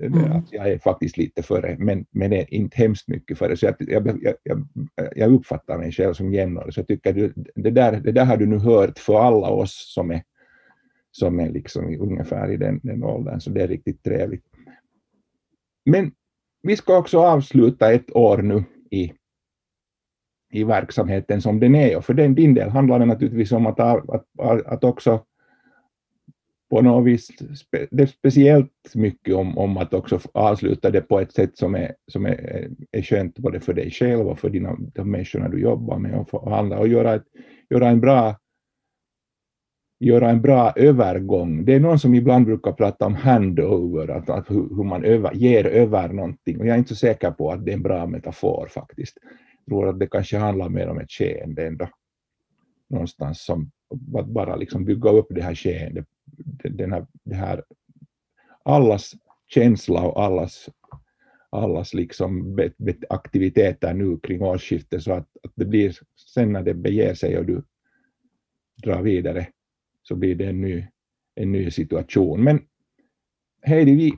Mm. 0.02 0.32
Att 0.32 0.54
jag 0.54 0.70
är 0.70 0.80
faktiskt 0.80 1.18
lite 1.18 1.44
före, 1.44 1.76
men, 1.80 2.06
men 2.12 2.34
är 2.34 2.54
inte 2.54 2.78
hemskt 2.78 3.08
mycket 3.08 3.38
före. 3.38 3.58
Så 3.58 3.66
jag, 3.66 3.76
jag, 3.80 4.38
jag, 4.44 4.68
jag 5.16 5.34
uppfattar 5.34 5.78
mig 5.78 5.92
själv 5.92 6.14
som 6.14 6.34
jämnårig. 6.34 6.74
Så 6.74 6.80
jag 6.80 6.88
tycker 6.88 7.14
du, 7.14 7.34
det, 7.56 7.72
där, 7.72 8.00
det 8.00 8.12
där 8.12 8.26
har 8.26 8.38
du 8.38 8.46
nu 8.46 8.58
hört 8.58 9.00
för 9.00 9.20
alla 9.20 9.50
oss 9.50 9.94
som 9.94 10.12
är, 10.12 10.24
som 11.12 11.40
är 11.40 11.50
liksom 11.50 11.98
ungefär 12.00 12.52
i 12.52 12.58
den, 12.58 12.80
den 12.84 13.04
åldern, 13.04 13.40
så 13.40 13.50
det 13.50 13.62
är 13.62 13.68
riktigt 13.68 14.04
trevligt. 14.04 14.46
Men 15.86 16.12
vi 16.62 16.76
ska 16.76 16.98
också 16.98 17.20
avsluta 17.20 17.92
ett 17.92 18.16
år 18.16 18.38
nu 18.38 18.64
i, 18.92 19.14
i 20.52 20.64
verksamheten 20.64 21.42
som 21.42 21.60
den 21.60 21.76
är. 21.76 21.98
Och 21.98 22.06
för 22.06 22.14
den, 22.14 22.36
din 22.36 22.54
del 22.54 22.70
handlar 22.70 23.00
det 23.00 23.06
naturligtvis 23.06 23.52
om 23.52 23.66
att, 23.66 23.80
att, 23.80 24.26
att 24.66 24.84
också 24.84 25.26
på 26.70 26.82
något 26.82 27.06
vis, 27.06 27.28
det 27.92 28.04
är 28.04 28.06
speciellt 28.06 28.96
mycket 28.96 29.36
om, 29.36 29.58
om 29.58 29.78
att 29.78 29.94
också 29.94 30.20
avsluta 30.34 30.92
det 30.92 31.02
på 31.02 31.20
ett 31.20 31.34
sätt 31.34 31.58
som 31.58 31.76
är, 31.76 31.96
som 32.12 32.26
är, 32.26 32.70
är 32.92 33.02
skönt 33.02 33.40
både 33.40 33.60
för 33.60 33.74
dig 33.74 33.92
själv 33.92 34.28
och 34.28 34.40
för 34.40 34.50
dina, 34.50 34.78
de 34.80 35.12
människorna 35.12 35.50
du 35.50 35.62
jobbar 35.62 36.00
med 36.00 36.20
och 36.20 36.30
förhandla 36.30 36.80
och 36.80 36.88
göra, 36.88 37.16
ett, 37.16 37.26
göra 37.70 37.90
en 37.90 38.00
bra 38.00 38.36
göra 40.00 40.30
en 40.30 40.42
bra 40.42 40.74
övergång. 40.76 41.66
Det 41.66 41.74
är 41.74 41.80
någon 41.80 42.00
som 42.00 42.16
ibland 42.16 42.46
brukar 42.46 42.72
prata 42.72 43.06
om 43.06 43.16
handover, 43.16 44.08
att, 44.08 44.30
att 44.30 44.52
hur, 44.52 44.76
hur 44.76 44.84
man 44.84 45.04
över, 45.04 45.34
ger 45.34 45.66
över 45.66 46.10
någonting. 46.10 46.60
Och 46.60 46.66
jag 46.66 46.74
är 46.74 46.78
inte 46.78 46.90
så 46.90 46.96
säker 46.96 47.32
på 47.32 47.52
att 47.52 47.66
det 47.66 47.72
är 47.72 47.76
en 47.76 47.84
bra 47.84 48.08
metafor 48.08 48.68
faktiskt. 48.68 49.18
Jag 49.66 49.66
tror 49.66 49.90
att 49.90 50.00
det 50.00 50.08
kanske 50.08 50.38
handlar 50.38 50.70
mer 50.70 50.88
om 50.88 51.00
ett 51.00 51.12
skeende 51.12 51.68
ändå. 51.68 51.90
Någonstans 52.90 53.46
som 53.46 53.72
att 54.18 54.28
bara 54.28 54.56
liksom 54.56 54.86
bygga 54.86 55.10
upp 55.10 55.28
det 55.30 55.42
här 55.42 55.56
skeendet 55.56 56.06
den 56.64 56.92
här, 56.92 57.06
det 57.24 57.36
här 57.36 57.64
allas 58.64 59.14
känsla 59.48 60.02
och 60.02 60.24
allas, 60.24 60.70
allas 61.50 61.94
liksom 61.94 62.56
be, 62.56 62.72
be, 62.78 62.96
aktiviteter 63.10 63.94
nu 63.94 64.18
kring 64.18 64.42
årsskiftet 64.42 65.04
så 65.04 65.14
att, 65.14 65.28
att 65.44 65.52
det 65.56 65.66
blir 65.66 65.98
sen 66.36 66.52
när 66.52 66.64
det 66.64 66.74
beger 66.74 67.14
sig 67.14 67.38
och 67.38 67.46
du 67.46 67.64
drar 68.84 69.02
vidare 69.02 69.48
så 70.04 70.16
blir 70.16 70.36
det 70.36 70.46
en 70.46 70.62
ny, 70.62 70.88
en 71.36 71.52
ny 71.52 71.72
situation. 71.72 72.44
Men 72.44 72.62
Heidi, 73.62 74.14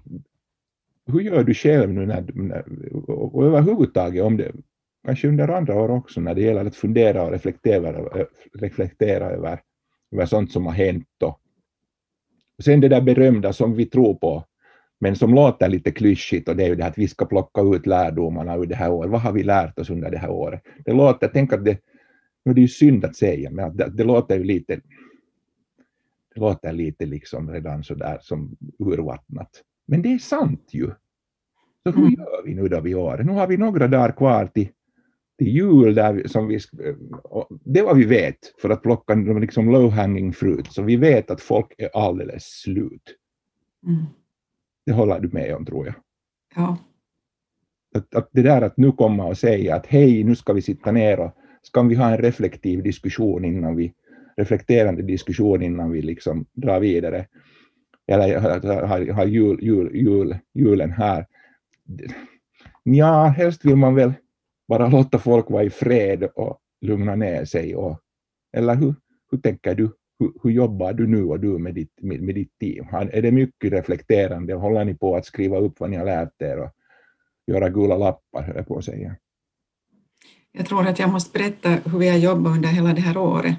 hur 1.05 1.19
gör 1.19 1.43
du 1.43 1.53
själv 1.53 1.93
nu 1.93 2.05
när, 2.05 2.25
när 2.33 2.63
och 3.09 3.45
överhuvudtaget 3.45 4.23
om 4.23 4.37
det, 4.37 4.51
kanske 5.05 5.27
under 5.27 5.47
andra 5.47 5.75
år 5.75 5.91
också, 5.91 6.21
när 6.21 6.35
det 6.35 6.41
gäller 6.41 6.65
att 6.65 6.75
fundera 6.75 7.23
och 7.23 7.31
reflektera, 7.31 8.27
reflektera 8.53 9.29
över, 9.29 9.61
över 10.11 10.25
sånt 10.25 10.51
som 10.51 10.65
har 10.65 10.73
hänt. 10.73 11.23
Och 11.23 11.41
sen 12.63 12.81
det 12.81 12.87
där 12.87 13.01
berömda 13.01 13.53
som 13.53 13.75
vi 13.75 13.85
tror 13.85 14.13
på, 14.15 14.43
men 14.99 15.15
som 15.15 15.33
låter 15.33 15.69
lite 15.69 15.91
klyschigt, 15.91 16.49
och 16.49 16.55
det 16.55 16.63
är 16.63 16.67
ju 16.67 16.75
det 16.75 16.85
att 16.85 16.97
vi 16.97 17.07
ska 17.07 17.25
plocka 17.25 17.61
ut 17.61 17.85
lärdomarna 17.85 18.55
ur 18.55 18.65
det 18.65 18.75
här 18.75 18.91
året. 18.91 19.11
Vad 19.11 19.21
har 19.21 19.31
vi 19.31 19.43
lärt 19.43 19.79
oss 19.79 19.89
under 19.89 20.11
det 20.11 20.17
här 20.17 20.29
året? 20.29 20.61
Det 20.85 20.93
låter, 20.93 21.27
tänk 21.27 21.53
att 21.53 21.65
det, 21.65 21.79
nu 22.45 22.51
är 22.51 22.55
det 22.55 22.61
ju 22.61 22.67
synd 22.67 23.05
att 23.05 23.15
säga, 23.15 23.49
men 23.51 23.77
det, 23.77 23.89
det 23.89 24.03
låter 24.03 24.37
ju 24.37 24.43
lite 24.43 24.79
det 26.35 26.41
låter 26.41 26.73
lite 26.73 27.05
liksom 27.05 27.51
redan 27.51 27.83
så 27.83 27.95
där 27.95 28.17
som 28.21 28.57
urvattnat. 28.79 29.49
Men 29.85 30.01
det 30.01 30.13
är 30.13 30.17
sant 30.17 30.69
ju. 30.71 30.91
Så 31.83 31.91
hur 31.91 31.97
mm. 31.97 32.13
gör 32.13 32.43
vi 32.45 32.55
nu 32.55 32.67
då 32.67 32.81
vid 32.81 32.95
året? 32.95 33.25
Nu 33.25 33.31
har 33.31 33.47
vi 33.47 33.57
några 33.57 33.87
dagar 33.87 34.11
kvar 34.11 34.45
till, 34.45 34.67
till 35.37 35.47
jul, 35.47 35.95
där 35.95 36.13
vi, 36.13 36.27
som 36.27 36.47
vi, 36.47 36.59
det 37.63 37.81
var 37.81 37.95
vi 37.95 38.05
vet, 38.05 38.37
för 38.61 38.69
att 38.69 38.83
plocka 38.83 39.13
liksom 39.15 39.71
low 39.71 39.91
hanging 39.91 40.33
fruit, 40.33 40.67
så 40.71 40.81
vi 40.81 40.95
vet 40.95 41.31
att 41.31 41.41
folk 41.41 41.73
är 41.77 41.89
alldeles 41.93 42.43
slut. 42.43 43.15
Mm. 43.87 44.05
Det 44.85 44.91
håller 44.91 45.19
du 45.19 45.29
med 45.31 45.55
om, 45.55 45.65
tror 45.65 45.85
jag. 45.85 45.95
Ja. 46.55 46.77
Att, 47.95 48.15
att 48.15 48.29
det 48.31 48.41
där 48.41 48.61
att 48.61 48.77
nu 48.77 48.91
komma 48.91 49.25
och 49.25 49.37
säga 49.37 49.75
att 49.75 49.85
hej, 49.85 50.23
nu 50.23 50.35
ska 50.35 50.53
vi 50.53 50.61
sitta 50.61 50.91
ner 50.91 51.19
och 51.19 51.31
ska 51.61 51.81
vi 51.81 51.95
ha 51.95 52.09
en 52.09 52.17
reflektiv 52.17 52.83
diskussion 52.83 53.45
innan 53.45 53.75
vi, 53.75 53.93
reflekterande 54.37 55.01
diskussion 55.01 55.61
innan 55.61 55.91
vi 55.91 56.01
liksom 56.01 56.45
drar 56.53 56.79
vidare, 56.79 57.25
eller 58.07 58.39
har, 58.39 59.13
har 59.13 59.25
jul, 59.25 59.59
jul, 59.61 59.95
jul, 59.95 60.37
julen 60.53 60.91
här. 60.91 61.25
Ja, 62.83 63.25
helst 63.25 63.65
vill 63.65 63.75
man 63.75 63.95
väl 63.95 64.13
bara 64.67 64.87
låta 64.87 65.19
folk 65.19 65.49
vara 65.49 65.63
i 65.63 65.69
fred 65.69 66.23
och 66.35 66.59
lugna 66.81 67.15
ner 67.15 67.45
sig. 67.45 67.75
Och, 67.75 67.99
eller 68.57 68.75
hur, 68.75 68.95
hur 69.31 69.37
tänker 69.37 69.75
du? 69.75 69.91
Hur, 70.19 70.31
hur 70.43 70.51
jobbar 70.51 70.93
du 70.93 71.07
nu 71.07 71.23
och 71.23 71.39
du 71.39 71.47
med 71.57 71.73
ditt, 71.73 71.93
med, 72.01 72.21
med 72.21 72.35
ditt 72.35 72.59
team? 72.59 72.87
Är 72.91 73.21
det 73.21 73.31
mycket 73.31 73.71
reflekterande? 73.71 74.53
Håller 74.53 74.85
ni 74.85 74.95
på 74.95 75.15
att 75.15 75.25
skriva 75.25 75.57
upp 75.57 75.79
vad 75.79 75.89
ni 75.89 75.97
har 75.97 76.05
lärt 76.05 76.41
er 76.41 76.57
och 76.57 76.69
göra 77.47 77.69
gula 77.69 77.97
lappar, 77.97 78.41
höll 78.41 78.55
jag 78.55 78.67
på 78.67 78.77
att 78.77 78.85
säga? 78.85 79.15
Jag 80.51 80.65
tror 80.65 80.87
att 80.87 80.99
jag 80.99 81.09
måste 81.09 81.39
berätta 81.39 81.69
hur 81.69 81.99
vi 81.99 82.09
har 82.09 82.17
jobbat 82.17 82.55
under 82.55 82.69
hela 82.69 82.93
det 82.93 83.01
här 83.01 83.17
året, 83.17 83.55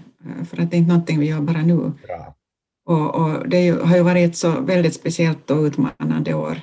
för 0.51 0.63
att 0.63 0.71
det 0.71 0.77
är 0.77 0.79
inte 0.79 0.93
någonting 0.93 1.21
vi 1.21 1.29
gör 1.29 1.41
bara 1.41 1.63
nu. 1.63 1.77
Bra. 1.77 2.35
Och, 2.85 3.15
och 3.15 3.49
det 3.49 3.69
har 3.69 3.97
ju 3.97 4.03
varit 4.03 4.31
ett 4.31 4.37
så 4.37 4.61
väldigt 4.61 4.95
speciellt 4.95 5.51
och 5.51 5.63
utmanande 5.63 6.35
år. 6.35 6.59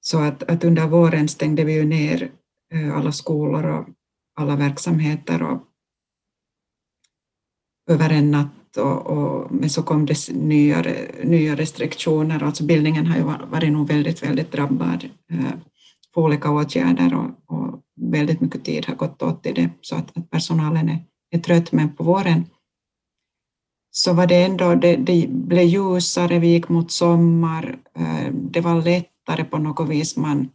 Så 0.00 0.18
att, 0.18 0.42
att 0.42 0.64
under 0.64 0.86
våren 0.86 1.28
stängde 1.28 1.64
vi 1.64 1.72
ju 1.72 1.84
ner 1.84 2.22
eh, 2.22 2.28
Eh, 2.74 2.96
alla 2.96 3.12
skolor 3.12 3.66
och 3.66 3.86
alla 4.36 4.56
verksamheter 4.56 5.42
och 5.42 5.62
över 7.90 8.10
en 8.10 8.30
natt 8.30 8.76
och, 8.76 9.06
och, 9.06 9.52
men 9.52 9.70
så 9.70 9.82
kom 9.82 10.06
det 10.06 10.28
nya, 10.32 10.84
nya 11.24 11.56
restriktioner, 11.56 12.42
alltså 12.42 12.64
bildningen 12.64 13.06
har 13.06 13.16
ju 13.16 13.22
varit 13.22 13.72
nog 13.72 13.88
väldigt, 13.88 14.22
väldigt 14.22 14.52
drabbad 14.52 15.08
eh, 15.30 15.52
på 16.14 16.22
olika 16.22 16.50
åtgärder 16.50 17.14
och, 17.14 17.56
och, 17.56 17.82
väldigt 18.00 18.40
mycket 18.40 18.64
tid 18.64 18.86
har 18.86 18.94
gått 18.94 19.22
åt 19.22 19.42
till 19.42 19.54
det. 19.54 19.70
Så 19.80 19.96
att, 19.96 20.18
att 20.18 20.30
personalen 20.30 20.88
är, 20.88 21.04
är 21.30 21.38
trött, 21.38 21.72
men 21.72 21.96
på 21.96 22.04
våren 22.04 22.44
så 23.90 24.12
var 24.12 24.26
det 24.26 24.42
ändå, 24.42 24.74
det, 24.74 24.96
det 24.96 25.26
blev 25.28 25.64
ljusare, 25.64 26.38
vi 26.38 26.48
gick 26.48 26.68
mot 26.68 26.90
sommar, 26.90 27.78
eh, 27.98 28.32
det 28.32 28.60
var 28.60 28.82
lättare 28.82 29.44
på 29.44 29.58
något 29.58 29.88
vis. 29.88 30.16
Man, 30.16 30.48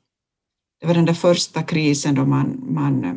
det 0.82 0.88
var 0.88 0.94
den 0.94 1.06
där 1.06 1.14
första 1.14 1.64
krisen 1.64 2.16
då 2.16 2.26
man, 2.26 2.64
man 2.68 3.04
eh, 3.04 3.14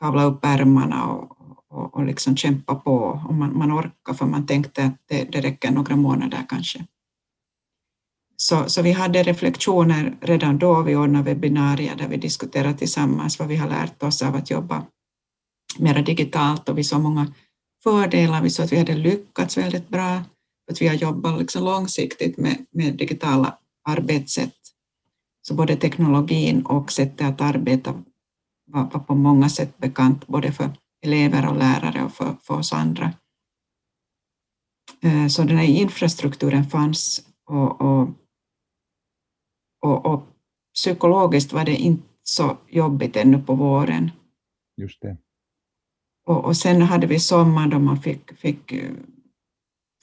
kavlade 0.00 0.28
upp 0.28 0.44
ärmarna 0.44 1.06
och, 1.06 1.36
och, 1.68 1.94
och 1.94 2.04
liksom 2.04 2.36
kämpa 2.36 2.74
på 2.74 2.96
och 3.28 3.34
man, 3.34 3.58
man 3.58 3.72
orkade 3.72 4.18
för 4.18 4.26
man 4.26 4.46
tänkte 4.46 4.84
att 4.84 4.96
det, 5.06 5.32
det 5.32 5.40
räcker 5.40 5.70
några 5.70 5.96
månader 5.96 6.46
kanske. 6.48 6.84
Så, 8.36 8.68
så 8.68 8.82
vi 8.82 8.92
hade 8.92 9.22
reflektioner 9.22 10.16
redan 10.20 10.58
då, 10.58 10.82
vi 10.82 10.96
ordnade 10.96 11.24
webbinarier 11.24 11.96
där 11.96 12.08
vi 12.08 12.16
diskuterade 12.16 12.74
tillsammans 12.74 13.38
vad 13.38 13.48
vi 13.48 13.56
har 13.56 13.68
lärt 13.68 14.02
oss 14.02 14.22
av 14.22 14.34
att 14.36 14.50
jobba 14.50 14.86
mera 15.78 16.02
digitalt 16.02 16.68
och 16.68 16.78
vi 16.78 16.84
såg 16.84 17.00
många 17.00 17.32
fördelar. 17.82 18.42
Vi 18.42 18.50
såg 18.50 18.64
att 18.64 18.72
vi 18.72 18.78
hade 18.78 18.94
lyckats 18.94 19.58
väldigt 19.58 19.88
bra, 19.88 20.22
att 20.70 20.80
vi 20.82 20.88
har 20.88 20.94
jobbat 20.94 21.38
liksom 21.38 21.64
långsiktigt 21.64 22.36
med, 22.36 22.66
med 22.70 22.96
digitala 22.96 23.58
arbetssätt. 23.88 24.61
Så 25.42 25.54
både 25.54 25.76
teknologin 25.76 26.66
och 26.66 26.92
sättet 26.92 27.26
att 27.26 27.40
arbeta 27.40 28.02
var, 28.66 28.90
var 28.90 29.00
på 29.00 29.14
många 29.14 29.48
sätt 29.48 29.78
bekant, 29.78 30.26
både 30.26 30.52
för 30.52 30.70
elever 31.04 31.48
och 31.48 31.56
lärare 31.56 32.04
och 32.04 32.12
för, 32.12 32.36
för 32.42 32.54
oss 32.54 32.72
andra. 32.72 33.12
Eh, 35.00 35.26
så 35.26 35.42
den 35.42 35.56
här 35.56 35.66
infrastrukturen 35.66 36.64
fanns 36.64 37.26
och, 37.46 37.80
och, 37.80 38.08
och, 39.82 40.06
och 40.06 40.26
psykologiskt 40.74 41.52
var 41.52 41.64
det 41.64 41.76
inte 41.76 42.08
så 42.22 42.56
jobbigt 42.68 43.16
ännu 43.16 43.42
på 43.42 43.54
våren. 43.54 44.10
Just 44.76 45.02
det. 45.02 45.16
Och, 46.26 46.44
och 46.44 46.56
sen 46.56 46.82
hade 46.82 47.06
vi 47.06 47.20
sommar 47.20 47.68
då 47.68 47.78
man 47.78 48.02
fick, 48.02 48.38
fick, 48.38 48.74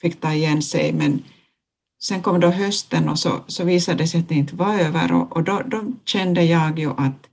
fick 0.00 0.20
ta 0.20 0.32
igen 0.32 0.62
sig, 0.62 0.92
men 0.92 1.22
sen 2.02 2.22
kom 2.22 2.40
då 2.40 2.48
hösten 2.48 3.08
och 3.08 3.18
så, 3.18 3.40
så 3.46 3.64
visade 3.64 3.98
det 3.98 4.06
sig 4.06 4.20
att 4.20 4.28
det 4.28 4.34
inte 4.34 4.56
var 4.56 4.74
över 4.74 5.12
och, 5.12 5.36
och 5.36 5.44
då, 5.44 5.62
då 5.66 5.84
kände 6.04 6.44
jag 6.44 6.78
ju 6.78 6.90
att 6.90 7.26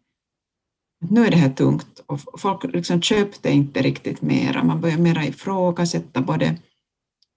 nu 1.09 1.26
är 1.26 1.32
det 1.32 1.38
här 1.38 1.49
tungt 1.49 2.03
och 2.05 2.20
folk 2.39 2.63
liksom 2.63 3.01
köpte 3.01 3.51
inte 3.51 3.82
riktigt 3.82 4.22
mera. 4.22 4.63
Man 4.63 4.82
började 4.82 5.01
mera 5.01 5.26
ifrågasätta 5.26 6.22
både 6.22 6.57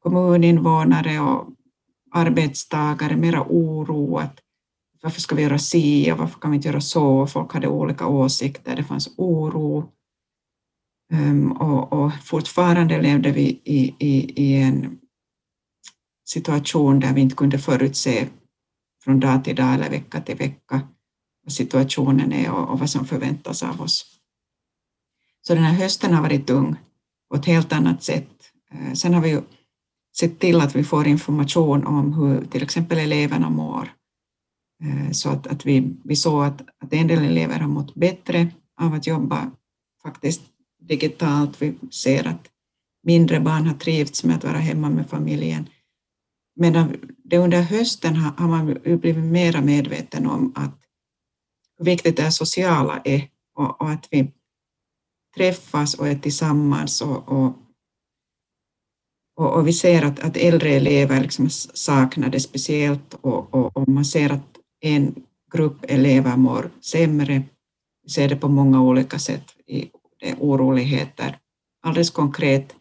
kommuninvånare 0.02 1.20
och 1.20 1.48
arbetstagare, 2.12 3.16
mera 3.16 3.46
oro 3.48 4.16
att 4.16 4.40
varför 5.02 5.20
ska 5.20 5.34
vi 5.34 5.42
göra 5.42 5.58
si 5.58 6.12
och 6.12 6.18
varför 6.18 6.40
kan 6.40 6.50
vi 6.50 6.56
inte 6.56 6.68
göra 6.68 6.80
så? 6.80 7.26
Folk 7.26 7.52
hade 7.52 7.68
olika 7.68 8.06
åsikter, 8.06 8.76
det 8.76 8.84
fanns 8.84 9.14
oro. 9.16 9.90
Um, 11.12 11.52
och, 11.52 11.92
och, 11.92 12.12
fortfarande 12.24 13.02
levde 13.02 13.30
vi 13.30 13.60
i, 13.64 13.94
i, 13.98 14.42
i, 14.44 14.62
en 14.62 14.98
situation 16.32 17.00
där 17.00 17.14
vi 17.14 17.20
inte 17.20 17.36
kunde 17.36 17.58
förutse 17.58 18.28
från 19.04 19.20
dag 19.20 19.44
till 19.44 19.56
dag 19.56 19.74
eller 19.74 19.90
vecka 19.90 20.20
till 20.20 20.36
vecka 20.36 20.80
vad 21.44 21.52
situationen 21.52 22.32
är 22.32 22.50
och, 22.50 22.68
och 22.68 22.78
vad 22.78 22.90
som 22.90 23.06
förväntas 23.06 23.62
av 23.62 23.80
oss. 23.80 24.06
Så 25.42 25.54
den 25.54 25.64
här 25.64 25.74
hösten 25.74 26.14
har 26.14 26.22
varit 26.22 26.46
tung 26.46 26.76
på 27.30 27.36
ett 27.36 27.46
helt 27.46 27.72
annat 27.72 28.02
sätt. 28.02 28.28
Eh, 28.70 28.92
sen 28.92 29.14
har 29.14 29.20
vi 29.20 29.30
ju 29.30 29.42
sett 30.16 30.38
till 30.38 30.60
att 30.60 30.76
vi 30.76 30.84
får 30.84 31.06
information 31.06 31.86
om 31.86 32.12
hur 32.12 32.44
till 32.44 32.62
exempel 32.62 32.98
eleverna 32.98 33.50
mår. 33.50 33.92
Eh, 34.82 35.10
så 35.10 35.28
att, 35.28 35.46
att 35.46 35.66
vi, 35.66 35.96
vi 36.04 36.16
såg 36.16 36.44
att, 36.44 36.60
att 36.60 36.92
en 36.92 37.06
del 37.06 37.24
elever 37.24 37.58
har 37.58 37.68
mått 37.68 37.94
bättre 37.94 38.48
av 38.80 38.94
att 38.94 39.06
jobba 39.06 39.50
faktiskt 40.02 40.42
digitalt. 40.80 41.62
Vi 41.62 41.74
ser 41.90 42.26
att 42.26 42.48
mindre 43.02 43.40
barn 43.40 43.66
har 43.66 43.74
trivts 43.74 44.24
med 44.24 44.36
att 44.36 44.44
vara 44.44 44.58
hemma 44.58 44.90
med 44.90 45.08
familjen. 45.08 45.68
Medan 46.56 46.96
det 47.24 47.38
under 47.38 47.62
hösten 47.62 48.16
har 48.16 48.48
man 48.48 48.66
blivit 48.82 49.24
mera 49.24 49.60
medveten 49.60 50.26
om 50.26 50.52
att 50.56 50.78
hur 51.78 51.84
viktigt 51.84 52.16
det 52.16 52.32
sociala 52.32 53.00
är 53.04 53.28
och, 53.54 53.80
och 53.80 53.90
att 53.90 54.08
vi 54.10 54.32
träffas 55.36 55.94
och 55.94 56.08
är 56.08 56.14
tillsammans 56.14 57.00
och, 57.00 57.28
och, 57.28 57.56
och, 59.36 59.66
vi 59.66 59.72
ser 59.72 60.02
att, 60.02 60.20
att 60.20 60.36
äldre 60.36 60.70
elever 60.70 61.20
liksom 61.20 61.50
saknar 61.50 62.30
det 62.30 62.40
speciellt 62.40 63.14
och, 63.20 63.54
och, 63.54 63.76
och 63.76 63.88
man 63.88 64.04
ser 64.04 64.32
att 64.32 64.58
en 64.80 65.14
grupp 65.52 65.84
elever 65.88 66.36
mår 66.36 66.70
sämre. 66.80 67.42
Vi 68.02 68.10
ser 68.10 68.28
det 68.28 68.36
på 68.36 68.48
många 68.48 68.82
olika 68.82 69.18
sätt 69.18 69.44
i 69.66 69.90
oroligheter. 70.38 71.38
Alldeles 71.82 72.10
konkret 72.10 72.74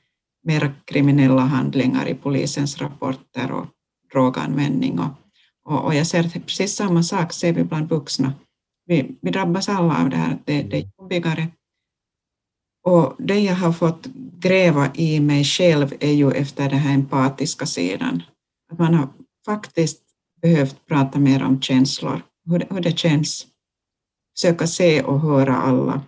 mera 0.44 0.74
kriminella 0.86 1.42
handlingar 1.42 2.08
i 2.08 2.16
polisens 2.16 2.78
rapporter 2.78 3.52
och 3.52 3.66
droganvändning. 4.12 5.00
Och, 5.00 5.12
och, 5.66 5.86
och 5.86 5.96
jag 5.96 6.08
ser 6.08 6.20
att 6.20 6.34
precis 6.34 6.76
samma 6.76 7.04
sak 7.04 7.34
ser 7.34 7.54
vi 7.54 7.64
bland 7.64 7.90
vuxna. 7.90 8.34
Vi, 8.86 9.18
vi 9.22 9.32
drabbas 9.32 9.70
alla 9.70 10.02
av 10.02 10.10
det 10.10 10.18
här, 10.18 10.38
det, 10.46 10.62
det 10.62 10.78
är 10.78 10.86
jobbigare. 10.98 11.48
Och 12.84 13.16
det 13.18 13.40
jag 13.40 13.56
har 13.56 13.74
fått 13.74 14.08
gräva 14.40 14.92
i 14.94 15.20
mig 15.20 15.44
själv 15.44 15.94
är 16.00 16.12
ju 16.12 16.32
efter 16.32 16.70
den 16.70 16.80
här 16.80 16.94
empatiska 16.94 17.66
sidan. 17.66 18.24
Att 18.72 18.80
man 18.80 18.94
har 18.94 19.10
faktiskt 19.46 20.02
behövt 20.42 20.86
prata 20.88 21.20
mer 21.20 21.44
om 21.44 21.62
känslor, 21.62 22.22
hur 22.46 22.60
det, 22.60 22.68
hur 22.70 22.82
det 22.82 22.98
känns. 22.98 23.48
Försöka 24.38 24.68
se 24.68 25.02
och 25.04 25.20
höra 25.20 25.56
alla 25.56 26.02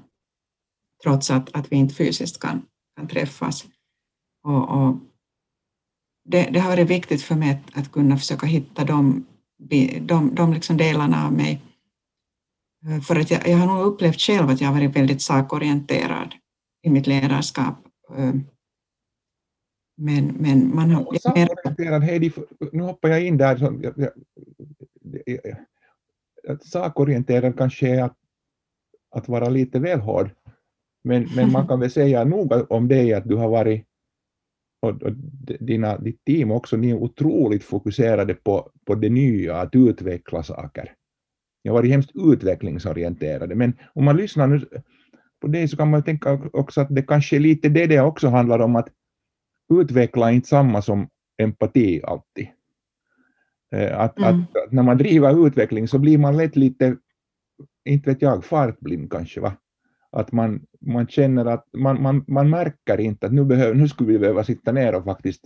trots 1.04 1.32
att, 1.32 1.56
att 1.56 1.72
vi 1.72 1.76
inte 1.76 1.96
fysiskt 1.96 2.40
kan, 2.40 2.62
kan 2.98 3.08
träffas. 3.08 3.66
Och, 4.44 4.70
och 4.70 4.96
det, 6.24 6.50
det, 6.54 6.60
har 6.60 6.70
varit 6.70 6.90
viktigt 6.90 7.22
för 7.22 7.36
mig 7.36 7.52
att, 7.52 7.78
att 7.78 7.92
kunna 7.92 8.18
försöka 8.18 8.46
hitta 8.46 8.84
de, 8.84 9.26
de, 10.02 10.36
de 10.36 10.54
liksom 10.54 10.78
delarna 10.78 11.26
av 11.26 11.34
mig 11.34 11.62
eh, 12.88 13.02
för 13.02 13.16
att 13.20 13.32
jag, 13.32 13.48
jag 13.48 13.58
har 13.58 13.68
nog 13.68 13.86
upplevt 13.86 14.22
själv 14.22 14.50
att 14.50 14.62
jag 14.62 14.68
har 14.68 14.76
varit 14.76 14.96
väldigt 14.96 15.22
sakorienterad 15.22 16.36
i 16.82 16.90
mitt 16.90 17.08
ledarskap. 17.08 17.76
Eh, 18.18 18.34
men, 19.98 20.26
men 20.28 20.76
man 20.76 20.92
har... 20.92 21.20
Sakorienterad, 21.20 22.04
Heidi, 22.04 22.32
nu 22.72 22.84
hoppar 22.84 23.10
jag 23.10 23.26
in 23.26 23.38
där. 23.38 23.58
Så, 23.58 23.80
jag, 23.82 24.10
jag, 26.44 26.64
sakorienterad 26.64 27.58
kanske 27.58 27.88
är 27.88 28.04
att, 28.04 28.18
att 29.12 29.28
vara 29.28 29.50
lite 29.50 29.80
väl 29.80 30.00
hård. 30.00 30.30
Men, 31.04 31.28
men 31.36 31.52
man 31.52 31.68
kan 31.68 31.80
väl 31.80 31.92
säga 31.92 32.24
nog 32.24 32.72
om 32.72 32.88
dig 32.88 33.14
att 33.14 33.30
du 33.30 33.36
har 33.36 33.50
varit 33.50 33.86
och, 34.82 35.04
och 35.04 35.12
dina, 35.60 35.98
ditt 35.98 36.26
team 36.26 36.52
också, 36.52 36.78
ni 36.78 36.90
är 36.90 36.96
otroligt 36.96 37.64
fokuserade 37.64 38.34
på, 38.34 38.72
på 38.86 38.96
det 38.96 39.10
nya, 39.10 39.56
att 39.56 39.76
utveckla 39.76 40.44
saker. 40.44 40.94
Ni 41.64 41.70
har 41.70 41.78
varit 41.78 41.92
hemskt 41.92 42.12
utvecklingsorienterade, 42.14 43.56
men 43.56 43.74
om 43.94 44.06
man 44.06 44.18
lyssnar 44.18 44.48
nu 44.48 44.66
på 45.42 45.48
det 45.48 45.68
så 45.68 45.78
kan 45.78 45.90
man 45.90 46.04
tänka 46.04 46.50
också 46.54 46.82
att 46.82 46.96
det 46.96 47.02
kanske 47.02 47.36
är 47.36 47.40
lite 47.40 47.70
det 47.70 47.88
det 47.88 48.02
också 48.02 48.28
handlar 48.28 48.60
om, 48.60 48.76
att 48.76 48.90
utveckla 49.74 50.30
är 50.32 50.36
inte 50.36 50.48
samma 50.48 50.82
som 50.82 51.10
empati 51.38 52.02
alltid. 52.04 52.48
Eh, 53.76 54.00
att, 54.00 54.18
mm. 54.18 54.30
att, 54.30 54.58
att, 54.58 54.72
när 54.72 54.84
man 54.84 54.98
driver 54.98 55.48
utveckling 55.48 55.88
så 55.88 56.00
blir 56.00 56.18
man 56.18 56.38
lätt 56.38 56.56
lite, 56.56 56.98
inte 57.86 58.10
vet 58.10 58.22
jag, 58.22 58.46
fartblind 58.46 59.12
kanske. 59.12 59.42
Va? 59.42 59.54
Att 60.12 60.32
man, 60.32 60.66
man 60.82 61.08
känner 61.08 61.46
att 61.46 61.66
man, 61.74 62.02
man, 62.02 62.26
man 62.28 62.50
märker 62.50 63.00
inte 63.00 63.26
att 63.26 63.34
nu, 63.34 63.46
behöver, 63.46 63.74
nu 63.74 63.88
skulle 63.88 64.12
vi 64.12 64.20
behöva 64.20 64.44
sitta 64.44 64.72
ner 64.72 64.96
och 64.96 65.04
faktiskt 65.04 65.46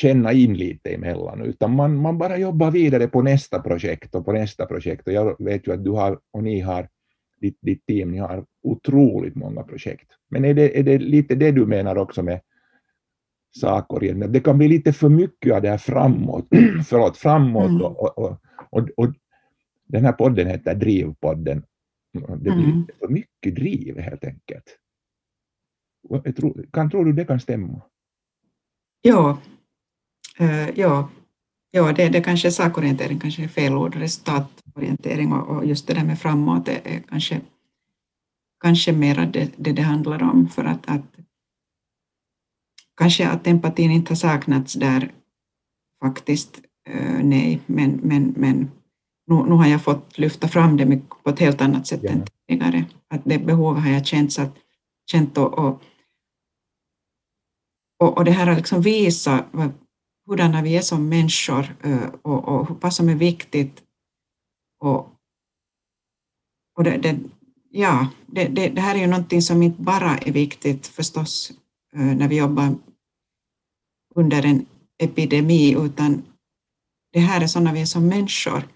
känna 0.00 0.32
in 0.32 0.54
lite 0.54 0.90
emellan, 0.90 1.42
utan 1.42 1.74
man, 1.74 1.96
man 1.96 2.18
bara 2.18 2.36
jobbar 2.38 2.70
vidare 2.70 3.08
på 3.08 3.22
nästa 3.22 3.62
projekt 3.62 4.14
och 4.14 4.24
på 4.24 4.32
nästa 4.32 4.66
projekt. 4.66 5.06
Och 5.06 5.12
jag 5.12 5.44
vet 5.44 5.66
ju 5.66 5.72
att 5.72 5.84
du 5.84 5.90
har, 5.90 6.18
och 6.30 6.42
ni 6.42 6.60
har, 6.60 6.88
ditt, 7.40 7.58
ditt 7.60 7.86
team, 7.86 8.10
ni 8.10 8.18
har 8.18 8.44
otroligt 8.62 9.34
många 9.34 9.62
projekt. 9.62 10.10
Men 10.30 10.44
är 10.44 10.54
det, 10.54 10.78
är 10.78 10.82
det 10.82 10.98
lite 10.98 11.34
det 11.34 11.50
du 11.50 11.66
menar 11.66 11.96
också 11.96 12.22
med 12.22 12.40
saker? 13.60 14.28
Det 14.28 14.40
kan 14.40 14.58
bli 14.58 14.68
lite 14.68 14.92
för 14.92 15.08
mycket 15.08 15.54
av 15.54 15.62
det 15.62 15.70
här 15.70 15.78
framåt, 15.78 16.48
förlåt, 16.88 17.16
framåt 17.16 17.70
mm. 17.70 17.82
och, 17.82 18.18
och, 18.18 18.36
och, 18.70 18.88
och, 18.96 19.14
den 19.86 20.04
här 20.04 20.12
podden 20.12 20.46
heter 20.46 20.74
Drivpodden. 20.74 21.62
Det 22.12 22.36
blir 22.38 22.52
mm. 22.52 22.86
för 22.98 23.08
mycket 23.08 23.54
driv 23.54 23.98
helt 23.98 24.24
enkelt. 24.24 24.78
Tror, 26.36 26.66
kan, 26.72 26.90
tror 26.90 27.04
du 27.04 27.12
det 27.12 27.24
kan 27.24 27.40
stämma? 27.40 27.82
Ja, 29.02 29.38
Uh, 30.40 30.78
ja, 30.78 31.08
ja 31.70 31.92
det, 31.92 32.08
det 32.08 32.20
kanske 32.20 32.50
sakorientering 32.50 33.18
kanske 33.18 33.44
är 33.44 33.48
fel 33.48 33.74
ord, 33.74 33.96
resultatorientering 33.96 35.32
och, 35.32 35.56
och 35.56 35.66
just 35.66 35.86
det 35.86 35.94
där 35.94 36.04
med 36.04 36.18
framåt 36.18 36.68
är, 36.68 36.80
är 36.84 37.00
kanske, 37.00 37.40
kanske 38.60 38.92
mera 38.92 39.26
det, 39.26 39.52
det 39.56 39.72
det 39.72 39.82
handlar 39.82 40.22
om 40.22 40.48
för 40.48 40.64
att, 40.64 40.88
att 40.88 41.02
kanske 42.96 43.28
att 43.28 43.46
empatin 43.46 43.90
inte 43.90 44.10
har 44.10 44.16
saknats 44.16 44.72
där 44.72 45.12
faktiskt, 46.02 46.60
uh, 46.88 47.22
nej, 47.22 47.60
men, 47.66 48.00
men, 48.02 48.34
men 48.36 48.70
nu, 49.30 49.36
nu 49.36 49.54
har 49.54 49.66
jag 49.66 49.82
fått 49.82 50.18
lyfta 50.18 50.48
fram 50.48 50.76
det 50.76 51.00
på 51.24 51.30
ett 51.30 51.38
helt 51.38 51.60
annat 51.60 51.86
sätt 51.86 52.00
ja. 52.02 52.10
än 52.10 52.24
tidigare. 52.48 52.84
Att 53.08 53.20
det 53.24 53.38
behovet 53.38 53.82
har 53.82 53.90
jag 53.90 54.06
känt, 54.06 54.38
att, 54.38 54.56
känt 55.10 55.38
och, 55.38 55.58
och, 55.58 55.82
och, 57.98 58.18
och 58.18 58.24
det 58.24 58.30
här 58.30 58.46
har 58.46 58.56
liksom 58.56 58.82
visat 58.82 59.44
hurdana 60.26 60.62
vi 60.62 60.76
är 60.76 60.80
som 60.80 61.08
människor 61.08 61.76
eh, 61.82 62.08
och, 62.22 62.48
och 62.48 62.82
vad 62.82 62.94
som 62.94 63.08
är 63.08 63.14
viktigt. 63.14 63.82
Och, 64.80 65.08
och 66.76 66.84
det, 66.84 66.96
det 66.96 67.18
ja, 67.70 68.08
det, 68.26 68.44
det, 68.44 68.68
det, 68.68 68.80
här 68.80 68.94
är 68.94 68.98
ju 68.98 69.06
någonting 69.06 69.42
som 69.42 69.62
inte 69.62 69.82
bara 69.82 70.18
är 70.18 70.32
viktigt 70.32 70.86
förstås 70.86 71.52
eh, 71.94 72.16
när 72.16 72.28
vi 72.28 72.36
jobbar 72.36 72.74
under 74.14 74.46
en 74.46 74.66
epidemi, 74.98 75.74
utan 75.78 76.22
det 77.12 77.20
här 77.20 77.40
är 77.40 77.46
sådana 77.46 77.72
vi 77.72 77.80
är 77.80 77.86
som 77.86 78.06
människor. 78.06 78.68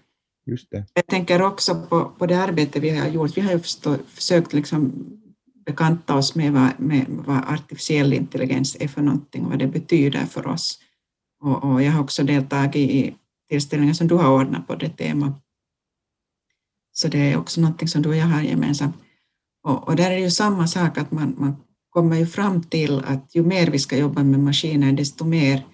Just 0.45 0.71
det. 0.71 0.85
Jag 0.93 1.07
tänker 1.07 1.41
också 1.41 1.87
på, 1.89 2.05
på 2.05 2.25
det 2.25 2.37
arbete 2.37 2.79
vi 2.79 2.89
har 2.89 3.07
gjort. 3.07 3.37
Vi 3.37 3.41
har 3.41 3.51
ju 3.51 3.59
förstå, 3.59 3.97
försökt 4.07 4.53
liksom 4.53 4.93
bekanta 5.65 6.15
oss 6.15 6.35
med 6.35 6.53
vad, 6.53 6.79
med 6.79 7.05
vad 7.09 7.37
artificiell 7.37 8.13
intelligens 8.13 8.77
är 8.79 8.87
för 8.87 9.01
någonting 9.01 9.43
och 9.43 9.49
vad 9.49 9.59
det 9.59 9.67
betyder 9.67 10.25
för 10.25 10.47
oss. 10.47 10.79
Och, 11.41 11.63
och 11.63 11.83
jag 11.83 11.91
har 11.91 12.03
också 12.03 12.23
deltagit 12.23 12.75
i 12.75 13.15
tillställningar 13.49 13.93
som 13.93 14.07
du 14.07 14.15
har 14.15 14.31
ordnat 14.31 14.67
på 14.67 14.75
det 14.75 14.89
temat. 14.89 15.41
Så 16.91 17.07
det 17.07 17.31
är 17.31 17.37
också 17.37 17.61
någonting 17.61 17.87
som 17.87 18.01
du 18.01 18.09
och 18.09 18.15
jag 18.15 18.25
har 18.25 18.41
gemensamt. 18.41 18.95
Och, 19.63 19.87
och 19.87 19.95
där 19.95 20.11
är 20.11 20.15
det 20.15 20.21
ju 20.21 20.31
samma 20.31 20.67
sak, 20.67 20.97
att 20.97 21.11
man, 21.11 21.35
man 21.37 21.55
kommer 21.89 22.15
ju 22.15 22.25
fram 22.25 22.63
till 22.63 22.99
att 22.99 23.35
ju 23.35 23.43
mer 23.43 23.67
vi 23.71 23.79
ska 23.79 23.97
jobba 23.97 24.23
med 24.23 24.39
maskiner, 24.39 24.91
desto 24.91 25.25
mer 25.25 25.65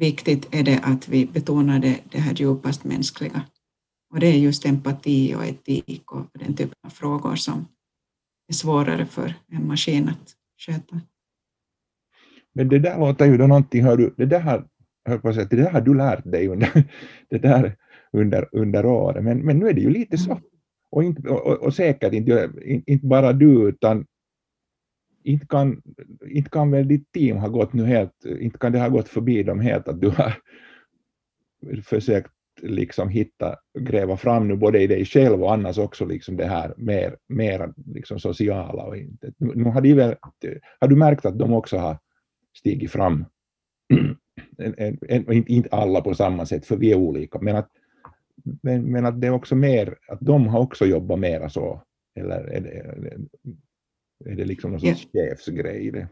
viktigt 0.00 0.54
är 0.54 0.62
det 0.62 0.80
att 0.82 1.08
vi 1.08 1.26
betonar 1.26 1.78
det, 1.78 2.00
det 2.10 2.18
här 2.18 2.34
djupast 2.34 2.84
mänskliga. 2.84 3.42
Och 4.12 4.20
det 4.20 4.26
är 4.26 4.38
just 4.38 4.66
empati 4.66 5.34
och 5.34 5.44
etik 5.44 6.12
och 6.12 6.26
den 6.34 6.56
typen 6.56 6.74
av 6.86 6.90
frågor 6.90 7.34
som 7.34 7.66
är 8.48 8.54
svårare 8.54 9.06
för 9.06 9.34
en 9.52 9.66
maskin 9.66 10.08
att 10.08 10.34
sköta. 10.66 11.00
Men 12.52 12.68
det 12.68 12.78
där 12.78 12.98
låter 12.98 13.26
ju 13.26 13.36
då 13.36 13.46
någonting, 13.46 13.84
hör 13.84 13.96
du, 13.96 14.14
det 14.16 14.26
där 14.26 14.40
har, 14.40 14.66
hör 15.04 15.18
på 15.18 15.32
säga, 15.32 15.46
det 15.50 15.56
där 15.56 15.70
har 15.70 15.80
du 15.80 15.94
lärt 15.94 16.24
dig 16.24 16.48
under, 16.48 16.70
det 17.30 17.38
där 17.38 17.76
under, 18.12 18.48
under 18.52 18.86
året, 18.86 19.24
men, 19.24 19.38
men 19.38 19.58
nu 19.58 19.68
är 19.68 19.72
det 19.72 19.80
ju 19.80 19.90
lite 19.90 20.18
så. 20.18 20.40
Och, 20.90 21.04
inte, 21.04 21.28
och, 21.28 21.62
och 21.62 21.74
säkert 21.74 22.12
inte, 22.12 22.50
inte 22.86 23.06
bara 23.06 23.32
du, 23.32 23.68
utan 23.68 24.06
inte 25.24 25.46
kan, 25.46 25.82
inte 26.26 26.50
kan 26.50 26.70
väl 26.70 26.88
ditt 26.88 27.12
team 27.12 27.36
ha 27.36 27.48
gått 27.48 27.72
nu 27.72 27.84
helt, 27.84 28.24
inte 28.24 28.58
kan 28.58 28.72
det 28.72 28.80
ha 28.80 28.88
gått 28.88 29.08
förbi 29.08 29.42
dem 29.42 29.60
helt 29.60 29.88
att 29.88 30.00
du 30.00 30.08
har 30.08 30.34
försökt 31.84 32.32
liksom 32.62 33.08
hitta, 33.08 33.56
gräva 33.78 34.16
fram 34.16 34.48
nu 34.48 34.56
både 34.56 34.82
i 34.82 34.86
dig 34.86 35.04
själv 35.04 35.42
och 35.42 35.52
annars 35.52 35.78
också 35.78 36.04
liksom 36.04 36.36
det 36.36 36.46
här 36.46 36.74
mer, 36.76 37.16
mer 37.28 37.72
liksom 37.94 38.20
sociala. 38.20 38.82
Och 38.82 38.96
inte. 38.96 39.32
Nu 39.38 39.64
har, 39.64 39.80
de 39.80 39.94
väl, 39.94 40.16
har 40.80 40.88
du 40.88 40.96
märkt 40.96 41.26
att 41.26 41.38
de 41.38 41.52
också 41.52 41.76
har 41.76 41.98
stigit 42.58 42.90
fram. 42.90 43.24
en, 44.58 44.98
en, 45.08 45.48
inte 45.48 45.68
alla 45.70 46.00
på 46.00 46.14
samma 46.14 46.46
sätt, 46.46 46.66
för 46.66 46.76
vi 46.76 46.92
är 46.92 46.96
olika, 46.96 47.38
men 47.38 47.56
att, 47.56 47.68
men, 48.62 48.92
men 48.92 49.06
att 49.06 49.20
det 49.20 49.26
är 49.26 49.32
också 49.32 49.54
mer, 49.54 49.98
att 50.08 50.20
de 50.20 50.46
har 50.46 50.60
också 50.60 50.86
jobbat 50.86 51.18
mera 51.18 51.48
så, 51.48 51.82
eller 52.14 52.40
är 52.40 52.60
det, 52.60 53.16
är 54.24 54.36
det 54.36 54.44
liksom 54.44 54.70
någon 54.70 54.80
sorts 54.80 55.08
ja. 55.12 55.22
chefsgrej? 55.22 56.06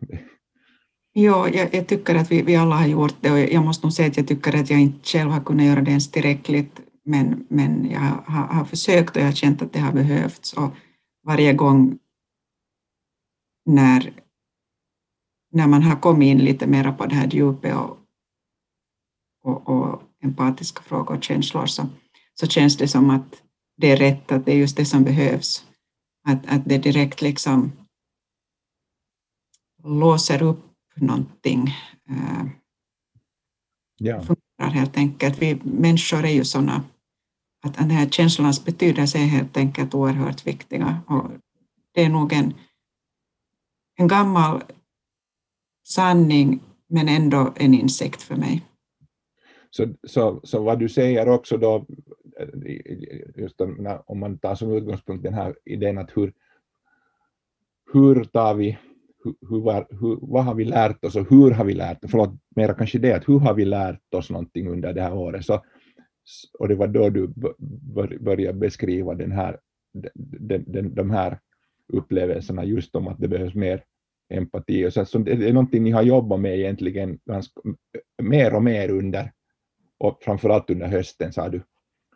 Ja, 1.12 1.48
jag, 1.48 1.74
jag, 1.74 1.86
tycker 1.86 2.14
att 2.14 2.30
vi, 2.30 2.42
vi 2.42 2.56
alla 2.56 2.76
har 2.76 2.86
gjort 2.86 3.14
det 3.20 3.30
och 3.30 3.38
jag 3.38 3.64
måste 3.64 3.86
nog 3.86 3.92
säga 3.92 4.08
att 4.08 4.16
jag 4.16 4.28
tycker 4.28 4.60
att 4.60 4.70
jag 4.70 4.80
inte 4.80 5.08
själv 5.08 5.30
har 5.30 5.40
kunnat 5.40 5.66
göra 5.66 5.80
det 5.80 5.90
ens 5.90 6.10
tillräckligt, 6.10 6.80
men, 7.04 7.46
men 7.48 7.90
jag 7.90 8.00
har, 8.00 8.42
har 8.46 8.64
försökt 8.64 9.16
och 9.16 9.22
jag 9.22 9.26
har 9.26 9.32
känt 9.32 9.62
att 9.62 9.72
det 9.72 9.78
har 9.78 9.92
behövts 9.92 10.52
och 10.52 10.70
varje 11.26 11.52
gång 11.52 11.98
när 13.66 14.12
när 15.50 15.66
man 15.66 15.82
har 15.82 15.96
kommit 15.96 16.26
in 16.26 16.38
lite 16.38 16.66
mer 16.66 16.92
på 16.92 17.06
det 17.06 17.14
här 17.14 17.28
djupet 17.28 17.74
och, 17.76 17.98
och, 19.44 19.68
och 19.68 20.02
empatiska 20.22 20.82
frågor 20.82 21.16
och 21.16 21.24
känslor 21.24 21.66
så, 21.66 21.86
så 22.34 22.46
känns 22.46 22.76
det 22.76 22.88
som 22.88 23.10
att 23.10 23.42
det 23.76 23.90
är 23.90 23.96
rätt, 23.96 24.32
att 24.32 24.46
det 24.46 24.52
är 24.52 24.56
just 24.56 24.76
det 24.76 24.84
som 24.84 25.04
behövs. 25.04 25.64
Att, 26.28 26.46
att 26.46 26.64
det 26.64 26.78
direkt 26.78 27.22
liksom 27.22 27.72
låser 29.88 30.42
upp 30.42 30.64
någonting. 30.94 31.68
Eh, 32.10 32.46
ja. 33.98 34.20
Fungerar 34.20 34.74
helt 34.74 34.96
enkelt. 34.96 35.42
Vi 35.42 35.60
människor 35.64 36.24
är 36.24 36.32
ju 36.32 36.44
sådana 36.44 36.84
att 37.64 37.74
den 37.74 37.90
här 37.90 38.08
känslornas 38.08 38.64
betydelse 38.64 39.18
är 39.18 39.26
helt 39.26 39.56
enkelt 39.56 39.94
oerhört 39.94 40.46
viktiga. 40.46 41.00
Och 41.06 41.30
det 41.94 42.04
är 42.04 42.08
nog 42.08 42.32
en, 42.32 42.54
en 43.96 44.08
gammal 44.08 44.62
sanning 45.88 46.60
men 46.88 47.08
ändå 47.08 47.52
en 47.56 47.74
insikt 47.74 48.22
för 48.22 48.36
mig. 48.36 48.64
Så, 49.70 49.94
så, 50.02 50.40
så 50.44 50.62
vad 50.62 50.78
du 50.78 50.88
säger 50.88 51.28
också 51.28 51.56
då, 51.56 51.86
just 53.36 53.60
om 54.06 54.18
man 54.20 54.38
tar 54.38 54.54
som 54.54 54.72
utgångspunkt 54.72 55.22
den 55.22 55.34
här 55.34 55.56
idén 55.64 55.98
att 55.98 56.16
hur, 56.16 56.32
hur 57.92 58.24
tar 58.24 58.54
vi, 58.54 58.78
hur, 59.24 60.00
hur, 60.00 60.18
vad 60.20 60.44
har 60.44 60.54
vi 60.54 60.64
lärt 60.64 61.04
oss 61.04 61.16
och 61.16 61.30
hur 61.30 61.50
har 61.50 61.64
vi 61.64 61.74
lärt 61.74 62.04
oss, 62.04 62.10
förlåt, 62.10 62.30
mera 62.56 62.74
kanske 62.74 62.98
det, 62.98 63.12
att 63.12 63.28
hur 63.28 63.38
har 63.38 63.54
vi 63.54 63.64
lärt 63.64 64.14
oss 64.14 64.30
någonting 64.30 64.68
under 64.68 64.92
det 64.92 65.02
här 65.02 65.14
året, 65.14 65.44
så, 65.44 65.62
och 66.58 66.68
det 66.68 66.74
var 66.74 66.86
då 66.86 67.10
du 67.10 67.28
började 68.20 68.58
beskriva 68.58 69.14
den 69.14 69.32
här, 69.32 69.58
den, 70.14 70.64
den, 70.66 70.94
de 70.94 71.10
här 71.10 71.38
upplevelserna 71.92 72.64
just 72.64 72.94
om 72.94 73.08
att 73.08 73.18
det 73.18 73.28
behövs 73.28 73.54
mer 73.54 73.84
empati. 74.34 74.86
Och 74.86 74.92
så, 74.92 75.04
så 75.04 75.18
det 75.18 75.48
är 75.48 75.52
någonting 75.52 75.82
ni 75.82 75.90
har 75.90 76.02
jobbat 76.02 76.40
med 76.40 76.58
egentligen 76.58 77.18
ganska, 77.24 77.60
mer 78.22 78.54
och 78.54 78.62
mer 78.62 78.90
under, 78.90 79.32
och 79.98 80.18
framförallt 80.22 80.70
under 80.70 80.86
hösten 80.86 81.32
sa 81.32 81.48
du. 81.48 81.62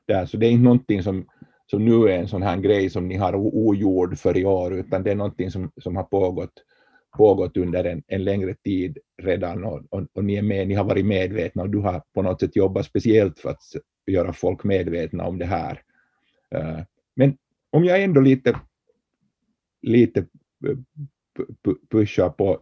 där, 0.06 0.26
så 0.26 0.36
det 0.36 0.46
är 0.46 0.50
inte 0.50 0.64
någonting 0.64 1.02
som, 1.02 1.26
som 1.66 1.84
nu 1.84 2.08
är 2.08 2.18
en 2.18 2.28
sån 2.28 2.42
här 2.42 2.56
grej 2.56 2.90
som 2.90 3.08
ni 3.08 3.16
har 3.16 3.34
ogjord 3.34 4.18
för 4.18 4.36
i 4.36 4.44
år, 4.44 4.74
utan 4.74 5.02
det 5.02 5.10
är 5.10 5.14
någonting 5.14 5.50
som, 5.50 5.72
som 5.76 5.96
har 5.96 6.04
pågått, 6.04 6.52
pågått 7.12 7.56
under 7.56 7.84
en, 7.84 8.02
en 8.06 8.24
längre 8.24 8.54
tid 8.54 8.98
redan 9.22 9.64
och, 9.64 9.82
och, 9.90 10.06
och, 10.12 10.24
ni 10.24 10.34
är 10.34 10.42
med, 10.42 10.68
ni 10.68 10.74
har 10.74 10.84
varit 10.84 11.06
medvetna 11.06 11.62
och 11.62 11.70
du 11.70 11.78
har 11.78 12.02
på 12.14 12.22
något 12.22 12.40
sätt 12.40 12.56
jobbat 12.56 12.86
speciellt 12.86 13.38
för 13.38 13.50
att 13.50 13.62
göra 14.06 14.32
folk 14.32 14.64
medvetna 14.64 15.24
om 15.24 15.38
det 15.38 15.44
här. 15.44 15.82
Eh, 16.54 16.80
men 17.16 17.36
om 17.70 17.84
jag 17.84 18.02
ändå 18.02 18.20
lite, 18.20 18.60
lite 19.82 20.20
eh, 20.66 20.76
pushar 21.90 22.28
på, 22.28 22.60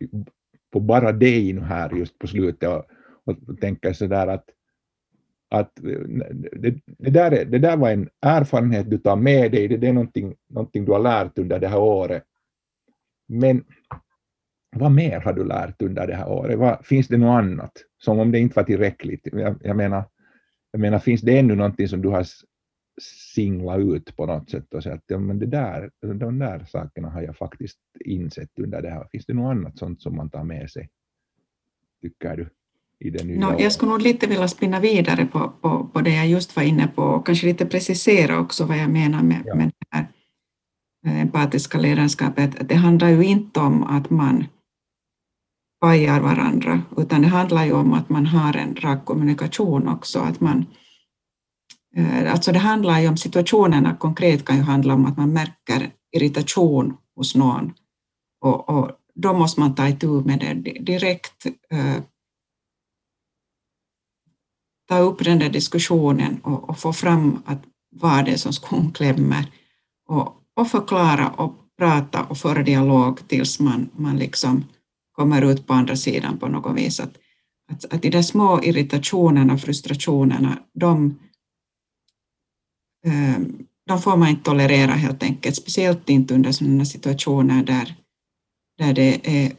på 0.72 0.80
bara 0.80 1.12
dig 1.12 1.53
nu 1.53 1.61
här 1.61 1.94
just 1.94 2.18
på 2.18 2.26
slutet 2.26 2.68
och, 2.68 2.84
och 3.24 3.61
tänker 3.61 3.92
sådär 3.92 4.26
att, 4.26 4.44
att 5.48 5.78
eh, 5.78 6.01
det, 6.32 6.74
det, 6.86 7.11
där, 7.11 7.44
det 7.44 7.59
där 7.59 7.76
var 7.76 7.90
en 7.90 8.09
erfarenhet 8.20 8.90
du 8.90 8.98
tar 8.98 9.16
med 9.16 9.53
dig, 9.53 9.68
det, 9.68 9.76
det 9.76 9.88
är 9.88 9.92
någonting, 9.92 10.34
någonting 10.48 10.84
du 10.84 10.92
har 10.92 11.01
lärt 11.01 11.38
under 11.38 11.59
det 11.59 11.68
här 11.68 11.80
året. 11.80 12.24
Men 13.28 13.64
vad 14.77 14.93
mer 14.93 15.21
har 15.21 15.33
du 15.33 15.45
lärt 15.45 15.83
under 15.83 16.07
det 16.07 16.14
här 16.14 16.29
året? 16.29 16.59
Vad, 16.59 16.87
finns 16.87 17.09
det 17.09 17.16
något 17.16 17.39
annat? 17.39 17.73
Som 17.99 18.18
om 18.18 18.33
det 18.33 18.39
inte 18.39 18.57
var 18.57 18.64
tillräckligt. 18.64 19.29
Jag, 19.33 19.57
jag, 19.62 19.77
menar, 19.77 20.05
jag 20.71 20.81
menar, 20.81 20.99
finns 20.99 21.21
det 21.21 21.39
ännu 21.39 21.55
någonting 21.55 21.89
som 21.89 22.03
du 22.03 22.09
har 22.09 22.27
singla 23.35 23.77
ut 23.77 24.16
på 24.16 24.27
något 24.27 24.51
sätt 24.51 24.75
och 24.75 24.83
säga 24.83 24.95
att 24.95 25.05
ja, 25.07 25.18
men 25.18 25.39
det 25.39 25.47
där, 25.47 25.91
de 26.14 26.39
där 26.39 26.64
sakerna 26.68 27.11
har 27.11 27.23
jag 27.23 27.37
faktiskt 27.37 27.79
insett 28.05 28.59
under 28.59 28.83
det 28.83 28.91
här. 28.91 29.07
Finns 29.12 29.27
det 29.27 29.35
något 29.35 29.51
annat 29.51 29.79
sånt 29.79 30.03
som 30.03 30.16
man 30.16 30.31
tar 30.31 30.45
med 30.45 30.71
sig, 30.71 30.89
tycker 32.03 32.37
du? 32.37 32.49
I 32.99 33.11
det 33.11 33.25
nya 33.25 33.51
no, 33.51 33.61
jag 33.61 33.73
skulle 33.73 33.91
nog 33.91 34.03
lite 34.03 34.27
vilja 34.27 34.49
spinna 34.49 34.81
vidare 34.81 35.27
på, 35.27 35.53
på, 35.61 35.91
på 35.93 36.01
det 36.01 36.11
jag 36.11 36.29
just 36.29 36.57
var 36.57 36.62
inne 36.62 36.89
på 36.89 37.03
och 37.03 37.27
kanske 37.27 37.47
lite 37.47 37.66
precisera 37.66 38.39
också 38.39 38.64
vad 38.64 38.79
jag 38.79 38.91
menar 38.91 39.23
med, 39.23 39.43
ja. 39.45 39.55
med 39.55 39.66
det 39.66 39.97
här 39.97 40.07
eh, 41.07 41.21
empatiska 41.21 41.79
ledarskapet. 41.79 42.68
Det 42.68 42.75
handlar 42.75 43.09
ju 43.09 43.25
inte 43.25 43.61
om 43.61 43.83
att 43.83 44.11
man 44.11 44.45
pajar 45.81 46.20
varandra, 46.20 46.83
utan 46.97 47.22
det 47.22 47.28
handlar 47.28 47.64
ju 47.64 47.72
om 47.72 47.93
att 47.93 48.09
man 48.09 48.26
har 48.26 48.57
en 48.57 48.76
rak 48.76 49.05
kommunikation 49.05 49.89
också, 49.89 50.18
att 50.18 50.41
man 50.41 50.66
eh, 51.97 52.33
alltså 52.33 52.53
det 52.53 52.59
handlar 52.59 53.01
ju 53.01 53.09
om 53.09 53.16
situationerna 53.16 53.97
konkret 53.97 54.45
kan 54.45 54.57
ju 54.57 54.62
handla 54.62 54.95
om 54.95 55.07
att 55.07 55.16
man 55.16 55.33
märker 55.33 55.91
irritation 56.16 56.97
hos 57.16 57.35
någon 57.35 57.72
och, 58.41 58.68
och 58.68 58.91
då 59.14 59.33
måste 59.33 59.61
man 59.61 59.74
ta 59.74 59.89
itu 59.89 60.07
med 60.07 60.39
det 60.39 60.72
direkt. 60.81 61.47
Eh, 61.47 62.03
ta 64.89 64.99
upp 64.99 65.24
den 65.24 65.39
där 65.39 65.51
diskussionen 65.51 66.41
och, 66.43 66.70
och 66.70 66.78
få 66.78 66.93
fram 66.93 67.43
att 67.47 67.62
vad 67.91 68.24
det 68.24 68.33
är 68.33 68.37
som 68.37 68.53
skon 68.53 68.93
klämmer 68.93 69.53
och, 70.09 70.37
och 70.57 70.68
förklara 70.68 71.28
och 71.31 71.55
prata 71.78 72.22
och 72.24 72.39
föra 72.39 72.62
dialog 72.62 73.28
tills 73.28 73.61
man, 73.61 73.91
man 73.97 74.16
liksom 74.16 74.64
kommer 75.21 75.43
ut 75.43 75.66
på 75.66 75.73
andra 75.75 75.97
sidan 75.97 76.39
på 76.39 76.49
något 76.49 76.77
vis. 76.77 77.01
Att, 77.01 77.16
att, 77.73 77.95
att 77.95 78.03
de 78.03 78.11
där 78.11 78.23
små 78.23 78.62
irritationerna, 78.62 79.59
frustrationerna, 79.59 80.59
de 80.75 81.18
ehm, 83.07 83.66
de 83.87 84.03
får 84.03 84.16
man 84.16 84.29
inte 84.29 84.43
tolerera 84.43 84.93
helt 84.93 85.23
enkelt, 85.23 85.57
speciellt 85.57 86.09
inte 86.09 86.35
under 86.35 86.53
sådana 86.53 86.85
situationer 86.85 87.62
där, 87.64 87.95
där 88.79 88.93
det 88.93 89.43
är 89.43 89.53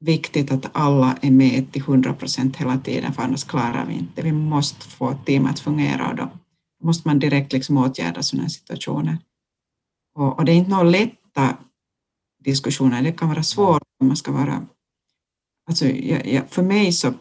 viktigt 0.00 0.50
att 0.50 0.70
alla 0.72 1.18
är 1.22 1.30
med 1.30 1.72
till 1.72 1.82
100 1.82 2.14
procent 2.14 2.56
hela 2.56 2.78
tiden, 2.78 3.12
för 3.12 3.22
annars 3.22 3.44
klarar 3.44 3.86
vi 3.86 3.94
inte. 3.94 4.22
Vi 4.22 4.32
måste 4.32 4.86
få 4.86 5.14
teamet 5.26 5.50
att 5.50 5.60
fungera 5.60 6.10
och 6.10 6.16
då 6.16 6.30
måste 6.82 7.08
man 7.08 7.18
direkt 7.18 7.52
liksom 7.52 7.76
åtgärda 7.76 8.22
sådana 8.22 8.48
situationer. 8.48 9.18
Och, 10.14 10.38
och, 10.38 10.44
det 10.44 10.52
är 10.52 10.56
inte 10.56 10.70
några 10.70 10.82
lätta 10.82 11.56
diskussioner, 12.44 13.02
det 13.02 13.12
kan 13.12 13.28
vara 13.28 13.42
svårt 13.42 13.82
om 14.00 14.06
man 14.06 14.16
ska 14.16 14.32
vara... 14.32 14.66
Alltså, 15.68 15.86
jag, 15.86 16.26
jag, 16.26 16.50
för 16.50 16.62
mig 16.62 16.92
så 16.92 17.12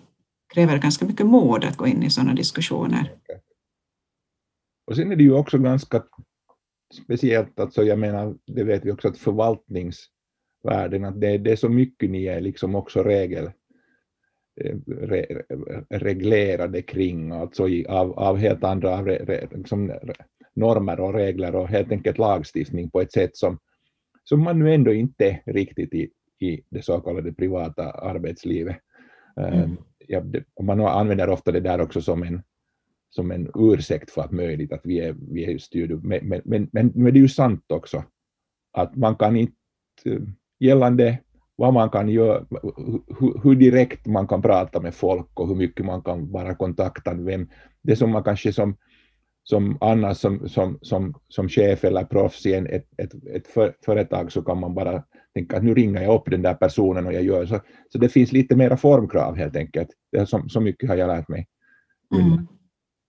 kräver 0.54 0.74
det 0.74 0.80
ganska 0.80 1.06
mycket 1.06 1.26
mod 1.26 1.64
att 1.64 1.78
gå 1.78 1.88
in 1.88 2.04
i 2.04 2.10
sådana 2.10 2.34
diskussioner. 2.34 3.14
Och 4.88 4.96
sen 4.96 5.12
är 5.12 5.16
det 5.16 5.24
ju 5.24 5.34
också 5.34 5.58
ganska 5.58 6.04
speciellt, 7.04 7.60
alltså 7.60 7.84
jag 7.84 8.00
menar, 8.00 8.36
det 8.46 8.64
vet 8.64 8.86
vi 8.86 8.92
också 8.92 9.08
att 9.08 9.18
förvaltningsvärlden, 9.18 11.06
att 11.06 11.22
det, 11.22 11.38
det 11.38 11.52
är 11.52 11.56
så 11.56 11.70
mycket 11.70 12.10
ni 12.10 12.26
är 12.26 12.42
liksom 12.42 12.76
också 12.76 13.04
regel, 13.04 13.46
eh, 14.62 14.76
re, 14.88 15.44
reglerade 15.90 16.82
kring, 16.82 17.32
alltså 17.32 17.70
i, 17.70 17.86
av, 17.86 18.20
av 18.20 18.38
helt 18.38 18.64
andra 18.64 18.98
av 18.98 19.06
re, 19.06 19.48
liksom 19.52 19.94
normer 20.56 21.00
och 21.00 21.14
regler 21.14 21.56
och 21.56 21.68
helt 21.68 21.92
enkelt 21.92 22.18
lagstiftning 22.18 22.90
på 22.90 23.02
ett 23.02 23.12
sätt 23.12 23.38
som, 23.38 23.60
som 24.24 24.44
man 24.44 24.60
nu 24.60 24.74
ändå 24.74 24.94
inte 24.94 25.40
riktigt 25.46 25.94
i, 25.94 26.10
i 26.40 26.62
det 26.70 26.82
så 26.82 27.00
kallade 27.00 27.34
privata 27.34 27.92
arbetslivet. 27.92 28.78
Mm. 29.38 29.64
Um, 29.64 29.78
ja, 30.08 30.22
det, 30.22 30.44
man 30.62 30.80
använder 30.80 31.30
ofta 31.30 31.52
det 31.52 31.60
där 31.60 31.82
också 31.82 32.02
som 32.02 32.24
en, 32.24 32.42
som 33.10 33.32
en 33.32 33.52
ursäkt 33.56 34.12
för 34.12 34.22
att 34.22 34.32
möjligt 34.32 34.74
att 34.74 34.82
vi 34.84 35.00
är, 35.00 35.16
vi 35.32 35.54
är 35.54 35.58
styrda. 35.58 35.96
Men, 35.96 36.28
men, 36.28 36.42
men, 36.46 36.70
men 36.72 36.92
nu 36.96 37.08
är 37.08 37.12
det 37.12 37.20
ju 37.20 37.30
sant 37.30 37.66
också 37.68 38.04
att 38.72 38.96
man 38.96 39.16
kan 39.16 39.36
inte, 39.36 39.54
gällande 40.60 41.20
vad 41.56 41.74
man 41.74 41.90
kan 41.90 42.10
göra, 42.10 42.46
hur, 43.20 43.44
hur, 43.44 43.56
direkt 43.56 44.06
man 44.06 44.28
kan 44.28 44.42
prata 44.42 44.82
med 44.82 44.96
folk 44.96 45.40
och 45.40 45.48
hur 45.48 45.56
mycket 45.56 45.86
man 45.86 46.02
kan 46.02 46.32
vara 46.32 46.56
kontakta 46.56 47.14
vem, 47.14 47.50
det 47.82 47.96
som 47.96 48.12
man 48.12 48.24
kanske 48.24 48.54
som, 48.54 48.78
som 49.44 49.78
annars 49.82 50.18
som, 50.18 50.50
som, 50.50 50.80
som, 50.82 51.14
som 51.28 51.50
chef 51.50 51.84
eller 51.84 52.04
proffs 52.04 52.46
i 52.46 52.54
en, 52.54 52.68
ett, 52.68 52.88
ett, 52.98 53.14
ett 53.36 53.48
för, 53.48 53.76
företag 53.86 54.32
så 54.32 54.42
kan 54.42 54.60
man 54.60 54.74
bara 54.74 55.04
tänka 55.34 55.58
att 55.58 55.64
nu 55.64 55.74
ringer 55.74 56.02
jag 56.02 56.16
upp 56.16 56.26
den 56.26 56.42
där 56.42 56.54
personen 56.54 57.08
och 57.08 57.14
jag 57.14 57.24
gör 57.24 57.46
så. 57.46 57.60
Så 57.90 57.98
det 57.98 58.10
finns 58.10 58.32
lite 58.32 58.56
mera 58.56 58.78
formkrav 58.78 59.36
helt 59.36 59.56
enkelt. 59.56 59.90
Det 60.12 60.18
är 60.18 60.26
så, 60.26 60.44
så 60.50 60.62
mycket 60.62 60.90
har 60.90 60.96
jag 60.96 61.08
lärt 61.08 61.28
mig. 61.28 61.48
Mm 62.16 62.48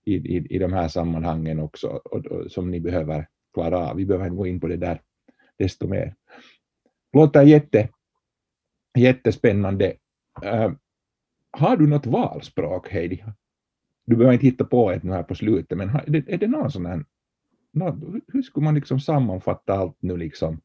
i, 0.05 0.14
i, 0.14 0.47
i 0.51 0.59
de 0.59 0.72
här 0.72 0.89
sammanhangen 0.89 1.61
också 1.61 1.89
och, 1.89 2.26
och, 2.26 2.51
som 2.51 2.70
ni 2.70 2.80
behöver 2.80 3.28
klara 3.55 3.78
av. 3.78 3.97
Vi 3.97 4.07
behöver 4.07 4.28
gå 4.28 4.47
in 4.47 4.61
på 4.61 4.68
det 4.68 4.76
där 4.76 5.01
desto 5.59 5.89
mer. 5.89 6.14
Låter 7.12 7.43
jätte, 7.43 7.89
jättespännande. 8.99 9.97
Uh, 10.45 10.72
har 11.51 11.76
du 11.76 11.87
något 11.87 12.07
valspråk, 12.07 12.89
Heidi? 12.89 13.24
Du 14.05 14.17
behöver 14.17 14.35
inte 14.35 14.47
hitta 14.47 14.65
på 14.65 14.91
ett 14.91 15.03
nu 15.03 15.13
här 15.13 15.23
på 15.23 15.35
slutet, 15.35 15.79
men 15.79 15.89
är 15.89 16.39
det 16.39 16.47
någon 16.47 16.71
sån 16.71 16.87
här, 16.87 17.05
någon, 17.73 18.21
hur 18.29 18.43
skulle 18.43 18.65
man 18.65 18.75
liksom 18.75 19.01
sammanfatta 19.01 19.75
allt 19.75 19.97
nu 20.01 20.17
liksom? 20.17 20.61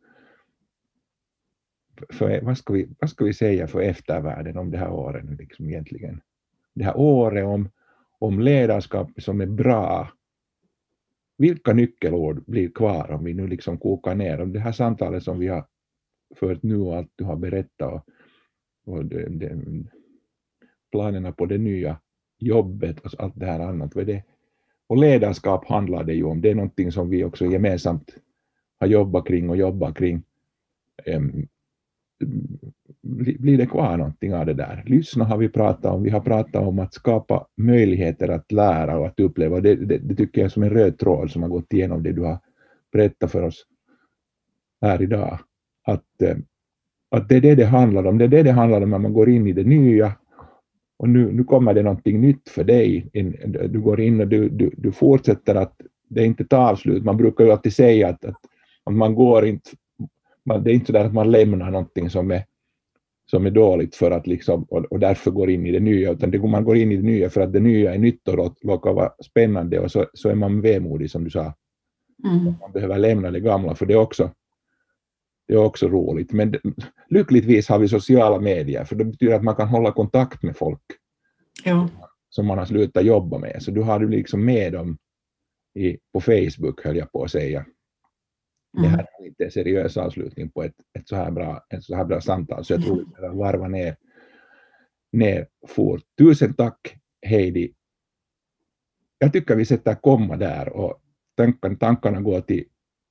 För, 2.09 2.41
vad, 2.41 2.57
ska 2.57 2.73
vi, 2.73 2.89
vad 2.99 3.09
ska 3.09 3.25
vi 3.25 3.33
säga 3.33 3.67
för 3.67 3.81
eftervärlden 3.81 4.57
om 4.57 4.71
det 4.71 4.77
här 4.77 4.91
året 4.91 5.25
nu 5.25 5.35
liksom 5.35 5.69
egentligen? 5.69 6.21
Det 6.73 6.83
här 6.83 6.97
året 6.97 7.45
om 7.45 7.69
om 8.19 8.39
ledarskap 8.39 9.21
som 9.21 9.41
är 9.41 9.45
bra, 9.45 10.11
vilka 11.37 11.73
nyckelord 11.73 12.43
blir 12.45 12.69
kvar 12.69 13.11
om 13.11 13.23
vi 13.23 13.33
nu 13.33 13.47
liksom 13.47 13.77
kokar 13.77 14.15
ner 14.15 14.41
om 14.41 14.53
det 14.53 14.59
här 14.59 14.71
samtalet 14.71 15.23
som 15.23 15.39
vi 15.39 15.47
har 15.47 15.65
fört 16.35 16.63
nu 16.63 16.77
och 16.77 16.97
allt 16.97 17.11
du 17.15 17.23
har 17.23 17.35
berättat 17.35 17.93
och, 17.93 18.03
och 18.85 19.05
det, 19.05 19.29
det, 19.29 19.63
planerna 20.91 21.31
på 21.31 21.45
det 21.45 21.57
nya 21.57 21.99
jobbet 22.39 22.99
och 22.99 23.11
allt 23.17 23.33
det 23.35 23.45
här 23.45 23.59
annat. 23.59 23.95
Vad 23.95 24.05
det, 24.05 24.23
och 24.87 24.97
ledarskap 24.97 25.65
handlar 25.65 26.03
det 26.03 26.13
ju 26.13 26.23
om, 26.23 26.41
det 26.41 26.49
är 26.49 26.55
någonting 26.55 26.91
som 26.91 27.09
vi 27.09 27.23
också 27.23 27.45
gemensamt 27.45 28.15
har 28.79 28.87
jobbat 28.87 29.27
kring 29.27 29.49
och 29.49 29.57
jobbar 29.57 29.91
kring. 29.91 30.23
Blir 33.01 33.57
det 33.57 33.65
kvar 33.65 33.97
någonting 33.97 34.33
av 34.33 34.45
det 34.45 34.53
där? 34.53 34.83
Lyssna 34.85 35.25
har 35.25 35.37
vi 35.37 35.49
pratat 35.49 35.93
om, 35.93 36.03
vi 36.03 36.09
har 36.09 36.19
pratat 36.19 36.67
om 36.67 36.79
att 36.79 36.93
skapa 36.93 37.47
möjligheter 37.57 38.29
att 38.29 38.51
lära 38.51 38.99
och 38.99 39.07
att 39.07 39.19
uppleva. 39.19 39.59
Det, 39.59 39.75
det, 39.75 39.97
det 39.97 40.15
tycker 40.15 40.41
jag 40.41 40.45
är 40.45 40.49
som 40.49 40.63
en 40.63 40.69
röd 40.69 40.99
tråd 40.99 41.31
som 41.31 41.41
har 41.41 41.49
gått 41.49 41.73
igenom 41.73 42.03
det 42.03 42.11
du 42.11 42.21
har 42.21 42.39
berättat 42.91 43.31
för 43.31 43.43
oss 43.43 43.65
här 44.81 45.01
idag. 45.01 45.39
Att, 45.87 46.21
eh, 46.21 46.37
att 47.11 47.29
det 47.29 47.35
är 47.35 47.41
det 47.41 47.55
det 47.55 47.65
handlar 47.65 48.05
om, 48.05 48.17
det 48.17 48.23
är 48.23 48.29
det 48.29 48.43
det 48.43 48.51
handlar 48.51 48.81
om 48.81 48.89
när 48.89 48.99
man 48.99 49.13
går 49.13 49.29
in 49.29 49.47
i 49.47 49.53
det 49.53 49.63
nya 49.63 50.13
och 50.99 51.09
nu, 51.09 51.31
nu 51.31 51.43
kommer 51.43 51.73
det 51.73 51.83
någonting 51.83 52.21
nytt 52.21 52.49
för 52.49 52.63
dig. 52.63 53.09
Du 53.69 53.81
går 53.81 54.01
in 54.01 54.21
och 54.21 54.27
du, 54.27 54.49
du, 54.49 54.71
du 54.77 54.91
fortsätter 54.91 55.55
att 55.55 55.81
det 56.09 56.25
inte 56.25 56.45
tar 56.45 56.71
avslut. 56.71 57.03
Man 57.03 57.17
brukar 57.17 57.43
ju 57.43 57.51
alltid 57.51 57.73
säga 57.73 58.07
att, 58.07 58.25
att, 58.25 58.35
att 58.83 58.93
man 58.93 59.15
går 59.15 59.45
inte, 59.45 59.69
man, 60.45 60.63
det 60.63 60.71
är 60.71 60.73
inte 60.73 60.85
så 60.85 60.91
där 60.91 61.05
att 61.05 61.13
man 61.13 61.31
lämnar 61.31 61.71
någonting 61.71 62.09
som 62.09 62.31
är 62.31 62.43
som 63.29 63.45
är 63.45 63.51
dåligt 63.51 63.95
för 63.95 64.11
att 64.11 64.27
liksom, 64.27 64.63
och, 64.63 64.85
och 64.85 64.99
därför 64.99 65.31
går 65.31 65.49
in 65.49 65.65
i 65.65 65.71
det 65.71 65.79
nya, 65.79 66.11
utan 66.11 66.31
det, 66.31 66.39
man 66.39 66.63
går 66.63 66.77
in 66.77 66.91
i 66.91 66.95
det 66.95 67.03
nya 67.03 67.29
för 67.29 67.41
att 67.41 67.53
det 67.53 67.59
nya 67.59 67.93
är 67.93 67.97
nytt 67.97 68.27
och 68.27 68.53
råkar 68.63 68.93
vara 68.93 69.11
spännande 69.25 69.79
och 69.79 69.91
så, 69.91 70.05
så 70.13 70.29
är 70.29 70.35
man 70.35 70.61
vemodig 70.61 71.11
som 71.11 71.23
du 71.23 71.29
sa. 71.29 71.53
Mm. 72.23 72.53
Man 72.61 72.71
behöver 72.73 72.97
lämna 72.97 73.31
det 73.31 73.39
gamla 73.39 73.75
för 73.75 73.85
det 73.85 73.95
också, 73.95 74.31
det 75.49 75.55
är 75.55 75.57
också 75.57 75.87
roligt. 75.87 76.33
Men 76.33 76.55
lyckligtvis 77.09 77.69
har 77.69 77.79
vi 77.79 77.87
sociala 77.87 78.39
medier 78.39 78.83
för 78.83 78.95
det 78.95 79.05
betyder 79.05 79.33
att 79.33 79.43
man 79.43 79.55
kan 79.55 79.67
hålla 79.67 79.91
kontakt 79.91 80.43
med 80.43 80.57
folk 80.57 80.81
ja. 81.63 81.89
som 82.29 82.45
man 82.45 82.57
har 82.57 82.65
slutat 82.65 83.05
jobba 83.05 83.37
med. 83.37 83.63
Så 83.63 83.71
du 83.71 83.81
har 83.81 83.99
du 83.99 84.07
liksom 84.07 84.45
med 84.45 84.73
dem 84.73 84.97
i, 85.75 85.97
på 86.13 86.21
Facebook, 86.21 86.83
höll 86.83 86.97
jag 86.97 87.11
på 87.11 87.23
att 87.23 87.31
säga. 87.31 87.65
Det 88.73 88.87
här 88.87 89.07
är 89.19 89.25
inte 89.25 89.43
en 89.43 89.51
seriös 89.51 89.97
avslutning 89.97 90.49
på 90.49 90.63
ett, 90.63 90.75
ett, 90.99 91.07
så 91.07 91.15
här 91.15 91.31
bra, 91.31 91.65
ett 91.69 91.83
så 91.83 91.95
här 91.95 92.05
bra 92.05 92.21
samtal, 92.21 92.65
så 92.65 92.73
jag 92.73 92.83
tror 92.83 92.97
vi 92.97 93.05
behöver 93.05 93.35
varva 93.35 93.67
ner, 93.67 93.95
ner 95.11 95.47
fort. 95.67 96.01
Tusen 96.17 96.53
tack 96.53 96.95
Heidi. 97.25 97.73
Jag 99.17 99.33
tycker 99.33 99.55
vi 99.55 99.65
sätter 99.65 99.95
komma 99.95 100.37
där 100.37 100.69
och 100.69 101.01
tankarna, 101.37 101.75
tankarna 101.75 102.21
går 102.21 102.41
till, 102.41 102.65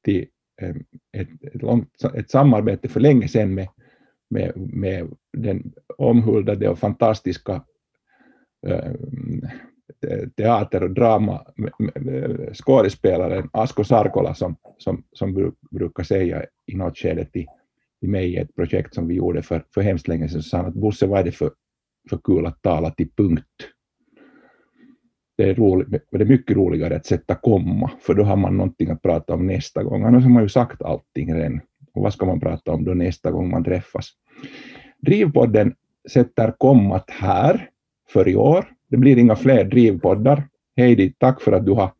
till 0.04 0.28
ett, 0.62 0.76
ett, 1.12 1.62
långt, 1.62 2.04
ett 2.14 2.30
samarbete 2.30 2.88
för 2.88 3.00
länge 3.00 3.28
sedan 3.28 3.54
med, 3.54 3.68
med, 4.30 4.52
med 4.56 5.16
den 5.32 5.72
omhuldade 5.98 6.68
och 6.68 6.78
fantastiska 6.78 7.64
äh, 8.66 8.92
teater 10.36 10.82
och 10.82 10.90
drama 10.90 11.44
eh, 11.94 12.52
skådespelaren 12.52 13.50
Asko 13.52 13.84
Sarkola 13.84 14.34
som, 14.34 14.56
som, 14.78 15.04
som 15.12 15.54
brukar 15.70 16.02
säga 16.02 16.44
i 16.66 16.76
något 16.76 16.98
skede 16.98 17.24
till, 17.24 17.46
till 18.00 18.08
mig 18.08 18.32
i 18.32 18.36
ett 18.36 18.54
projekt 18.54 18.94
som 18.94 19.08
vi 19.08 19.14
gjorde 19.14 19.42
för, 19.42 19.64
för 19.74 19.80
hemskt 19.80 20.08
länge 20.08 20.28
sedan, 20.28 20.42
så 20.42 20.48
sa 20.48 20.56
han 20.56 20.66
att 20.66 20.74
Bosse, 20.74 21.06
vad 21.06 21.20
är 21.20 21.24
det 21.24 21.32
för, 21.32 21.52
för 22.10 22.18
kul 22.24 22.46
att 22.46 22.62
tala 22.62 22.90
till 22.90 23.10
punkt? 23.16 23.44
Det 25.38 25.50
är, 25.50 25.54
roligt, 25.54 25.88
det 26.10 26.20
är 26.20 26.24
mycket 26.24 26.56
roligare 26.56 26.96
att 26.96 27.06
sätta 27.06 27.34
komma, 27.34 27.90
för 28.00 28.14
då 28.14 28.22
har 28.22 28.36
man 28.36 28.56
någonting 28.56 28.90
att 28.90 29.02
prata 29.02 29.34
om 29.34 29.46
nästa 29.46 29.82
gång. 29.82 30.02
Annars 30.02 30.22
har 30.22 30.30
man 30.30 30.42
ju 30.42 30.48
sagt 30.48 30.82
allting 30.82 31.34
redan. 31.34 31.60
Och 31.94 32.02
vad 32.02 32.12
ska 32.12 32.26
man 32.26 32.40
prata 32.40 32.72
om 32.72 32.84
då 32.84 32.94
nästa 32.94 33.30
gång 33.30 33.50
man 33.50 33.64
träffas? 33.64 34.10
Drivpodden 34.98 35.74
sätter 36.10 36.54
kommat 36.58 37.10
här 37.10 37.68
för 38.08 38.28
i 38.28 38.36
år. 38.36 38.64
Det 38.90 38.96
blir 38.96 39.18
inga 39.18 39.36
fler 39.36 39.64
drivpoddar. 39.64 40.48
Heidi, 40.76 41.14
tack 41.18 41.40
för 41.40 41.52
att 41.52 41.66
du 41.66 41.72
har 41.72 41.92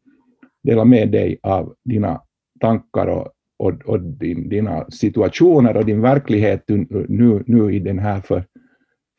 delat 0.62 0.88
med 0.88 1.10
dig 1.10 1.38
av 1.42 1.74
dina 1.84 2.22
tankar 2.60 3.06
och, 3.06 3.28
och, 3.58 3.72
och 3.84 4.00
din, 4.00 4.48
dina 4.48 4.90
situationer 4.90 5.76
och 5.76 5.84
din 5.84 6.00
verklighet 6.00 6.64
nu, 7.08 7.42
nu 7.46 7.74
i 7.74 7.78
den 7.78 7.98
här 7.98 8.20
för, 8.20 8.44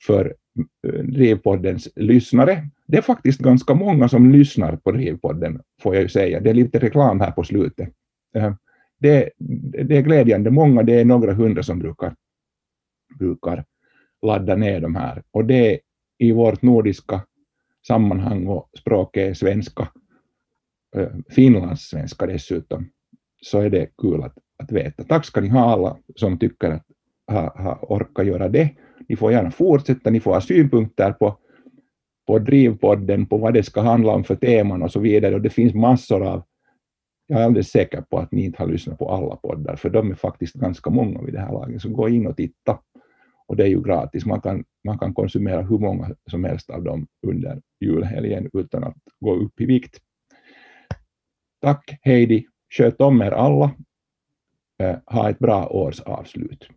för 0.06 0.36
eh, 0.88 1.04
Drivpoddens 1.04 1.90
lyssnare. 1.96 2.70
Det 2.90 2.98
är 2.98 3.02
faktiskt 3.02 3.40
ganska 3.40 3.74
många 3.74 4.10
som 4.10 4.32
lyssnar 4.32 4.76
på 4.76 4.92
Drivpodden, 4.92 5.62
får 5.82 5.96
jag 5.96 6.02
ju 6.02 6.10
säga. 6.10 6.40
Det 6.40 6.50
är 6.50 6.54
lite 6.54 6.80
reklam 6.80 7.20
här 7.20 7.32
på 7.32 7.44
slutet. 7.44 7.90
Eh, 8.36 8.54
det, 9.00 9.30
det 9.86 9.98
är 9.98 10.02
glädjande 10.02 10.52
många, 10.52 10.84
det 10.84 11.00
är 11.00 11.06
några 11.06 11.34
hundra 11.34 11.64
som 11.64 11.80
brukar, 11.80 12.16
brukar 13.20 13.66
ladda 14.22 14.56
ner 14.56 14.82
de 14.82 14.96
här. 14.96 15.24
Och 15.32 15.46
det 15.46 15.80
i 16.18 16.32
vårt 16.32 16.62
nordiska 16.62 17.22
sammanhang 17.88 18.48
och 18.48 18.70
språket 18.80 19.30
är 19.30 19.34
svenska, 19.34 19.88
eh, 20.96 21.10
finlandssvenska 21.30 22.26
dessutom, 22.26 22.90
så 23.42 23.60
är 23.60 23.70
det 23.70 23.90
kul 23.98 24.24
att, 24.24 24.38
att 24.64 24.72
veta. 24.72 25.04
Tack 25.04 25.26
ska 25.26 25.42
ni 25.42 25.50
ha 25.50 25.72
alla 25.72 25.98
som 26.16 26.40
tycker 26.40 26.72
att 26.72 26.86
ha, 27.32 27.64
ha 27.64 27.80
orkar 27.82 28.24
göra 28.24 28.50
det. 28.50 28.70
Ni 29.10 29.16
får 29.16 29.32
gärna 29.32 29.52
fortsätta, 29.52 30.10
ni 30.10 30.20
får 30.20 30.34
ha 30.34 30.42
synpunkter 30.42 31.12
på, 31.12 31.38
på 32.30 32.40
Drivpodden, 32.40 33.26
på 33.26 33.38
vad 33.38 33.54
det 33.54 33.64
ska 33.64 33.82
handla 33.82 34.14
om 34.14 34.24
för 34.24 34.36
teman 34.36 34.84
och 34.84 34.92
så 34.92 35.00
vidare. 35.00 35.36
Och 35.36 35.42
det 35.42 35.50
finns 35.50 35.74
massor 35.74 36.28
av, 36.28 36.44
jag 37.28 37.42
är 37.42 37.46
alldeles 37.46 37.70
säker 37.70 38.02
på 38.02 38.18
att 38.18 38.32
ni 38.32 38.46
inte 38.46 38.64
har 38.64 38.68
lyssnat 38.68 39.00
på 39.00 39.12
alla 39.12 39.36
poddar, 39.36 39.76
för 39.76 39.90
de 39.90 40.12
är 40.12 40.16
faktiskt 40.16 40.54
ganska 40.54 40.90
många 40.90 41.22
vid 41.22 41.34
det 41.34 41.40
här 41.40 41.52
laget, 41.52 41.82
så 41.82 41.90
gå 41.90 42.10
in 42.10 42.28
och 42.28 42.38
titta 42.38 42.80
och 43.48 43.56
det 43.56 43.64
är 43.64 43.68
ju 43.68 43.82
gratis. 43.82 44.26
Man 44.26 44.42
kan, 44.42 44.64
man 44.84 45.00
kan 45.00 45.14
konsumera 45.14 45.62
hur 45.62 45.78
många 45.78 46.16
som 46.32 46.44
helst 46.44 46.70
av 46.70 46.84
dem 46.84 47.08
under 47.28 47.62
julhelgen 47.80 48.50
utan 48.54 48.84
att 48.84 48.98
gå 49.20 49.36
upp 49.36 49.62
i 49.62 49.66
vikt. 49.66 49.98
Tack 51.62 52.00
Heidi, 52.02 52.46
sköt 52.78 53.02
om 53.02 53.22
er 53.22 53.32
alla. 53.32 53.72
Eh, 54.80 54.98
ha 55.06 55.30
ett 55.30 55.40
bra 55.40 55.68
årsavslut. 55.68 56.70